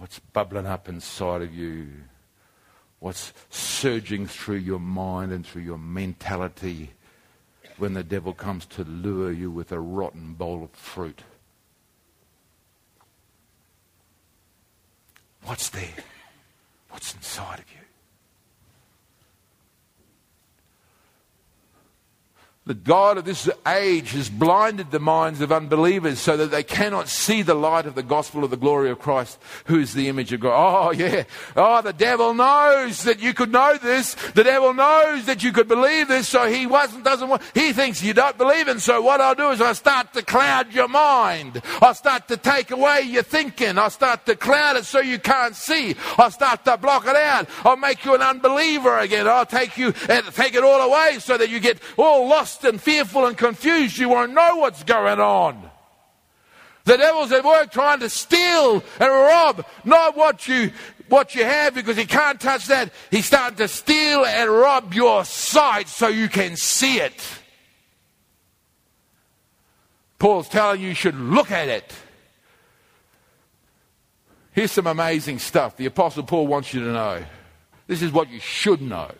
What's 0.00 0.18
bubbling 0.18 0.66
up 0.66 0.88
inside 0.88 1.42
of 1.42 1.54
you, 1.54 1.86
what's 3.00 3.34
surging 3.50 4.26
through 4.26 4.56
your 4.56 4.80
mind 4.80 5.30
and 5.30 5.46
through 5.46 5.60
your 5.60 5.76
mentality 5.76 6.90
when 7.76 7.92
the 7.92 8.02
devil 8.02 8.32
comes 8.32 8.64
to 8.64 8.82
lure 8.82 9.30
you 9.30 9.50
with 9.50 9.72
a 9.72 9.78
rotten 9.78 10.32
bowl 10.32 10.64
of 10.64 10.70
fruit. 10.70 11.22
What's 15.44 15.68
there? 15.68 15.94
What's 16.88 17.14
inside 17.14 17.58
of 17.58 17.66
you? 17.70 17.79
The 22.66 22.74
God 22.74 23.16
of 23.16 23.24
this 23.24 23.48
age 23.66 24.12
has 24.12 24.28
blinded 24.28 24.90
the 24.90 25.00
minds 25.00 25.40
of 25.40 25.50
unbelievers 25.50 26.18
so 26.18 26.36
that 26.36 26.50
they 26.50 26.62
cannot 26.62 27.08
see 27.08 27.40
the 27.40 27.54
light 27.54 27.86
of 27.86 27.94
the 27.94 28.02
gospel 28.02 28.44
of 28.44 28.50
the 28.50 28.58
glory 28.58 28.90
of 28.90 28.98
Christ, 28.98 29.38
who 29.64 29.80
is 29.80 29.94
the 29.94 30.08
image 30.08 30.30
of 30.34 30.40
God. 30.40 30.52
Oh, 30.54 30.90
yeah. 30.90 31.24
Oh, 31.56 31.80
the 31.80 31.94
devil 31.94 32.34
knows 32.34 33.04
that 33.04 33.18
you 33.18 33.32
could 33.32 33.50
know 33.50 33.78
this. 33.78 34.14
The 34.34 34.44
devil 34.44 34.74
knows 34.74 35.24
that 35.24 35.42
you 35.42 35.52
could 35.52 35.68
believe 35.68 36.08
this, 36.08 36.28
so 36.28 36.46
he 36.50 36.66
wasn't, 36.66 37.02
doesn't 37.02 37.30
want, 37.30 37.40
he 37.54 37.72
thinks 37.72 38.02
you 38.02 38.12
don't 38.12 38.36
believe 38.36 38.68
it. 38.68 38.80
So 38.80 39.00
what 39.00 39.22
I'll 39.22 39.34
do 39.34 39.50
is 39.52 39.62
I'll 39.62 39.74
start 39.74 40.12
to 40.12 40.22
cloud 40.22 40.74
your 40.74 40.86
mind. 40.86 41.62
I'll 41.80 41.94
start 41.94 42.28
to 42.28 42.36
take 42.36 42.70
away 42.70 43.00
your 43.06 43.22
thinking. 43.22 43.78
I'll 43.78 43.88
start 43.88 44.26
to 44.26 44.36
cloud 44.36 44.76
it 44.76 44.84
so 44.84 45.00
you 45.00 45.18
can't 45.18 45.56
see. 45.56 45.96
I'll 46.18 46.30
start 46.30 46.66
to 46.66 46.76
block 46.76 47.06
it 47.06 47.16
out. 47.16 47.48
I'll 47.64 47.78
make 47.78 48.04
you 48.04 48.14
an 48.14 48.20
unbeliever 48.20 48.98
again. 48.98 49.26
I'll 49.26 49.46
take 49.46 49.78
you 49.78 49.94
and 50.10 50.26
take 50.34 50.54
it 50.54 50.62
all 50.62 50.82
away 50.82 51.20
so 51.20 51.38
that 51.38 51.48
you 51.48 51.58
get 51.58 51.78
all 51.96 52.28
lost 52.28 52.59
lost 52.60 52.72
and 52.72 52.80
fearful 52.80 53.26
and 53.26 53.36
confused, 53.36 53.98
you 53.98 54.08
won't 54.08 54.32
know 54.32 54.56
what's 54.56 54.82
going 54.84 55.20
on. 55.20 55.70
The 56.84 56.96
devil's 56.96 57.32
at 57.32 57.44
work 57.44 57.70
trying 57.70 58.00
to 58.00 58.08
steal 58.08 58.82
and 58.98 59.10
rob, 59.10 59.66
not 59.84 60.16
what 60.16 60.48
you 60.48 60.72
what 61.08 61.34
you 61.34 61.44
have 61.44 61.74
because 61.74 61.96
he 61.96 62.06
can't 62.06 62.40
touch 62.40 62.66
that. 62.68 62.92
He's 63.10 63.26
starting 63.26 63.56
to 63.58 63.68
steal 63.68 64.24
and 64.24 64.48
rob 64.48 64.94
your 64.94 65.24
sight 65.24 65.88
so 65.88 66.06
you 66.06 66.28
can 66.28 66.56
see 66.56 66.98
it. 66.98 67.38
Paul's 70.18 70.48
telling 70.48 70.80
you 70.80 70.88
you 70.88 70.94
should 70.94 71.16
look 71.16 71.50
at 71.50 71.68
it. 71.68 71.92
Here's 74.52 74.72
some 74.72 74.86
amazing 74.86 75.38
stuff 75.38 75.76
the 75.76 75.86
Apostle 75.86 76.22
Paul 76.22 76.46
wants 76.46 76.72
you 76.72 76.80
to 76.80 76.92
know. 76.92 77.24
This 77.86 78.02
is 78.02 78.12
what 78.12 78.30
you 78.30 78.40
should 78.40 78.80
know. 78.80 79.10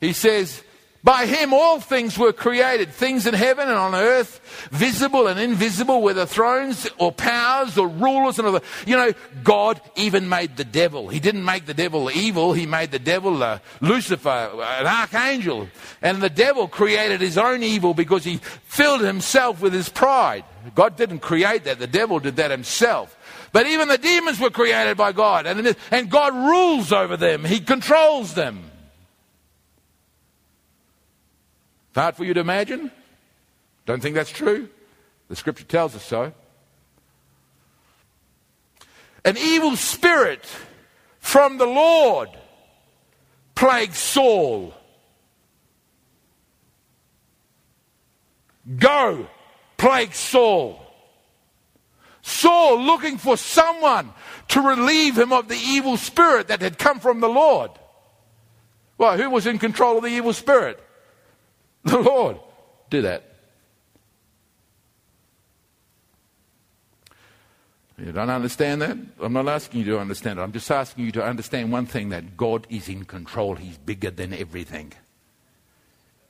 He 0.00 0.12
says, 0.12 0.62
by 1.06 1.24
him 1.24 1.54
all 1.54 1.78
things 1.78 2.18
were 2.18 2.32
created, 2.32 2.90
things 2.90 3.28
in 3.28 3.34
heaven 3.34 3.68
and 3.68 3.78
on 3.78 3.94
earth, 3.94 4.40
visible 4.72 5.28
and 5.28 5.38
invisible, 5.38 6.02
whether 6.02 6.26
thrones 6.26 6.90
or 6.98 7.12
powers 7.12 7.78
or 7.78 7.86
rulers 7.86 8.40
and 8.40 8.48
other. 8.48 8.60
You 8.88 8.96
know, 8.96 9.12
God 9.44 9.80
even 9.94 10.28
made 10.28 10.56
the 10.56 10.64
devil. 10.64 11.06
He 11.06 11.20
didn't 11.20 11.44
make 11.44 11.64
the 11.64 11.74
devil 11.74 12.10
evil, 12.10 12.54
he 12.54 12.66
made 12.66 12.90
the 12.90 12.98
devil 12.98 13.40
uh, 13.40 13.60
Lucifer, 13.80 14.28
an 14.28 14.86
archangel. 14.88 15.68
And 16.02 16.20
the 16.20 16.28
devil 16.28 16.66
created 16.66 17.20
his 17.20 17.38
own 17.38 17.62
evil 17.62 17.94
because 17.94 18.24
he 18.24 18.38
filled 18.64 19.02
himself 19.02 19.62
with 19.62 19.74
his 19.74 19.88
pride. 19.88 20.42
God 20.74 20.96
didn't 20.96 21.20
create 21.20 21.62
that, 21.66 21.78
the 21.78 21.86
devil 21.86 22.18
did 22.18 22.34
that 22.34 22.50
himself. 22.50 23.16
But 23.52 23.68
even 23.68 23.86
the 23.86 23.96
demons 23.96 24.40
were 24.40 24.50
created 24.50 24.96
by 24.96 25.12
God, 25.12 25.46
and, 25.46 25.76
and 25.92 26.10
God 26.10 26.34
rules 26.34 26.90
over 26.92 27.16
them, 27.16 27.44
He 27.44 27.60
controls 27.60 28.34
them. 28.34 28.72
Hard 31.96 32.16
for 32.16 32.24
you 32.24 32.34
to 32.34 32.40
imagine? 32.40 32.90
Don't 33.84 34.00
think 34.00 34.14
that's 34.14 34.30
true? 34.30 34.68
The 35.28 35.36
scripture 35.36 35.64
tells 35.64 35.96
us 35.96 36.04
so. 36.04 36.32
an 39.26 39.36
evil 39.36 39.74
spirit 39.74 40.46
from 41.18 41.58
the 41.58 41.66
Lord 41.66 42.30
plagued 43.56 43.94
Saul. 43.94 44.72
Go, 48.78 49.26
plague 49.76 50.14
Saul. 50.14 50.80
Saul 52.22 52.80
looking 52.80 53.18
for 53.18 53.36
someone 53.36 54.12
to 54.48 54.60
relieve 54.60 55.18
him 55.18 55.32
of 55.32 55.48
the 55.48 55.56
evil 55.56 55.96
spirit 55.96 56.48
that 56.48 56.60
had 56.60 56.78
come 56.78 57.00
from 57.00 57.20
the 57.20 57.28
Lord. 57.28 57.72
Well, 58.96 59.18
who 59.18 59.28
was 59.28 59.46
in 59.46 59.58
control 59.58 59.96
of 59.96 60.04
the 60.04 60.10
evil 60.10 60.32
spirit? 60.32 60.80
The 61.86 61.98
Lord. 61.98 62.38
Do 62.90 63.02
that. 63.02 63.22
You 67.98 68.12
don't 68.12 68.28
understand 68.28 68.82
that? 68.82 68.98
I'm 69.22 69.32
not 69.32 69.48
asking 69.48 69.80
you 69.80 69.86
to 69.92 70.00
understand 70.00 70.38
it. 70.38 70.42
I'm 70.42 70.52
just 70.52 70.70
asking 70.70 71.06
you 71.06 71.12
to 71.12 71.24
understand 71.24 71.72
one 71.72 71.86
thing 71.86 72.10
that 72.10 72.36
God 72.36 72.66
is 72.68 72.88
in 72.88 73.04
control. 73.04 73.54
He's 73.54 73.78
bigger 73.78 74.10
than 74.10 74.34
everything. 74.34 74.92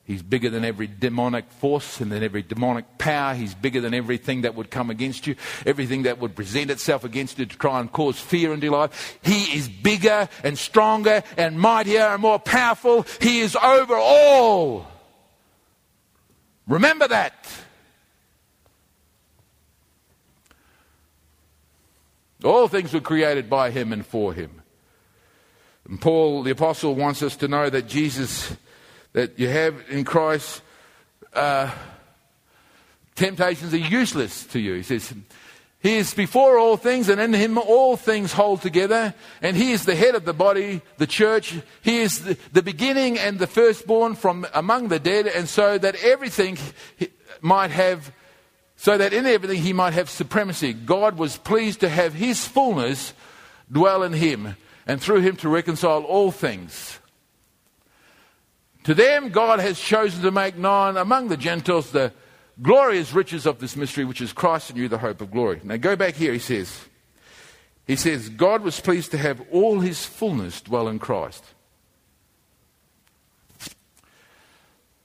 He's 0.05 0.23
bigger 0.23 0.51
than 0.51 0.65
every 0.65 0.87
demonic 0.87 1.51
force 1.51 2.01
and 2.01 2.13
than 2.13 2.23
every 2.23 2.43
demonic 2.43 2.99
power. 2.99 3.35
He's 3.35 3.55
bigger 3.55 3.81
than 3.81 3.95
everything 3.95 4.43
that 4.43 4.55
would 4.55 4.71
come 4.71 4.91
against 4.91 5.27
you, 5.27 5.35
everything 5.65 6.05
that 6.05 6.21
would 6.21 6.37
present 6.37 6.71
itself 6.71 7.03
against 7.03 7.39
you 7.39 7.47
to 7.47 7.59
try 7.59 7.81
and 7.81 7.91
cause 7.91 8.21
fear 8.21 8.53
into 8.53 8.67
your 8.67 8.77
life. 8.77 9.19
He 9.23 9.57
is 9.57 9.69
bigger 9.69 10.29
and 10.45 10.57
stronger 10.57 11.25
and 11.37 11.59
mightier 11.59 12.03
and 12.03 12.23
more 12.23 12.39
powerful. 12.39 13.07
He 13.21 13.41
is 13.41 13.57
over 13.57 13.97
all. 13.97 14.87
Remember 16.67 17.09
that. 17.09 17.47
All 22.45 22.69
things 22.69 22.93
were 22.93 23.01
created 23.01 23.49
by 23.49 23.71
him 23.71 23.93
and 23.93 24.05
for 24.05 24.33
him. 24.33 24.63
And 25.89 26.01
Paul, 26.01 26.43
the 26.43 26.51
apostle, 26.51 26.95
wants 26.95 27.23
us 27.23 27.37
to 27.37 27.49
know 27.49 27.71
that 27.71 27.87
Jesus 27.87 28.55
that 29.13 29.39
you 29.39 29.49
have 29.49 29.75
in 29.89 30.05
Christ, 30.05 30.61
uh, 31.33 31.71
temptations 33.15 33.73
are 33.73 33.79
useless 33.79 34.45
to 34.49 34.61
you. 34.61 34.75
He 34.75 34.83
says, 34.83 35.15
He 35.81 35.97
is 35.97 36.15
before 36.15 36.59
all 36.59 36.77
things, 36.77 37.09
and 37.09 37.21
in 37.21 37.33
Him 37.33 37.59
all 37.59 37.97
things 37.97 38.33
hold 38.33 38.63
together. 38.63 39.15
And 39.43 39.57
He 39.57 39.73
is 39.73 39.85
the 39.85 39.95
head 39.95 40.15
of 40.15 40.25
the 40.25 40.33
body, 40.33 40.83
the 40.99 41.07
church. 41.07 41.55
He 41.83 41.99
is 41.99 42.25
the, 42.25 42.39
the 42.53 42.63
beginning 42.63 43.19
and 43.19 43.39
the 43.39 43.47
firstborn 43.47 44.15
from 44.15 44.47
among 44.55 44.89
the 44.89 44.99
dead, 44.99 45.27
and 45.27 45.49
so 45.49 45.79
that 45.79 45.95
everything 45.97 46.59
might 47.41 47.71
have. 47.71 48.13
So 48.79 48.99
that 48.99 49.15
in 49.15 49.25
everything 49.25 49.63
he 49.63 49.73
might 49.73 49.95
have 49.95 50.11
supremacy. 50.11 50.75
God 50.75 51.17
was 51.17 51.39
pleased 51.39 51.81
to 51.81 51.89
have 51.89 52.13
his 52.13 52.47
fullness 52.47 53.15
dwell 53.73 54.03
in 54.03 54.13
him, 54.13 54.57
and 54.87 55.01
through 55.01 55.23
him 55.23 55.37
to 55.37 55.49
reconcile 55.49 56.03
all 56.03 56.31
things 56.31 56.99
to 58.87 58.95
them, 58.95 59.31
God 59.31 59.59
has 59.59 59.81
chosen 59.81 60.23
to 60.23 60.31
make 60.31 60.57
known 60.57 60.97
among 60.97 61.27
the 61.27 61.37
Gentiles 61.37 61.91
the 61.91 62.13
glorious 62.61 63.13
riches 63.13 63.47
of 63.47 63.59
this 63.59 63.77
mystery, 63.77 64.05
which 64.05 64.21
is 64.21 64.33
Christ 64.33 64.71
in 64.71 64.77
you, 64.77 64.89
the 64.89 64.99
hope 64.99 65.21
of 65.21 65.31
glory. 65.31 65.61
Now, 65.63 65.77
go 65.77 65.97
back 65.97 66.15
here, 66.15 66.33
he 66.33 66.39
says. 66.39 66.81
He 67.87 67.97
says, 67.97 68.29
God 68.29 68.63
was 68.63 68.81
pleased 68.81 69.13
to 69.13 69.19
have 69.19 69.41
all 69.53 69.81
his 69.81 70.05
fullness 70.05 70.61
dwell 70.61 70.89
in 70.89 70.99
Christ. 70.99 71.45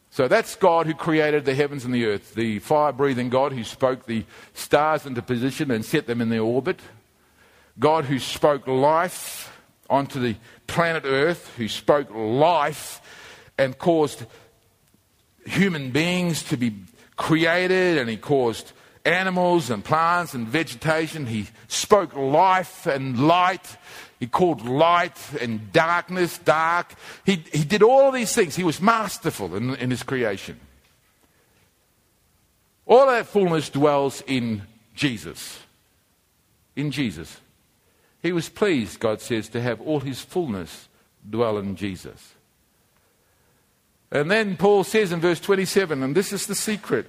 So 0.10 0.28
that's 0.28 0.56
God 0.56 0.88
who 0.88 0.94
created 0.94 1.46
the 1.46 1.56
heavens 1.56 1.86
and 1.86 1.94
the 1.94 2.06
earth, 2.06 2.34
the 2.36 2.60
fire 2.60 2.92
breathing 2.92 3.30
God 3.30 3.54
who 3.54 3.64
spoke 3.64 4.06
the 4.06 4.26
stars 4.54 5.06
into 5.06 5.22
position 5.22 5.72
and 5.72 5.86
set 5.86 6.06
them 6.06 6.20
in 6.20 6.30
their 6.30 6.42
orbit, 6.42 6.82
God 7.80 8.06
who 8.06 8.20
spoke 8.20 8.68
life 8.68 9.58
onto 9.90 10.20
the 10.20 10.36
planet 10.68 11.04
Earth, 11.06 11.54
who 11.58 11.68
spoke 11.68 12.10
life 12.14 13.02
and 13.58 13.78
caused 13.78 14.26
human 15.46 15.92
beings 15.92 16.44
to 16.44 16.58
be 16.58 16.76
created, 17.22 18.00
and 18.00 18.10
he 18.10 18.18
caused 18.18 18.72
animals 19.06 19.70
and 19.70 19.86
plants 19.86 20.34
and 20.34 20.48
vegetation. 20.48 21.28
He 21.28 21.48
spoke 21.68 22.16
life 22.16 22.88
and 22.88 23.28
light. 23.28 23.78
He 24.20 24.26
called 24.26 24.66
light 24.66 25.18
and 25.40 25.72
darkness 25.72 26.40
dark. 26.40 26.96
He, 27.24 27.44
he 27.54 27.64
did 27.64 27.84
all 27.84 28.08
of 28.08 28.16
these 28.16 28.34
things. 28.34 28.56
He 28.56 28.64
was 28.64 28.82
masterful 28.82 29.56
in, 29.56 29.76
in 29.76 29.92
his 29.92 30.04
creation. 30.04 30.60
All 32.88 33.06
that 33.06 33.28
fullness 33.28 33.70
dwells 33.70 34.24
in 34.26 34.64
Jesus. 34.96 35.60
In 36.76 36.90
Jesus. 36.90 37.40
He 38.24 38.32
was 38.32 38.50
pleased, 38.50 39.00
God 39.00 39.22
says, 39.22 39.48
to 39.50 39.62
have 39.62 39.80
all 39.82 40.00
his 40.00 40.22
fullness 40.22 40.90
dwell 41.28 41.60
in 41.60 41.76
Jesus. 41.76 42.34
And 44.12 44.30
then 44.30 44.58
Paul 44.58 44.84
says 44.84 45.12
in 45.12 45.22
verse 45.22 45.40
27, 45.40 46.04
and 46.04 46.16
this 46.16 46.34
is 46.34 46.46
the 46.46 46.56
secret. 46.56 47.08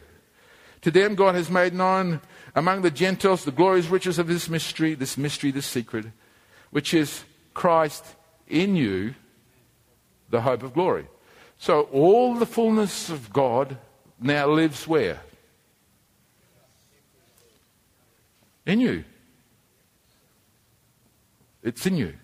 To 0.83 0.91
them 0.91 1.15
God 1.15 1.35
has 1.35 1.51
made 1.51 1.75
known 1.75 2.21
among 2.55 2.83
the 2.83 2.91
Gentiles 2.91 3.45
the 3.45 3.51
glorious 3.51 3.89
riches 3.89 4.19
of 4.19 4.29
this 4.29 4.49
mystery, 4.49 4.95
this 4.95 5.17
mystery, 5.17 5.51
this 5.51 5.67
secret, 5.67 6.07
which 6.71 6.95
is 6.95 7.25
Christ 7.55 8.05
in 8.47 8.77
you, 8.77 9.15
the 10.31 10.43
hope 10.43 10.63
of 10.63 10.75
glory. 10.75 11.07
So 11.59 11.83
all 11.93 12.35
the 12.35 12.47
fullness 12.47 13.09
of 13.09 13.33
God 13.33 13.77
now 14.21 14.49
lives 14.49 14.87
where? 14.87 15.21
In 18.65 18.81
you. 18.81 19.05
It's 21.63 21.87
in 21.87 21.97
you. 21.97 22.15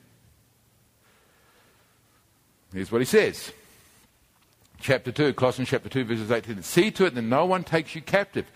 Here's 2.72 2.92
what 2.92 3.00
he 3.00 3.04
says 3.04 3.52
chapter 4.80 5.12
2, 5.12 5.34
Colossians 5.34 5.68
chapter 5.68 5.88
2, 5.88 6.04
verses 6.04 6.30
18. 6.30 6.62
See 6.62 6.90
to 6.92 7.06
it 7.06 7.14
that 7.14 7.22
no 7.22 7.44
one 7.44 7.64
takes 7.64 7.94
you 7.94 8.02
captive 8.02 8.46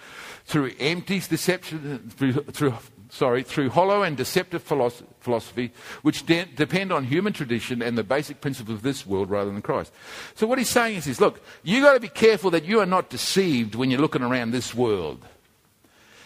through 0.44 0.72
empty 0.78 1.20
deception, 1.20 2.10
through, 2.16 2.32
through 2.32 2.74
sorry, 3.12 3.42
through 3.42 3.68
hollow 3.68 4.02
and 4.02 4.16
deceptive 4.16 4.62
philosophy, 4.62 5.70
which 6.00 6.24
de- 6.24 6.46
depend 6.46 6.90
on 6.90 7.04
human 7.04 7.32
tradition 7.32 7.82
and 7.82 7.96
the 7.96 8.02
basic 8.02 8.40
principles 8.40 8.76
of 8.76 8.82
this 8.82 9.06
world 9.06 9.28
rather 9.28 9.50
than 9.50 9.60
Christ. 9.60 9.92
So 10.34 10.46
what 10.46 10.58
he's 10.58 10.70
saying 10.70 10.96
is 10.96 11.04
this, 11.04 11.20
look, 11.20 11.42
you've 11.62 11.84
got 11.84 11.92
to 11.92 12.00
be 12.00 12.08
careful 12.08 12.50
that 12.52 12.64
you 12.64 12.80
are 12.80 12.86
not 12.86 13.10
deceived 13.10 13.74
when 13.74 13.90
you're 13.90 14.00
looking 14.00 14.22
around 14.22 14.50
this 14.50 14.74
world. 14.74 15.22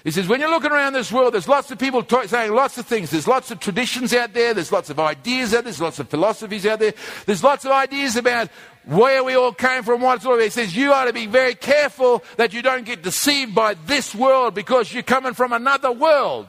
He 0.06 0.12
says, 0.12 0.28
when 0.28 0.38
you're 0.38 0.50
looking 0.50 0.70
around 0.70 0.92
this 0.92 1.10
world, 1.10 1.34
there's 1.34 1.48
lots 1.48 1.68
of 1.72 1.80
people 1.80 2.00
talk, 2.00 2.26
saying 2.26 2.54
lots 2.54 2.78
of 2.78 2.86
things. 2.86 3.10
There's 3.10 3.26
lots 3.26 3.50
of 3.50 3.58
traditions 3.58 4.14
out 4.14 4.32
there. 4.32 4.54
There's 4.54 4.70
lots 4.70 4.88
of 4.88 5.00
ideas 5.00 5.52
out 5.52 5.54
there. 5.54 5.62
There's 5.64 5.80
lots 5.80 5.98
of 5.98 6.08
philosophies 6.08 6.64
out 6.64 6.78
there. 6.78 6.94
There's 7.24 7.42
lots 7.42 7.64
of 7.64 7.72
ideas 7.72 8.14
about 8.14 8.48
where 8.84 9.24
we 9.24 9.34
all 9.34 9.52
came 9.52 9.82
from, 9.82 10.02
what 10.02 10.22
sort 10.22 10.38
of. 10.38 10.44
He 10.44 10.50
says, 10.50 10.76
you 10.76 10.92
ought 10.92 11.06
to 11.06 11.12
be 11.12 11.26
very 11.26 11.56
careful 11.56 12.22
that 12.36 12.52
you 12.52 12.62
don't 12.62 12.84
get 12.84 13.02
deceived 13.02 13.52
by 13.52 13.74
this 13.74 14.14
world 14.14 14.54
because 14.54 14.94
you're 14.94 15.02
coming 15.02 15.34
from 15.34 15.52
another 15.52 15.90
world. 15.90 16.46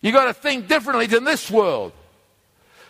You've 0.00 0.14
got 0.14 0.26
to 0.26 0.32
think 0.32 0.68
differently 0.68 1.06
than 1.06 1.24
this 1.24 1.50
world. 1.50 1.90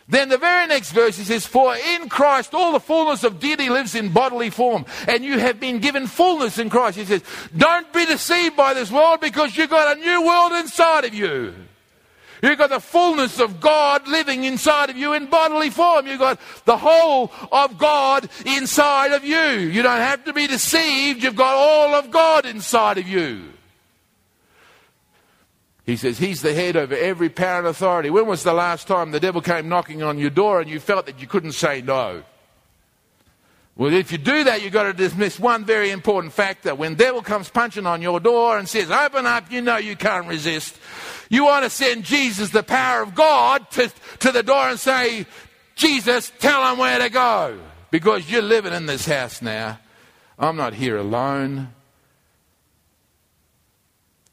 Then 0.09 0.29
the 0.29 0.39
very 0.39 0.69
next 0.69 0.93
verse 0.93 1.17
he 1.17 1.25
says, 1.25 1.47
For 1.47 1.75
in 1.75 2.09
Christ 2.09 2.55
all 2.55 2.73
the 2.73 2.81
fullness 2.81 3.25
of 3.25 3.41
deity 3.41 3.69
lives 3.69 3.95
in 3.95 4.13
bodily 4.13 4.51
form, 4.51 4.87
and 5.09 5.25
you 5.25 5.39
have 5.39 5.59
been 5.59 5.81
given 5.81 6.07
fullness 6.07 6.59
in 6.59 6.71
Christ. 6.71 6.97
He 6.97 7.05
says, 7.05 7.23
Don't 7.57 7.93
be 7.93 8.07
deceived 8.07 8.57
by 8.57 8.73
this 8.73 8.91
world 8.91 9.21
because 9.21 9.57
you've 9.57 9.71
got 9.71 9.97
a 9.97 10.01
new 10.01 10.25
world 10.25 10.53
inside 10.53 11.05
of 11.05 11.15
you. 11.15 11.55
You've 12.43 12.59
got 12.59 12.71
the 12.71 12.81
fullness 12.81 13.41
of 13.41 13.61
God 13.61 14.07
living 14.07 14.45
inside 14.45 14.91
of 14.91 14.97
you 14.97 15.15
in 15.15 15.27
bodily 15.27 15.71
form. 15.71 16.07
You've 16.07 16.21
got 16.21 16.39
the 16.65 16.77
whole 16.77 17.33
of 17.51 17.79
God 17.79 18.29
inside 18.45 19.13
of 19.13 19.25
you. 19.25 19.59
You 19.59 19.83
don't 19.83 19.99
have 19.99 20.25
to 20.27 20.33
be 20.33 20.47
deceived. 20.47 21.23
You've 21.23 21.35
got 21.35 21.55
all 21.55 21.95
of 21.95 22.11
God 22.11 22.47
inside 22.47 22.99
of 22.99 23.09
you. 23.09 23.53
He 25.87 25.97
says 25.97 26.19
he's 26.19 26.43
the 26.43 26.53
head 26.53 26.77
over 26.77 26.97
every 26.97 27.29
power 27.29 27.59
and 27.59 27.69
authority. 27.69 28.11
When 28.11 28.27
was 28.27 28.43
the 28.43 28.53
last 28.53 28.89
time 28.89 29.13
the 29.13 29.21
devil 29.21 29.41
came 29.41 29.69
knocking 29.69 30.03
on 30.03 30.19
your 30.19 30.31
door 30.31 30.61
and 30.61 30.69
you 30.69 30.81
felt 30.81 31.07
that 31.07 31.21
you 31.21 31.29
couldn't 31.29 31.53
say 31.53 31.81
no? 31.81 32.25
Well, 33.77 33.93
if 33.93 34.11
you 34.11 34.19
do 34.19 34.43
that, 34.45 34.63
you've 34.63 34.73
got 34.73 34.85
to 34.85 34.93
dismiss 34.93 35.39
one 35.39 35.65
very 35.65 35.91
important 35.91 36.33
factor. 36.33 36.75
When 36.75 36.95
devil 36.95 37.23
comes 37.23 37.49
punching 37.51 37.87
on 37.87 38.03
your 38.03 38.19
door 38.19 38.59
and 38.59 38.69
says, 38.69 38.91
open 38.91 39.27
up, 39.27 39.53
you 39.53 39.61
know 39.61 39.77
you 39.77 39.95
can't 39.95 40.27
resist. 40.27 40.77
You 41.29 41.45
want 41.45 41.65
to 41.65 41.71
send 41.71 42.05
Jesus, 42.05 42.51
the 42.51 42.63
power 42.63 43.03
of 43.03 43.15
God, 43.15 43.71
to, 43.73 43.93
to 44.21 44.33
the 44.33 44.43
door 44.43 44.71
and 44.71 44.81
say, 44.81 45.27
Jesus, 45.77 46.33
tell 46.39 46.63
them 46.63 46.79
where 46.79 46.99
to 46.99 47.11
go. 47.11 47.59
Because 47.91 48.29
you're 48.29 48.43
living 48.43 48.73
in 48.73 48.87
this 48.87 49.07
house 49.07 49.41
now. 49.41 49.79
I'm 50.39 50.57
not 50.57 50.75
here 50.75 50.97
alone. 50.97 51.69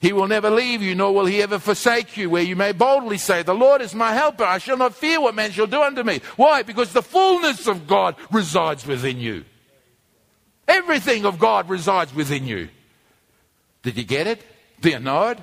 He 0.04 0.12
will 0.12 0.28
never 0.28 0.49
leave 0.49 0.82
you, 0.82 0.95
nor 0.95 1.14
will 1.14 1.28
he 1.28 1.41
ever 1.41 1.60
forsake 1.60 2.18
you, 2.18 2.30
where 2.30 2.43
you 2.43 2.58
may 2.58 2.74
boldly 2.74 3.18
say, 3.18 3.41
The 3.41 3.56
Lord 3.56 3.82
is 3.82 3.95
my 3.95 4.12
helper. 4.12 4.43
I 4.43 4.58
shall 4.58 4.76
not 4.76 4.93
fear 4.93 5.22
what 5.22 5.34
man 5.34 5.51
shall 5.51 5.66
do 5.66 5.82
unto 5.82 6.04
me. 6.04 6.20
Why? 6.36 6.62
Because 6.62 6.91
the 6.91 7.01
fullness 7.01 7.68
of 7.68 7.88
God 7.88 8.18
resides 8.30 8.86
within 8.86 9.22
you. 9.22 9.45
Everything 10.68 11.26
of 11.26 11.39
God 11.39 11.70
resides 11.70 12.14
within 12.14 12.45
you. 12.45 12.68
Did 13.82 13.95
you 13.95 14.04
get 14.04 14.28
it? 14.28 14.41
Do 14.82 14.89
you 14.89 14.99
know 14.99 15.30
it? 15.30 15.39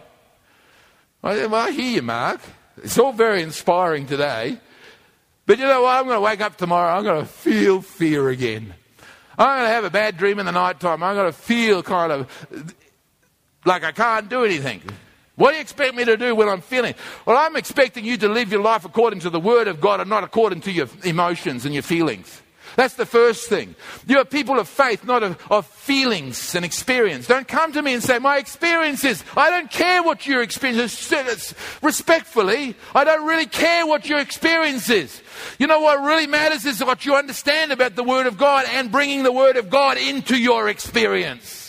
Well, 1.22 1.54
I 1.54 1.70
hear 1.70 1.92
you, 1.92 2.02
Mark. 2.02 2.42
It's 2.84 2.98
all 2.98 3.12
very 3.12 3.40
inspiring 3.40 4.06
today. 4.06 4.58
But 5.46 5.58
you 5.58 5.64
know 5.64 5.84
what? 5.84 5.96
I'm 5.96 6.04
going 6.04 6.18
to 6.18 6.20
wake 6.20 6.42
up 6.42 6.58
tomorrow. 6.58 6.98
I'm 6.98 7.04
going 7.04 7.22
to 7.22 7.26
feel 7.26 7.80
fear 7.80 8.28
again. 8.28 8.74
I'm 9.38 9.56
going 9.60 9.68
to 9.70 9.74
have 9.74 9.84
a 9.84 9.90
bad 9.90 10.18
dream 10.18 10.38
in 10.38 10.44
the 10.44 10.52
night 10.52 10.80
time. 10.80 11.02
I'm 11.02 11.16
going 11.16 11.32
to 11.32 11.38
feel 11.38 11.82
kind 11.82 12.12
of 12.12 12.74
like 13.64 13.84
I 13.84 13.92
can't 13.92 14.28
do 14.28 14.44
anything. 14.44 14.82
What 15.36 15.50
do 15.50 15.56
you 15.56 15.62
expect 15.62 15.94
me 15.94 16.04
to 16.04 16.16
do 16.16 16.34
when 16.34 16.48
I'm 16.48 16.60
feeling? 16.60 16.94
Well, 17.24 17.36
I'm 17.36 17.56
expecting 17.56 18.04
you 18.04 18.16
to 18.18 18.28
live 18.28 18.52
your 18.52 18.60
life 18.60 18.84
according 18.84 19.20
to 19.20 19.30
the 19.30 19.40
Word 19.40 19.68
of 19.68 19.80
God 19.80 20.00
and 20.00 20.10
not 20.10 20.22
according 20.22 20.60
to 20.62 20.70
your 20.70 20.88
emotions 21.02 21.64
and 21.64 21.72
your 21.72 21.82
feelings. 21.82 22.42
That's 22.76 22.94
the 22.94 23.06
first 23.06 23.48
thing. 23.48 23.74
You 24.06 24.18
are 24.18 24.24
people 24.24 24.58
of 24.58 24.68
faith, 24.68 25.04
not 25.04 25.22
of, 25.22 25.42
of, 25.50 25.66
feelings 25.66 26.54
and 26.54 26.64
experience. 26.64 27.26
Don't 27.26 27.48
come 27.48 27.72
to 27.72 27.82
me 27.82 27.94
and 27.94 28.02
say, 28.02 28.18
My 28.18 28.38
experiences, 28.38 29.24
I 29.36 29.50
don't 29.50 29.70
care 29.70 30.02
what 30.02 30.26
your 30.26 30.42
experience 30.42 31.10
is. 31.10 31.54
Respectfully, 31.82 32.76
I 32.94 33.04
don't 33.04 33.26
really 33.26 33.46
care 33.46 33.86
what 33.86 34.08
your 34.08 34.20
experience 34.20 34.88
is. 34.88 35.20
You 35.58 35.66
know 35.66 35.80
what 35.80 36.00
really 36.00 36.26
matters 36.26 36.64
is 36.64 36.84
what 36.84 37.04
you 37.04 37.16
understand 37.16 37.72
about 37.72 37.96
the 37.96 38.04
Word 38.04 38.26
of 38.26 38.38
God 38.38 38.66
and 38.70 38.92
bringing 38.92 39.22
the 39.24 39.32
Word 39.32 39.56
of 39.56 39.68
God 39.68 39.96
into 39.98 40.36
your 40.36 40.68
experience. 40.68 41.59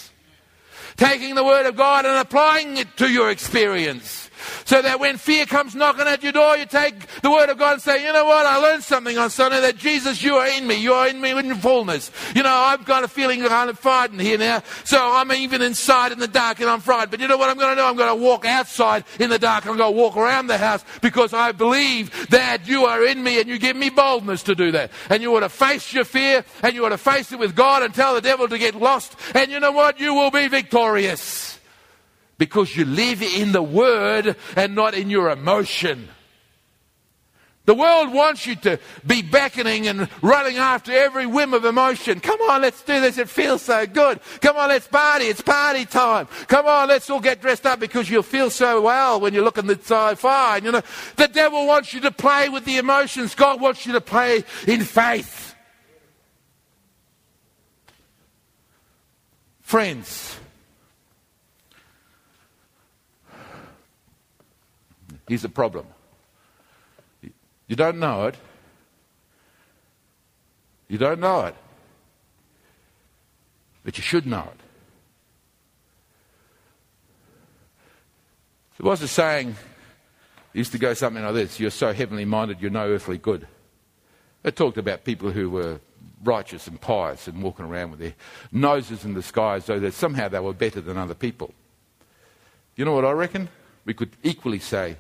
Taking 1.02 1.34
the 1.34 1.44
Word 1.44 1.66
of 1.66 1.76
God 1.76 2.06
and 2.06 2.16
applying 2.20 2.78
it 2.78 2.96
to 2.98 3.12
your 3.12 3.32
experience. 3.32 4.30
So 4.66 4.82
that 4.82 5.00
when 5.00 5.18
fear 5.18 5.46
comes 5.46 5.76
knocking 5.76 6.08
at 6.08 6.24
your 6.24 6.32
door, 6.32 6.58
you 6.58 6.66
take 6.66 6.96
the 7.22 7.32
word 7.32 7.50
of 7.50 7.58
God 7.58 7.74
and 7.74 7.82
say, 7.82 8.06
you 8.06 8.14
know 8.14 8.26
what, 8.26 8.46
I 8.46 8.58
learned 8.58 8.84
something 8.84 9.18
on 9.18 9.30
Sunday 9.30 9.62
that 9.62 9.78
Jesus, 9.78 10.24
you 10.24 10.36
are 10.36 10.48
in 10.48 10.68
me. 10.68 10.76
You 10.76 10.94
are 10.94 11.08
in 11.08 11.20
me 11.20 11.32
in 11.32 11.56
fullness. 11.56 12.12
You 12.36 12.44
know, 12.44 12.54
I've 12.54 12.86
got 12.86 13.04
a 13.04 13.08
feeling 13.08 13.42
kind 13.44 13.70
of 13.70 13.80
frightened 13.80 14.22
here 14.22 14.38
now. 14.38 14.64
So 14.84 14.98
I'm 15.00 15.32
even 15.32 15.62
inside 15.62 16.12
in 16.12 16.20
the 16.20 16.28
dark 16.28 16.60
and 16.60 16.70
I'm 16.70 16.80
frightened. 16.80 17.12
But 17.12 17.20
you 17.20 17.28
know 17.28 17.38
what 17.38 17.50
I'm 17.50 17.58
going 17.58 17.76
to 17.76 17.82
do? 17.82 17.86
I'm 17.86 17.96
going 17.96 18.18
to 18.18 18.24
walk 18.24 18.46
outside 18.46 19.04
in 19.20 19.30
the 19.30 19.40
dark. 19.40 19.66
I'm 19.66 19.78
going 19.78 19.94
to 19.94 19.98
walk 19.98 20.18
around 20.18 20.48
the 20.48 20.58
house 20.58 20.84
because 21.02 21.34
I 21.34 21.52
believe 21.52 22.30
that 22.30 22.68
you 22.68 22.86
are 22.86 23.04
in 23.06 23.24
me 23.24 23.40
and 23.40 23.50
you 23.50 23.58
give 23.58 23.76
me 23.76 23.90
boldness 23.90 24.44
to 24.44 24.56
do 24.56 24.72
that. 24.72 24.92
And 25.10 25.22
you 25.22 25.36
ought 25.36 25.42
to 25.42 25.50
face 25.50 25.94
your 25.94 26.06
fear 26.06 26.46
and 26.64 26.74
you 26.74 26.86
ought 26.86 26.90
to 26.90 26.98
face 26.98 27.32
it 27.32 27.40
with 27.40 27.56
God 27.56 27.84
and 27.84 27.94
tell 27.94 28.14
the 28.14 28.22
devil 28.22 28.48
to 28.48 28.58
get 28.58 28.76
lost. 28.76 29.16
And 29.36 29.52
you 29.52 29.60
know 29.60 29.72
what? 29.72 30.00
You 30.00 30.14
will 30.14 30.32
be 30.32 30.48
victorious 30.48 31.51
because 32.42 32.76
you 32.76 32.86
live 32.86 33.22
in 33.22 33.52
the 33.52 33.62
Word 33.62 34.36
and 34.56 34.74
not 34.74 34.96
in 34.96 35.12
your 35.12 35.30
emotion. 35.30 36.10
The 37.66 37.76
world 37.76 38.12
wants 38.12 38.48
you 38.48 38.56
to 38.56 38.80
be 39.06 39.22
beckoning 39.22 39.88
and 39.88 40.10
running 40.24 40.58
after 40.58 40.92
every 40.92 41.28
whim 41.28 41.54
of 41.54 41.66
emotion. 41.66 42.20
Come 42.20 42.42
on, 42.42 42.64
let's 42.64 42.82
do 42.82 43.00
this. 43.00 43.20
It 43.20 43.30
feels 43.30 43.62
so 43.62 43.86
good. 43.86 44.20
Come 44.42 44.58
on, 44.58 44.70
let's 44.70 44.88
party. 44.88 45.26
It's 45.26 45.42
party 45.42 45.86
time. 45.86 46.26
Come 46.48 46.66
on, 46.66 46.88
let's 46.88 47.12
all 47.12 47.20
get 47.20 47.42
dressed 47.42 47.68
up 47.68 47.80
because 47.80 48.10
you'll 48.10 48.24
feel 48.24 48.50
so 48.50 48.82
well 48.82 49.20
when 49.20 49.36
you're 49.36 49.44
looking 49.44 49.80
so 49.84 50.16
fine. 50.16 50.66
You 50.66 50.72
know, 50.72 50.82
the 51.18 51.28
devil 51.28 51.68
wants 51.68 51.94
you 51.94 52.00
to 52.00 52.12
play 52.12 52.50
with 52.50 52.66
the 52.66 52.78
emotions. 52.78 53.36
God 53.36 53.62
wants 53.62 53.86
you 53.86 53.94
to 53.94 54.02
play 54.02 54.44
in 54.66 54.82
faith. 54.82 55.54
Friends, 59.62 60.41
Here's 65.32 65.44
the 65.44 65.48
problem 65.48 65.86
you 67.22 67.78
don't 67.78 68.00
know 68.00 68.26
it. 68.26 68.36
You 70.90 70.98
don't 70.98 71.22
know 71.22 71.46
it. 71.46 71.56
But 73.86 73.98
you 73.98 74.04
should 74.04 74.28
know 74.28 74.42
it. 74.42 74.60
There 78.78 78.90
was 78.90 79.02
a 79.02 79.08
saying, 79.08 79.56
used 80.52 80.74
to 80.74 80.78
go 80.78 80.94
something 80.94 81.24
like 81.24 81.34
this 81.34 81.62
You're 81.62 81.72
so 81.72 81.94
heavenly 81.94 82.26
minded, 82.26 82.60
you're 82.60 82.70
no 82.70 82.90
earthly 82.90 83.18
good. 83.18 83.48
It 84.44 84.58
talked 84.58 84.78
about 84.78 85.06
people 85.06 85.32
who 85.32 85.50
were 85.50 85.80
righteous 86.26 86.68
and 86.68 86.82
pious 86.82 87.30
and 87.30 87.42
walking 87.42 87.64
around 87.64 87.92
with 87.92 88.02
their 88.02 88.16
noses 88.52 89.06
in 89.06 89.14
the 89.14 89.24
sky 89.24 89.56
as 89.56 89.66
though 89.66 89.80
that 89.80 89.94
somehow 89.94 90.28
they 90.28 90.40
were 90.40 90.52
better 90.52 90.82
than 90.82 90.98
other 90.98 91.16
people. 91.16 91.54
You 92.76 92.84
know 92.84 92.92
what 92.92 93.06
I 93.06 93.12
reckon? 93.12 93.48
We 93.86 93.94
could 93.94 94.18
equally 94.24 94.60
say 94.60 94.98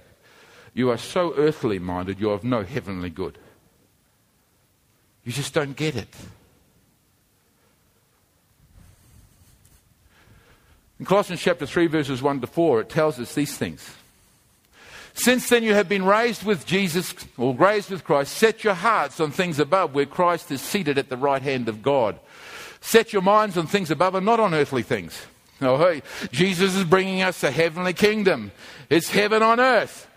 you 0.73 0.89
are 0.89 0.97
so 0.97 1.33
earthly 1.35 1.79
minded, 1.79 2.19
you're 2.19 2.33
of 2.33 2.43
no 2.43 2.63
heavenly 2.63 3.09
good. 3.09 3.37
You 5.23 5.31
just 5.31 5.53
don't 5.53 5.75
get 5.75 5.95
it. 5.95 6.13
In 10.99 11.05
Colossians 11.05 11.41
chapter 11.41 11.65
3, 11.65 11.87
verses 11.87 12.21
1 12.21 12.41
to 12.41 12.47
4, 12.47 12.81
it 12.81 12.89
tells 12.89 13.19
us 13.19 13.33
these 13.33 13.57
things. 13.57 13.95
Since 15.13 15.49
then 15.49 15.63
you 15.63 15.73
have 15.73 15.89
been 15.89 16.05
raised 16.05 16.43
with 16.43 16.65
Jesus, 16.65 17.13
or 17.37 17.55
raised 17.55 17.89
with 17.89 18.03
Christ, 18.03 18.33
set 18.33 18.63
your 18.63 18.75
hearts 18.75 19.19
on 19.19 19.31
things 19.31 19.59
above, 19.59 19.93
where 19.93 20.05
Christ 20.05 20.51
is 20.51 20.61
seated 20.61 20.97
at 20.97 21.09
the 21.09 21.17
right 21.17 21.41
hand 21.41 21.67
of 21.67 21.81
God. 21.81 22.19
Set 22.81 23.13
your 23.13 23.21
minds 23.21 23.57
on 23.57 23.67
things 23.67 23.91
above 23.91 24.15
and 24.15 24.25
not 24.25 24.39
on 24.39 24.53
earthly 24.53 24.83
things. 24.83 25.19
Oh, 25.59 25.77
hey, 25.77 26.01
Jesus 26.31 26.75
is 26.75 26.83
bringing 26.83 27.21
us 27.21 27.43
a 27.43 27.51
heavenly 27.51 27.93
kingdom. 27.93 28.51
It's 28.89 29.09
heaven 29.09 29.43
on 29.43 29.59
earth. 29.59 30.07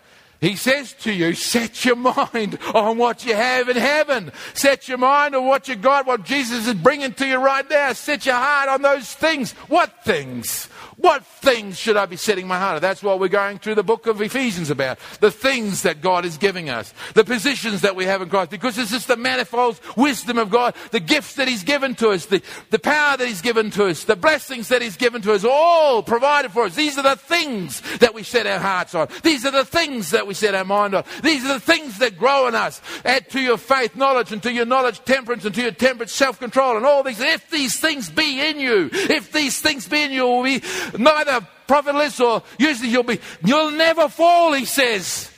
He 0.41 0.55
says 0.55 0.93
to 1.01 1.13
you, 1.13 1.33
set 1.33 1.85
your 1.85 1.95
mind 1.95 2.59
on 2.73 2.97
what 2.97 3.25
you 3.25 3.35
have 3.35 3.69
in 3.69 3.77
heaven. 3.77 4.31
Set 4.53 4.87
your 4.87 4.97
mind 4.97 5.35
on 5.35 5.45
what 5.45 5.67
you 5.67 5.75
got, 5.75 6.05
what 6.05 6.23
Jesus 6.23 6.67
is 6.67 6.73
bringing 6.73 7.13
to 7.13 7.25
you 7.25 7.37
right 7.37 7.67
now. 7.69 7.93
Set 7.93 8.25
your 8.25 8.35
heart 8.35 8.69
on 8.69 8.81
those 8.81 9.13
things. 9.13 9.53
What 9.69 10.03
things? 10.03 10.69
What 10.97 11.25
things 11.25 11.77
should 11.77 11.97
I 11.97 12.05
be 12.05 12.15
setting 12.15 12.47
my 12.47 12.57
heart 12.57 12.75
on? 12.75 12.81
That's 12.81 13.03
what 13.03 13.19
we're 13.19 13.27
going 13.27 13.59
through 13.59 13.75
the 13.75 13.83
book 13.83 14.07
of 14.07 14.21
Ephesians 14.21 14.69
about. 14.69 14.97
The 15.19 15.31
things 15.31 15.81
that 15.83 16.01
God 16.01 16.25
is 16.25 16.37
giving 16.37 16.69
us. 16.69 16.93
The 17.13 17.23
positions 17.23 17.81
that 17.81 17.95
we 17.95 18.05
have 18.05 18.21
in 18.21 18.29
Christ. 18.29 18.51
Because 18.51 18.77
it's 18.77 18.91
just 18.91 19.07
the 19.07 19.17
manifold 19.17 19.79
wisdom 19.97 20.37
of 20.37 20.49
God. 20.49 20.73
The 20.91 20.99
gifts 20.99 21.35
that 21.35 21.47
He's 21.47 21.63
given 21.63 21.95
to 21.95 22.09
us. 22.09 22.27
The, 22.27 22.41
the 22.69 22.79
power 22.79 23.17
that 23.17 23.27
He's 23.27 23.41
given 23.41 23.71
to 23.71 23.87
us. 23.87 24.05
The 24.05 24.15
blessings 24.15 24.69
that 24.69 24.81
He's 24.81 24.97
given 24.97 25.21
to 25.23 25.33
us. 25.33 25.43
All 25.43 26.01
provided 26.01 26.51
for 26.51 26.63
us. 26.63 26.75
These 26.75 26.97
are 26.97 27.03
the 27.03 27.15
things 27.15 27.81
that 27.97 28.13
we 28.13 28.23
set 28.23 28.47
our 28.47 28.59
hearts 28.59 28.95
on. 28.95 29.09
These 29.21 29.45
are 29.45 29.51
the 29.51 29.65
things 29.65 30.11
that 30.11 30.27
we 30.27 30.33
set 30.33 30.55
our 30.55 30.65
mind 30.65 30.95
on. 30.95 31.03
These 31.21 31.43
are 31.45 31.55
the 31.55 31.59
things 31.59 31.99
that 31.99 32.17
grow 32.17 32.47
in 32.47 32.55
us. 32.55 32.81
Add 33.03 33.29
to 33.31 33.41
your 33.41 33.57
faith 33.57 33.95
knowledge 33.95 34.31
and 34.31 34.41
to 34.43 34.51
your 34.51 34.65
knowledge 34.65 35.03
temperance 35.03 35.43
and 35.45 35.53
to 35.55 35.61
your 35.61 35.71
temperance 35.71 36.13
self-control 36.13 36.77
and 36.77 36.85
all 36.85 37.03
these. 37.03 37.19
If 37.19 37.49
these 37.49 37.79
things 37.79 38.09
be 38.09 38.39
in 38.41 38.59
you, 38.59 38.89
if 38.93 39.31
these 39.31 39.59
things 39.61 39.87
be 39.87 40.01
in 40.01 40.11
you, 40.11 40.25
will 40.25 40.43
be 40.43 40.61
neither 40.97 41.45
profitless 41.67 42.19
or 42.19 42.43
usually 42.57 42.89
you'll 42.89 43.03
be, 43.03 43.19
you'll 43.43 43.71
never 43.71 44.09
fall, 44.09 44.53
he 44.53 44.65
says. 44.65 45.31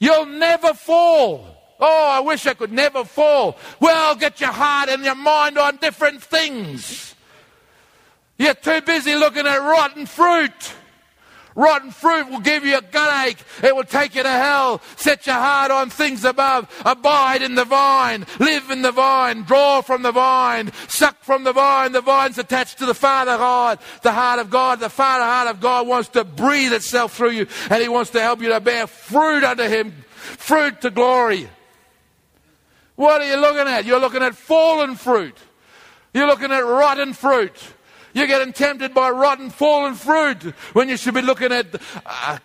You'll 0.00 0.26
never 0.26 0.74
fall. 0.74 1.56
Oh, 1.80 2.08
I 2.10 2.20
wish 2.20 2.46
I 2.46 2.54
could 2.54 2.72
never 2.72 3.04
fall. 3.04 3.56
Well, 3.80 4.14
get 4.16 4.40
your 4.40 4.52
heart 4.52 4.88
and 4.88 5.04
your 5.04 5.14
mind 5.14 5.58
on 5.58 5.76
different 5.76 6.22
things. 6.22 7.14
You're 8.36 8.54
too 8.54 8.80
busy 8.82 9.16
looking 9.16 9.46
at 9.46 9.58
rotten 9.58 10.06
fruit. 10.06 10.72
Rotten 11.58 11.90
fruit 11.90 12.30
will 12.30 12.38
give 12.38 12.64
you 12.64 12.78
a 12.78 12.80
gut 12.80 13.26
ache. 13.26 13.38
It 13.64 13.74
will 13.74 13.82
take 13.82 14.14
you 14.14 14.22
to 14.22 14.30
hell. 14.30 14.80
Set 14.94 15.26
your 15.26 15.34
heart 15.34 15.72
on 15.72 15.90
things 15.90 16.24
above. 16.24 16.72
Abide 16.86 17.42
in 17.42 17.56
the 17.56 17.64
vine. 17.64 18.26
Live 18.38 18.70
in 18.70 18.82
the 18.82 18.92
vine. 18.92 19.42
Draw 19.42 19.80
from 19.80 20.02
the 20.02 20.12
vine. 20.12 20.70
Suck 20.86 21.20
from 21.24 21.42
the 21.42 21.52
vine. 21.52 21.90
The 21.90 22.00
vine's 22.00 22.38
attached 22.38 22.78
to 22.78 22.86
the 22.86 22.94
Father 22.94 23.36
God, 23.36 23.80
the 24.02 24.12
heart 24.12 24.38
of 24.38 24.50
God. 24.50 24.78
The 24.78 24.88
Father 24.88 25.24
heart 25.24 25.48
of 25.48 25.60
God 25.60 25.88
wants 25.88 26.10
to 26.10 26.22
breathe 26.22 26.72
itself 26.72 27.16
through 27.16 27.30
you 27.30 27.48
and 27.70 27.82
He 27.82 27.88
wants 27.88 28.12
to 28.12 28.20
help 28.20 28.40
you 28.40 28.50
to 28.50 28.60
bear 28.60 28.86
fruit 28.86 29.42
unto 29.42 29.64
Him. 29.64 29.90
Fruit 30.14 30.80
to 30.82 30.90
glory. 30.90 31.48
What 32.94 33.20
are 33.20 33.28
you 33.28 33.40
looking 33.40 33.66
at? 33.66 33.84
You're 33.84 33.98
looking 33.98 34.22
at 34.22 34.36
fallen 34.36 34.94
fruit. 34.94 35.36
You're 36.14 36.28
looking 36.28 36.52
at 36.52 36.60
rotten 36.60 37.14
fruit. 37.14 37.56
You're 38.18 38.26
getting 38.26 38.52
tempted 38.52 38.94
by 38.94 39.10
rotten, 39.10 39.48
fallen 39.48 39.94
fruit 39.94 40.42
when 40.72 40.88
you 40.88 40.96
should 40.96 41.14
be 41.14 41.22
looking 41.22 41.52
at 41.52 41.72
a, 42.04 42.40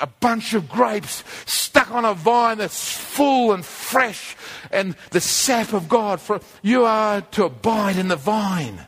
a, 0.00 0.06
bunch 0.06 0.54
of 0.54 0.68
grapes 0.68 1.24
stuck 1.46 1.90
on 1.90 2.04
a 2.04 2.14
vine 2.14 2.58
that's 2.58 2.96
full 2.96 3.52
and 3.52 3.66
fresh 3.66 4.36
and 4.70 4.94
the 5.10 5.20
sap 5.20 5.72
of 5.72 5.88
God. 5.88 6.20
For 6.20 6.40
you 6.62 6.84
are 6.84 7.22
to 7.22 7.44
abide 7.44 7.96
in 7.96 8.06
the 8.06 8.14
vine. 8.14 8.86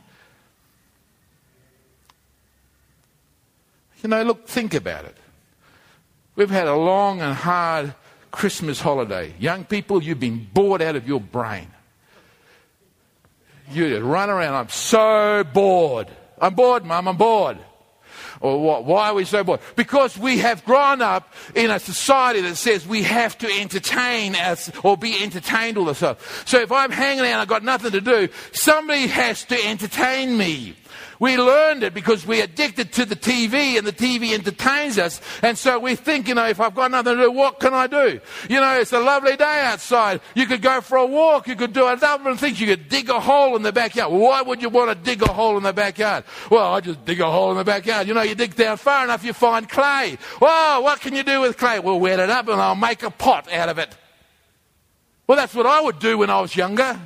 You 4.01 4.07
know, 4.07 4.23
look, 4.23 4.47
think 4.47 4.73
about 4.73 5.03
it. 5.03 5.17
We've 6.37 6.49
had 6.49 6.67
a 6.67 6.75
long 6.75 7.19
and 7.19 7.35
hard 7.35 7.93
Christmas 8.31 8.79
holiday. 8.79 9.33
Young 9.39 9.65
people, 9.65 10.01
you've 10.01 10.21
been 10.21 10.47
bored 10.53 10.81
out 10.81 10.95
of 10.95 11.05
your 11.05 11.19
brain. 11.19 11.67
You 13.73 13.99
run 13.99 14.29
around, 14.29 14.53
I'm 14.55 14.69
so 14.69 15.43
bored. 15.43 16.07
I'm 16.41 16.55
bored, 16.55 16.85
Mum, 16.85 17.07
I'm 17.07 17.17
bored. 17.17 17.57
Or 18.41 18.61
what? 18.61 18.85
Why 18.85 19.09
are 19.09 19.15
we 19.15 19.25
so 19.25 19.43
bored? 19.43 19.59
Because 19.75 20.17
we 20.17 20.37
have 20.37 20.63
grown 20.63 21.01
up 21.01 21.33
in 21.55 21.71
a 21.71 21.79
society 21.79 22.41
that 22.41 22.55
says 22.55 22.87
we 22.87 23.03
have 23.03 23.37
to 23.39 23.47
entertain 23.59 24.35
us 24.35 24.71
or 24.83 24.95
be 24.95 25.21
entertained 25.21 25.77
all 25.77 25.85
the 25.85 25.93
time. 25.93 26.15
So 26.45 26.59
if 26.59 26.71
I'm 26.71 26.91
hanging 26.91 27.21
out 27.21 27.25
and 27.25 27.41
I've 27.41 27.47
got 27.47 27.63
nothing 27.63 27.91
to 27.91 28.01
do, 28.01 28.29
somebody 28.53 29.07
has 29.07 29.43
to 29.45 29.67
entertain 29.67 30.37
me. 30.37 30.75
We 31.19 31.35
learned 31.35 31.83
it 31.83 31.93
because 31.93 32.25
we're 32.25 32.45
addicted 32.45 32.93
to 32.93 33.05
the 33.05 33.15
TV 33.15 33.77
and 33.77 33.85
the 33.85 33.91
TV 33.91 34.33
entertains 34.33 34.97
us. 34.97 35.19
And 35.43 35.57
so 35.57 35.77
we 35.77 35.95
think, 35.95 36.29
you 36.29 36.35
know, 36.35 36.47
if 36.47 36.61
I've 36.61 36.73
got 36.73 36.91
nothing 36.91 37.17
to 37.17 37.23
do, 37.23 37.31
what 37.31 37.59
can 37.59 37.73
I 37.73 37.87
do? 37.87 38.21
You 38.49 38.61
know, 38.61 38.79
it's 38.79 38.93
a 38.93 38.99
lovely 38.99 39.35
day 39.35 39.61
outside. 39.65 40.21
You 40.33 40.45
could 40.45 40.61
go 40.61 40.79
for 40.79 40.97
a 40.97 41.05
walk. 41.05 41.47
You 41.47 41.57
could 41.57 41.73
do 41.73 41.87
a 41.87 41.97
number 41.97 42.29
of 42.29 42.39
things. 42.39 42.61
You 42.61 42.67
could 42.67 42.87
dig 42.87 43.09
a 43.09 43.19
hole 43.19 43.57
in 43.57 43.63
the 43.63 43.73
backyard. 43.73 44.13
Why 44.13 44.41
would 44.41 44.61
you 44.61 44.69
want 44.69 44.91
to 44.91 44.95
dig 44.95 45.21
a 45.21 45.33
hole 45.33 45.57
in 45.57 45.63
the 45.63 45.73
backyard? 45.73 46.23
Well, 46.49 46.73
I 46.73 46.79
just 46.79 47.03
dig 47.03 47.19
a 47.19 47.29
hole 47.29 47.51
in 47.51 47.57
the 47.57 47.65
backyard. 47.65 48.07
You 48.07 48.13
know, 48.13 48.21
you 48.21 48.35
dig 48.35 48.55
down 48.55 48.77
far 48.77 49.03
enough, 49.03 49.25
you 49.25 49.33
find 49.33 49.67
clay. 49.67 50.17
Well, 50.39 50.83
what 50.83 51.01
can 51.01 51.13
you 51.13 51.23
do 51.23 51.41
with 51.41 51.57
clay? 51.57 51.79
Well, 51.79 51.99
wet 51.99 52.19
it 52.19 52.29
up 52.29 52.47
and 52.47 52.61
I'll 52.61 52.75
make 52.75 53.03
a 53.03 53.11
pot 53.11 53.51
out 53.51 53.67
of 53.67 53.77
it. 53.77 53.93
Well, 55.27 55.37
that's 55.37 55.53
what 55.53 55.65
I 55.65 55.81
would 55.81 55.99
do 55.99 56.17
when 56.17 56.29
I 56.29 56.39
was 56.39 56.55
younger 56.55 56.97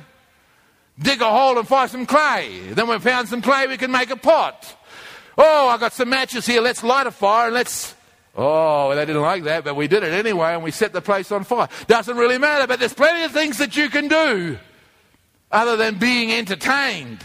dig 0.98 1.20
a 1.20 1.28
hole 1.28 1.58
and 1.58 1.66
find 1.66 1.90
some 1.90 2.06
clay. 2.06 2.60
Then 2.70 2.88
we 2.88 2.98
found 2.98 3.28
some 3.28 3.42
clay, 3.42 3.66
we 3.66 3.76
can 3.76 3.90
make 3.90 4.10
a 4.10 4.16
pot. 4.16 4.76
Oh, 5.36 5.68
I 5.68 5.78
got 5.78 5.92
some 5.92 6.08
matches 6.10 6.46
here. 6.46 6.60
Let's 6.60 6.84
light 6.84 7.06
a 7.06 7.10
fire 7.10 7.46
and 7.46 7.54
let's. 7.54 7.94
Oh, 8.36 8.88
well, 8.88 8.96
they 8.96 9.04
didn't 9.04 9.22
like 9.22 9.44
that, 9.44 9.64
but 9.64 9.76
we 9.76 9.86
did 9.86 10.02
it 10.02 10.12
anyway 10.12 10.54
and 10.54 10.62
we 10.62 10.70
set 10.70 10.92
the 10.92 11.00
place 11.00 11.30
on 11.30 11.44
fire. 11.44 11.68
Doesn't 11.86 12.16
really 12.16 12.38
matter, 12.38 12.66
but 12.66 12.80
there's 12.80 12.94
plenty 12.94 13.24
of 13.24 13.32
things 13.32 13.58
that 13.58 13.76
you 13.76 13.88
can 13.88 14.08
do 14.08 14.58
other 15.50 15.76
than 15.76 15.98
being 15.98 16.32
entertained. 16.32 17.20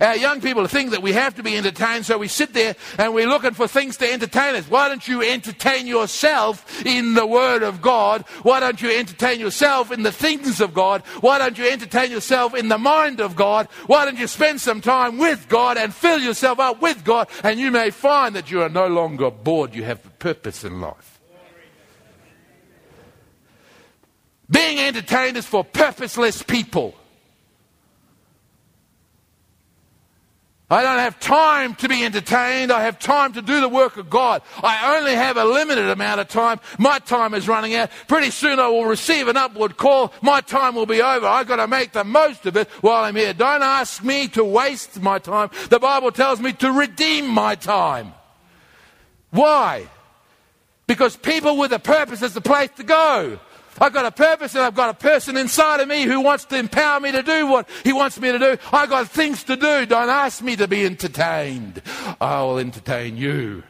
Our 0.00 0.16
young 0.16 0.40
people 0.40 0.66
think 0.66 0.92
that 0.92 1.02
we 1.02 1.12
have 1.12 1.34
to 1.34 1.42
be 1.42 1.56
entertained, 1.56 2.06
so 2.06 2.16
we 2.16 2.28
sit 2.28 2.54
there 2.54 2.74
and 2.98 3.12
we're 3.12 3.28
looking 3.28 3.52
for 3.52 3.68
things 3.68 3.98
to 3.98 4.10
entertain 4.10 4.54
us. 4.54 4.68
Why 4.68 4.88
don't 4.88 5.06
you 5.06 5.22
entertain 5.22 5.86
yourself 5.86 6.86
in 6.86 7.14
the 7.14 7.26
Word 7.26 7.62
of 7.62 7.82
God? 7.82 8.22
Why 8.42 8.60
don't 8.60 8.80
you 8.80 8.90
entertain 8.90 9.40
yourself 9.40 9.92
in 9.92 10.02
the 10.02 10.12
things 10.12 10.60
of 10.60 10.72
God? 10.72 11.02
Why 11.20 11.38
don't 11.38 11.58
you 11.58 11.68
entertain 11.68 12.10
yourself 12.10 12.54
in 12.54 12.68
the 12.68 12.78
mind 12.78 13.20
of 13.20 13.36
God? 13.36 13.68
Why 13.86 14.06
don't 14.06 14.18
you 14.18 14.26
spend 14.26 14.60
some 14.60 14.80
time 14.80 15.18
with 15.18 15.48
God 15.48 15.76
and 15.76 15.94
fill 15.94 16.18
yourself 16.18 16.58
up 16.58 16.80
with 16.80 17.04
God? 17.04 17.28
And 17.44 17.60
you 17.60 17.70
may 17.70 17.90
find 17.90 18.34
that 18.36 18.50
you 18.50 18.62
are 18.62 18.70
no 18.70 18.86
longer 18.86 19.30
bored, 19.30 19.74
you 19.74 19.84
have 19.84 20.18
purpose 20.18 20.64
in 20.64 20.80
life. 20.80 21.20
Being 24.50 24.78
entertained 24.78 25.36
is 25.36 25.46
for 25.46 25.62
purposeless 25.62 26.42
people. 26.42 26.94
I 30.72 30.82
don't 30.82 31.00
have 31.00 31.18
time 31.18 31.74
to 31.76 31.88
be 31.88 32.04
entertained. 32.04 32.70
I 32.70 32.84
have 32.84 33.00
time 33.00 33.32
to 33.32 33.42
do 33.42 33.60
the 33.60 33.68
work 33.68 33.96
of 33.96 34.08
God. 34.08 34.40
I 34.62 34.96
only 34.96 35.16
have 35.16 35.36
a 35.36 35.44
limited 35.44 35.88
amount 35.88 36.20
of 36.20 36.28
time. 36.28 36.60
My 36.78 37.00
time 37.00 37.34
is 37.34 37.48
running 37.48 37.74
out. 37.74 37.90
Pretty 38.06 38.30
soon 38.30 38.60
I 38.60 38.68
will 38.68 38.84
receive 38.84 39.26
an 39.26 39.36
upward 39.36 39.76
call. 39.76 40.12
My 40.22 40.40
time 40.40 40.76
will 40.76 40.86
be 40.86 41.02
over. 41.02 41.26
I've 41.26 41.48
got 41.48 41.56
to 41.56 41.66
make 41.66 41.90
the 41.90 42.04
most 42.04 42.46
of 42.46 42.56
it 42.56 42.68
while 42.82 43.02
I'm 43.02 43.16
here. 43.16 43.32
Don't 43.32 43.62
ask 43.62 44.04
me 44.04 44.28
to 44.28 44.44
waste 44.44 45.00
my 45.02 45.18
time. 45.18 45.50
The 45.70 45.80
Bible 45.80 46.12
tells 46.12 46.40
me 46.40 46.52
to 46.52 46.70
redeem 46.70 47.26
my 47.26 47.56
time. 47.56 48.14
Why? 49.30 49.88
Because 50.86 51.16
people 51.16 51.56
with 51.56 51.72
a 51.72 51.80
purpose 51.80 52.22
is 52.22 52.34
the 52.34 52.40
place 52.40 52.70
to 52.76 52.84
go. 52.84 53.40
I've 53.80 53.94
got 53.94 54.04
a 54.04 54.10
purpose 54.10 54.54
and 54.54 54.62
I've 54.62 54.74
got 54.74 54.90
a 54.90 54.94
person 54.94 55.38
inside 55.38 55.80
of 55.80 55.88
me 55.88 56.02
who 56.02 56.20
wants 56.20 56.44
to 56.46 56.58
empower 56.58 57.00
me 57.00 57.12
to 57.12 57.22
do 57.22 57.46
what 57.46 57.68
he 57.82 57.94
wants 57.94 58.20
me 58.20 58.30
to 58.30 58.38
do. 58.38 58.58
I've 58.70 58.90
got 58.90 59.08
things 59.08 59.42
to 59.44 59.56
do. 59.56 59.86
Don't 59.86 60.10
ask 60.10 60.42
me 60.42 60.54
to 60.56 60.68
be 60.68 60.84
entertained. 60.84 61.80
I 62.20 62.42
will 62.42 62.58
entertain 62.58 63.16
you 63.16 63.62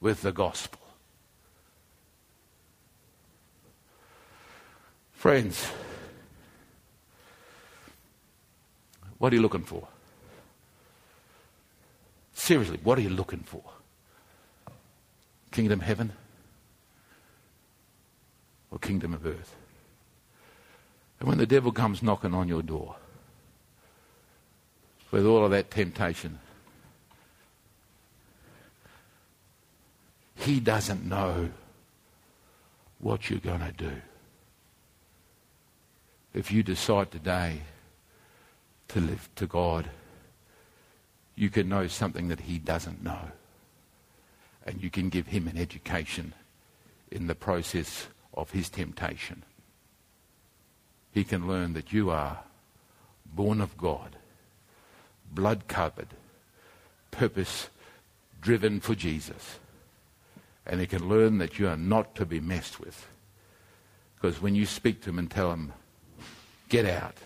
with 0.00 0.22
the 0.22 0.30
gospel. 0.30 0.78
Friends, 5.12 5.68
what 9.18 9.32
are 9.32 9.36
you 9.36 9.42
looking 9.42 9.64
for? 9.64 9.86
Seriously, 12.34 12.78
what 12.82 12.98
are 12.98 13.02
you 13.02 13.10
looking 13.10 13.40
for? 13.40 13.62
Kingdom 15.50 15.80
heaven? 15.80 16.12
Or 18.72 18.78
kingdom 18.78 19.12
of 19.12 19.24
earth. 19.26 19.54
And 21.20 21.28
when 21.28 21.38
the 21.38 21.46
devil 21.46 21.70
comes 21.70 22.02
knocking 22.02 22.34
on 22.34 22.48
your 22.48 22.62
door 22.62 22.96
with 25.12 25.26
all 25.26 25.44
of 25.44 25.50
that 25.52 25.70
temptation, 25.70 26.40
he 30.36 30.58
doesn't 30.58 31.04
know 31.04 31.50
what 32.98 33.28
you're 33.28 33.38
going 33.38 33.60
to 33.60 33.72
do. 33.72 33.92
If 36.34 36.50
you 36.50 36.62
decide 36.62 37.10
today 37.10 37.60
to 38.88 39.00
live 39.00 39.28
to 39.36 39.46
God, 39.46 39.90
you 41.36 41.50
can 41.50 41.68
know 41.68 41.86
something 41.88 42.28
that 42.28 42.40
he 42.40 42.58
doesn't 42.58 43.04
know. 43.04 43.32
And 44.64 44.82
you 44.82 44.90
can 44.90 45.08
give 45.08 45.26
him 45.26 45.46
an 45.46 45.58
education 45.58 46.32
in 47.10 47.26
the 47.26 47.34
process 47.34 48.06
of 48.34 48.50
his 48.50 48.68
temptation. 48.68 49.42
He 51.12 51.24
can 51.24 51.46
learn 51.46 51.74
that 51.74 51.92
you 51.92 52.10
are 52.10 52.40
born 53.26 53.60
of 53.60 53.76
God, 53.76 54.16
blood 55.30 55.68
covered, 55.68 56.08
purpose 57.10 57.68
driven 58.40 58.80
for 58.80 58.94
Jesus. 58.94 59.58
And 60.66 60.80
he 60.80 60.86
can 60.86 61.08
learn 61.08 61.38
that 61.38 61.58
you 61.58 61.68
are 61.68 61.76
not 61.76 62.14
to 62.16 62.26
be 62.26 62.40
messed 62.40 62.80
with. 62.80 63.06
Because 64.14 64.40
when 64.40 64.54
you 64.54 64.66
speak 64.66 65.02
to 65.02 65.10
him 65.10 65.18
and 65.18 65.30
tell 65.30 65.52
him, 65.52 65.72
get 66.68 66.86
out, 66.86 67.16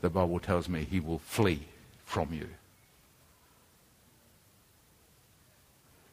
the 0.00 0.08
Bible 0.08 0.38
tells 0.38 0.68
me 0.68 0.84
he 0.84 1.00
will 1.00 1.18
flee 1.18 1.66
from 2.04 2.32
you. 2.32 2.48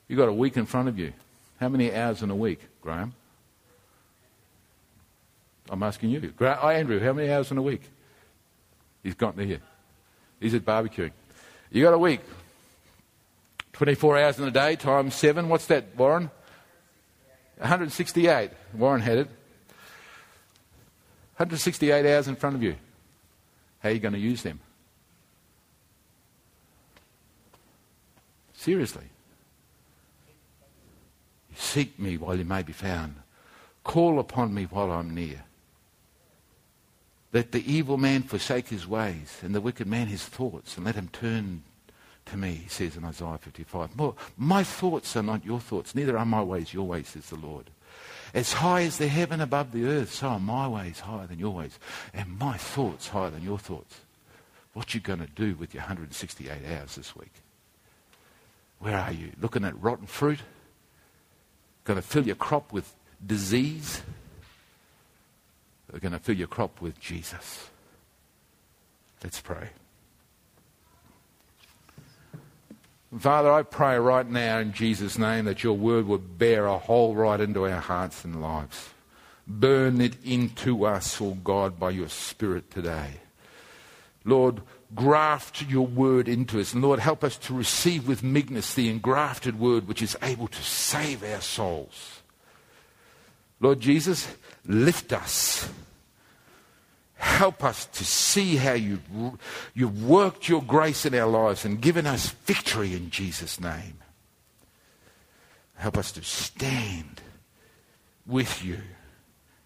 You've 0.07 0.19
got 0.19 0.29
a 0.29 0.33
week 0.33 0.57
in 0.57 0.65
front 0.65 0.87
of 0.87 0.99
you. 0.99 1.13
How 1.59 1.69
many 1.69 1.93
hours 1.93 2.21
in 2.21 2.29
a 2.29 2.35
week, 2.35 2.61
Graham? 2.81 3.13
I'm 5.69 5.83
asking 5.83 6.09
you. 6.09 6.33
Oh, 6.39 6.69
Andrew, 6.69 6.99
how 6.99 7.13
many 7.13 7.29
hours 7.31 7.51
in 7.51 7.57
a 7.57 7.61
week? 7.61 7.81
He's 9.03 9.15
got 9.15 9.35
me 9.35 9.45
here. 9.45 9.61
He's 10.39 10.53
at 10.53 10.65
barbecuing. 10.65 11.11
You 11.71 11.83
got 11.83 11.93
a 11.93 11.99
week. 11.99 12.21
24 13.73 14.17
hours 14.17 14.39
in 14.39 14.47
a 14.47 14.51
day 14.51 14.75
times 14.75 15.15
seven. 15.15 15.49
What's 15.49 15.65
that, 15.67 15.95
Warren? 15.97 16.29
168. 17.57 18.51
Warren 18.73 19.01
had 19.01 19.17
it. 19.17 19.27
168 21.37 22.05
hours 22.05 22.27
in 22.27 22.35
front 22.35 22.55
of 22.55 22.63
you. 22.63 22.75
How 23.79 23.89
are 23.89 23.91
you 23.91 23.99
going 23.99 24.13
to 24.13 24.19
use 24.19 24.41
them? 24.41 24.59
Seriously. 28.53 29.03
Seek 31.55 31.99
me 31.99 32.17
while 32.17 32.37
you 32.37 32.45
may 32.45 32.63
be 32.63 32.73
found. 32.73 33.15
Call 33.83 34.19
upon 34.19 34.53
me 34.53 34.63
while 34.63 34.91
I'm 34.91 35.13
near. 35.13 35.43
Let 37.35 37.51
the 37.51 37.69
evil 37.69 37.97
man 37.97 38.23
forsake 38.23 38.69
his 38.69 38.87
ways 38.87 39.39
and 39.43 39.53
the 39.53 39.59
wicked 39.59 39.87
man 39.87 40.07
his 40.07 40.23
thoughts, 40.23 40.77
and 40.77 40.85
let 40.85 40.95
him 40.95 41.09
turn 41.11 41.63
to 42.27 42.37
me, 42.37 42.61
he 42.63 42.69
says 42.69 42.95
in 42.95 43.03
Isaiah 43.03 43.37
55. 43.37 43.89
My 44.37 44.63
thoughts 44.63 45.17
are 45.17 45.21
not 45.21 45.43
your 45.43 45.59
thoughts, 45.59 45.93
neither 45.93 46.17
are 46.17 46.25
my 46.25 46.41
ways 46.41 46.73
your 46.73 46.87
ways, 46.87 47.09
says 47.09 47.29
the 47.29 47.35
Lord. 47.35 47.71
As 48.33 48.53
high 48.53 48.83
as 48.83 48.97
the 48.99 49.09
heaven 49.09 49.41
above 49.41 49.73
the 49.73 49.83
earth, 49.83 50.13
so 50.13 50.29
are 50.29 50.39
my 50.39 50.65
ways 50.65 51.01
higher 51.01 51.27
than 51.27 51.37
your 51.37 51.53
ways, 51.53 51.77
and 52.13 52.39
my 52.39 52.55
thoughts 52.55 53.09
higher 53.09 53.31
than 53.31 53.43
your 53.43 53.59
thoughts. 53.59 53.99
What 54.71 54.93
you 54.93 55.01
going 55.01 55.19
to 55.19 55.27
do 55.27 55.55
with 55.55 55.73
your 55.73 55.81
168 55.81 56.49
hours 56.71 56.95
this 56.95 57.17
week? 57.17 57.33
Where 58.79 58.97
are 58.97 59.11
you? 59.11 59.33
Looking 59.41 59.65
at 59.65 59.77
rotten 59.83 60.07
fruit? 60.07 60.39
Going 61.83 61.99
to 61.99 62.01
fill 62.01 62.25
your 62.25 62.35
crop 62.37 62.71
with 62.71 62.95
disease? 63.25 64.03
Are 65.95 65.99
going 65.99 66.11
to 66.11 66.19
fill 66.19 66.35
your 66.35 66.47
crop 66.47 66.81
with 66.81 66.99
Jesus. 66.99 67.69
Let's 69.23 69.39
pray. 69.39 69.69
Father, 73.17 73.51
I 73.51 73.63
pray 73.63 73.97
right 73.97 74.29
now 74.29 74.59
in 74.59 74.73
Jesus' 74.73 75.17
name 75.17 75.45
that 75.45 75.63
your 75.63 75.77
word 75.77 76.05
would 76.05 76.37
bear 76.37 76.65
a 76.65 76.77
hole 76.77 77.15
right 77.15 77.39
into 77.39 77.65
our 77.65 77.79
hearts 77.79 78.25
and 78.25 78.41
lives. 78.41 78.89
Burn 79.47 80.01
it 80.01 80.17
into 80.23 80.85
us, 80.85 81.21
O 81.21 81.27
oh 81.27 81.33
God, 81.35 81.79
by 81.79 81.91
your 81.91 82.09
Spirit 82.09 82.69
today. 82.71 83.11
Lord, 84.25 84.61
graft 84.93 85.61
your 85.61 85.87
word 85.87 86.27
into 86.27 86.59
us. 86.59 86.73
And 86.73 86.81
Lord, 86.81 86.99
help 86.99 87.23
us 87.23 87.37
to 87.37 87.53
receive 87.53 88.07
with 88.07 88.23
meekness 88.23 88.73
the 88.73 88.89
engrafted 88.89 89.59
word 89.59 89.87
which 89.87 90.01
is 90.01 90.17
able 90.21 90.47
to 90.47 90.61
save 90.61 91.23
our 91.23 91.41
souls. 91.41 92.21
Lord 93.61 93.79
Jesus, 93.79 94.27
lift 94.65 95.13
us 95.13 95.69
Help 97.45 97.63
us 97.63 97.85
to 97.85 98.03
see 98.03 98.55
how 98.55 98.73
you, 98.73 98.99
you've 99.75 100.03
worked 100.03 100.49
your 100.49 100.63
grace 100.63 101.05
in 101.05 101.13
our 101.13 101.29
lives 101.29 101.63
and 101.63 101.79
given 101.79 102.07
us 102.07 102.29
victory 102.47 102.95
in 102.95 103.11
Jesus' 103.11 103.59
name. 103.59 103.99
Help 105.75 105.95
us 105.95 106.11
to 106.13 106.23
stand 106.23 107.21
with 108.25 108.65
you 108.65 108.79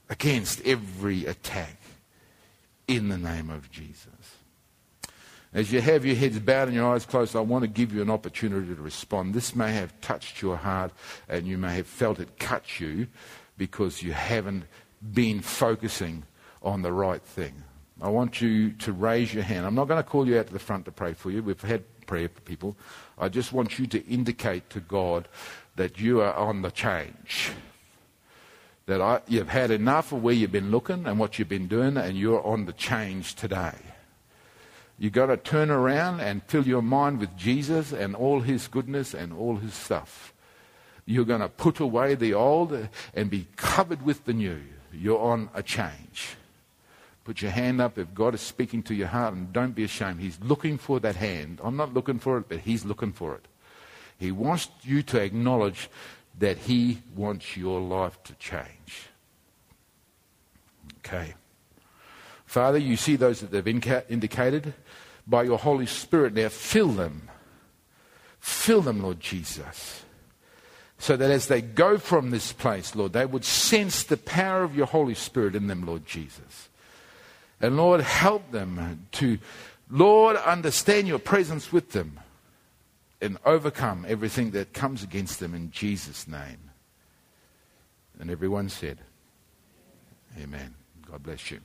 against 0.09 0.59
every 0.65 1.25
attack 1.25 1.77
in 2.85 3.07
the 3.07 3.17
name 3.17 3.49
of 3.49 3.71
Jesus. 3.71 4.35
As 5.53 5.71
you 5.71 5.79
have 5.79 6.05
your 6.05 6.17
heads 6.17 6.37
bowed 6.37 6.67
and 6.67 6.75
your 6.75 6.93
eyes 6.93 7.05
closed, 7.05 7.33
I 7.33 7.39
want 7.39 7.63
to 7.63 7.69
give 7.69 7.93
you 7.93 8.01
an 8.01 8.09
opportunity 8.09 8.75
to 8.75 8.81
respond. 8.81 9.33
This 9.33 9.55
may 9.55 9.71
have 9.71 10.01
touched 10.01 10.41
your 10.41 10.57
heart 10.57 10.91
and 11.29 11.47
you 11.47 11.57
may 11.57 11.75
have 11.75 11.87
felt 11.87 12.19
it 12.19 12.37
cut 12.39 12.81
you 12.81 13.07
because 13.57 14.03
you 14.03 14.11
haven't 14.11 14.65
been 15.13 15.39
focusing 15.39 16.23
on 16.61 16.81
the 16.81 16.91
right 16.91 17.21
thing. 17.21 17.63
I 18.01 18.09
want 18.09 18.41
you 18.41 18.71
to 18.71 18.93
raise 18.93 19.33
your 19.33 19.43
hand. 19.43 19.65
I'm 19.65 19.75
not 19.75 19.87
going 19.87 20.01
to 20.01 20.09
call 20.09 20.27
you 20.27 20.39
out 20.39 20.47
to 20.47 20.53
the 20.53 20.59
front 20.59 20.85
to 20.85 20.91
pray 20.91 21.13
for 21.13 21.31
you. 21.31 21.43
We've 21.43 21.61
had 21.61 21.83
prayer 22.05 22.29
for 22.29 22.41
people. 22.41 22.77
I 23.17 23.29
just 23.29 23.51
want 23.51 23.77
you 23.77 23.87
to 23.87 24.05
indicate 24.07 24.69
to 24.71 24.79
God 24.79 25.27
that 25.75 25.99
you 25.99 26.21
are 26.21 26.33
on 26.33 26.61
the 26.61 26.71
change. 26.71 27.51
That 28.85 29.01
I, 29.01 29.21
you've 29.27 29.49
had 29.49 29.69
enough 29.69 30.11
of 30.11 30.23
where 30.23 30.33
you've 30.33 30.51
been 30.51 30.71
looking 30.71 31.05
and 31.05 31.19
what 31.19 31.37
you've 31.37 31.49
been 31.49 31.67
doing, 31.67 31.97
and 31.97 32.17
you're 32.17 32.45
on 32.45 32.65
the 32.65 32.73
change 32.73 33.35
today. 33.35 33.75
You've 34.97 35.13
got 35.13 35.27
to 35.27 35.37
turn 35.37 35.69
around 35.69 36.19
and 36.19 36.43
fill 36.43 36.67
your 36.67 36.81
mind 36.81 37.19
with 37.19 37.37
Jesus 37.37 37.91
and 37.91 38.15
all 38.15 38.41
his 38.41 38.67
goodness 38.67 39.13
and 39.13 39.31
all 39.31 39.57
his 39.57 39.73
stuff. 39.73 40.33
You're 41.05 41.25
going 41.25 41.41
to 41.41 41.49
put 41.49 41.79
away 41.79 42.15
the 42.15 42.33
old 42.33 42.89
and 43.13 43.29
be 43.29 43.47
covered 43.55 44.01
with 44.01 44.25
the 44.25 44.33
new. 44.33 44.61
You're 44.91 45.19
on 45.19 45.49
a 45.53 45.63
change. 45.63 46.35
Put 47.29 47.43
your 47.43 47.51
hand 47.51 47.79
up 47.79 47.99
if 47.99 48.11
God 48.15 48.33
is 48.33 48.41
speaking 48.41 48.81
to 48.81 48.95
your 48.95 49.09
heart 49.09 49.35
and 49.35 49.53
don't 49.53 49.75
be 49.75 49.83
ashamed. 49.83 50.19
He's 50.19 50.39
looking 50.41 50.79
for 50.79 50.99
that 51.01 51.15
hand. 51.15 51.61
I'm 51.63 51.77
not 51.77 51.93
looking 51.93 52.17
for 52.17 52.39
it, 52.39 52.49
but 52.49 52.61
He's 52.61 52.85
looking 52.85 53.11
for 53.11 53.35
it. 53.35 53.47
He 54.17 54.31
wants 54.31 54.67
you 54.81 55.03
to 55.03 55.21
acknowledge 55.21 55.91
that 56.39 56.57
He 56.57 57.03
wants 57.15 57.55
your 57.55 57.81
life 57.81 58.17
to 58.23 58.33
change. 58.33 59.09
Okay. 61.05 61.35
Father, 62.47 62.79
you 62.79 62.97
see 62.97 63.15
those 63.15 63.41
that 63.41 63.51
they've 63.51 64.03
indicated 64.09 64.73
by 65.27 65.43
your 65.43 65.59
Holy 65.59 65.85
Spirit 65.85 66.33
now. 66.33 66.49
Fill 66.49 66.93
them. 66.93 67.29
Fill 68.39 68.81
them, 68.81 69.03
Lord 69.03 69.19
Jesus. 69.19 70.03
So 70.97 71.15
that 71.15 71.29
as 71.29 71.47
they 71.47 71.61
go 71.61 71.99
from 71.99 72.31
this 72.31 72.53
place, 72.53 72.95
Lord, 72.95 73.13
they 73.13 73.27
would 73.27 73.45
sense 73.45 74.01
the 74.01 74.17
power 74.17 74.63
of 74.63 74.75
your 74.75 74.87
Holy 74.87 75.13
Spirit 75.13 75.55
in 75.55 75.67
them, 75.67 75.85
Lord 75.85 76.07
Jesus. 76.07 76.68
And 77.61 77.77
Lord, 77.77 78.01
help 78.01 78.51
them 78.51 79.07
to, 79.13 79.37
Lord, 79.89 80.37
understand 80.37 81.07
your 81.07 81.19
presence 81.19 81.71
with 81.71 81.91
them 81.91 82.19
and 83.21 83.37
overcome 83.45 84.05
everything 84.07 84.51
that 84.51 84.73
comes 84.73 85.03
against 85.03 85.39
them 85.39 85.53
in 85.53 85.71
Jesus' 85.71 86.27
name. 86.27 86.71
And 88.19 88.29
everyone 88.29 88.69
said, 88.69 88.99
Amen. 90.41 90.75
God 91.09 91.23
bless 91.23 91.51
you. 91.51 91.59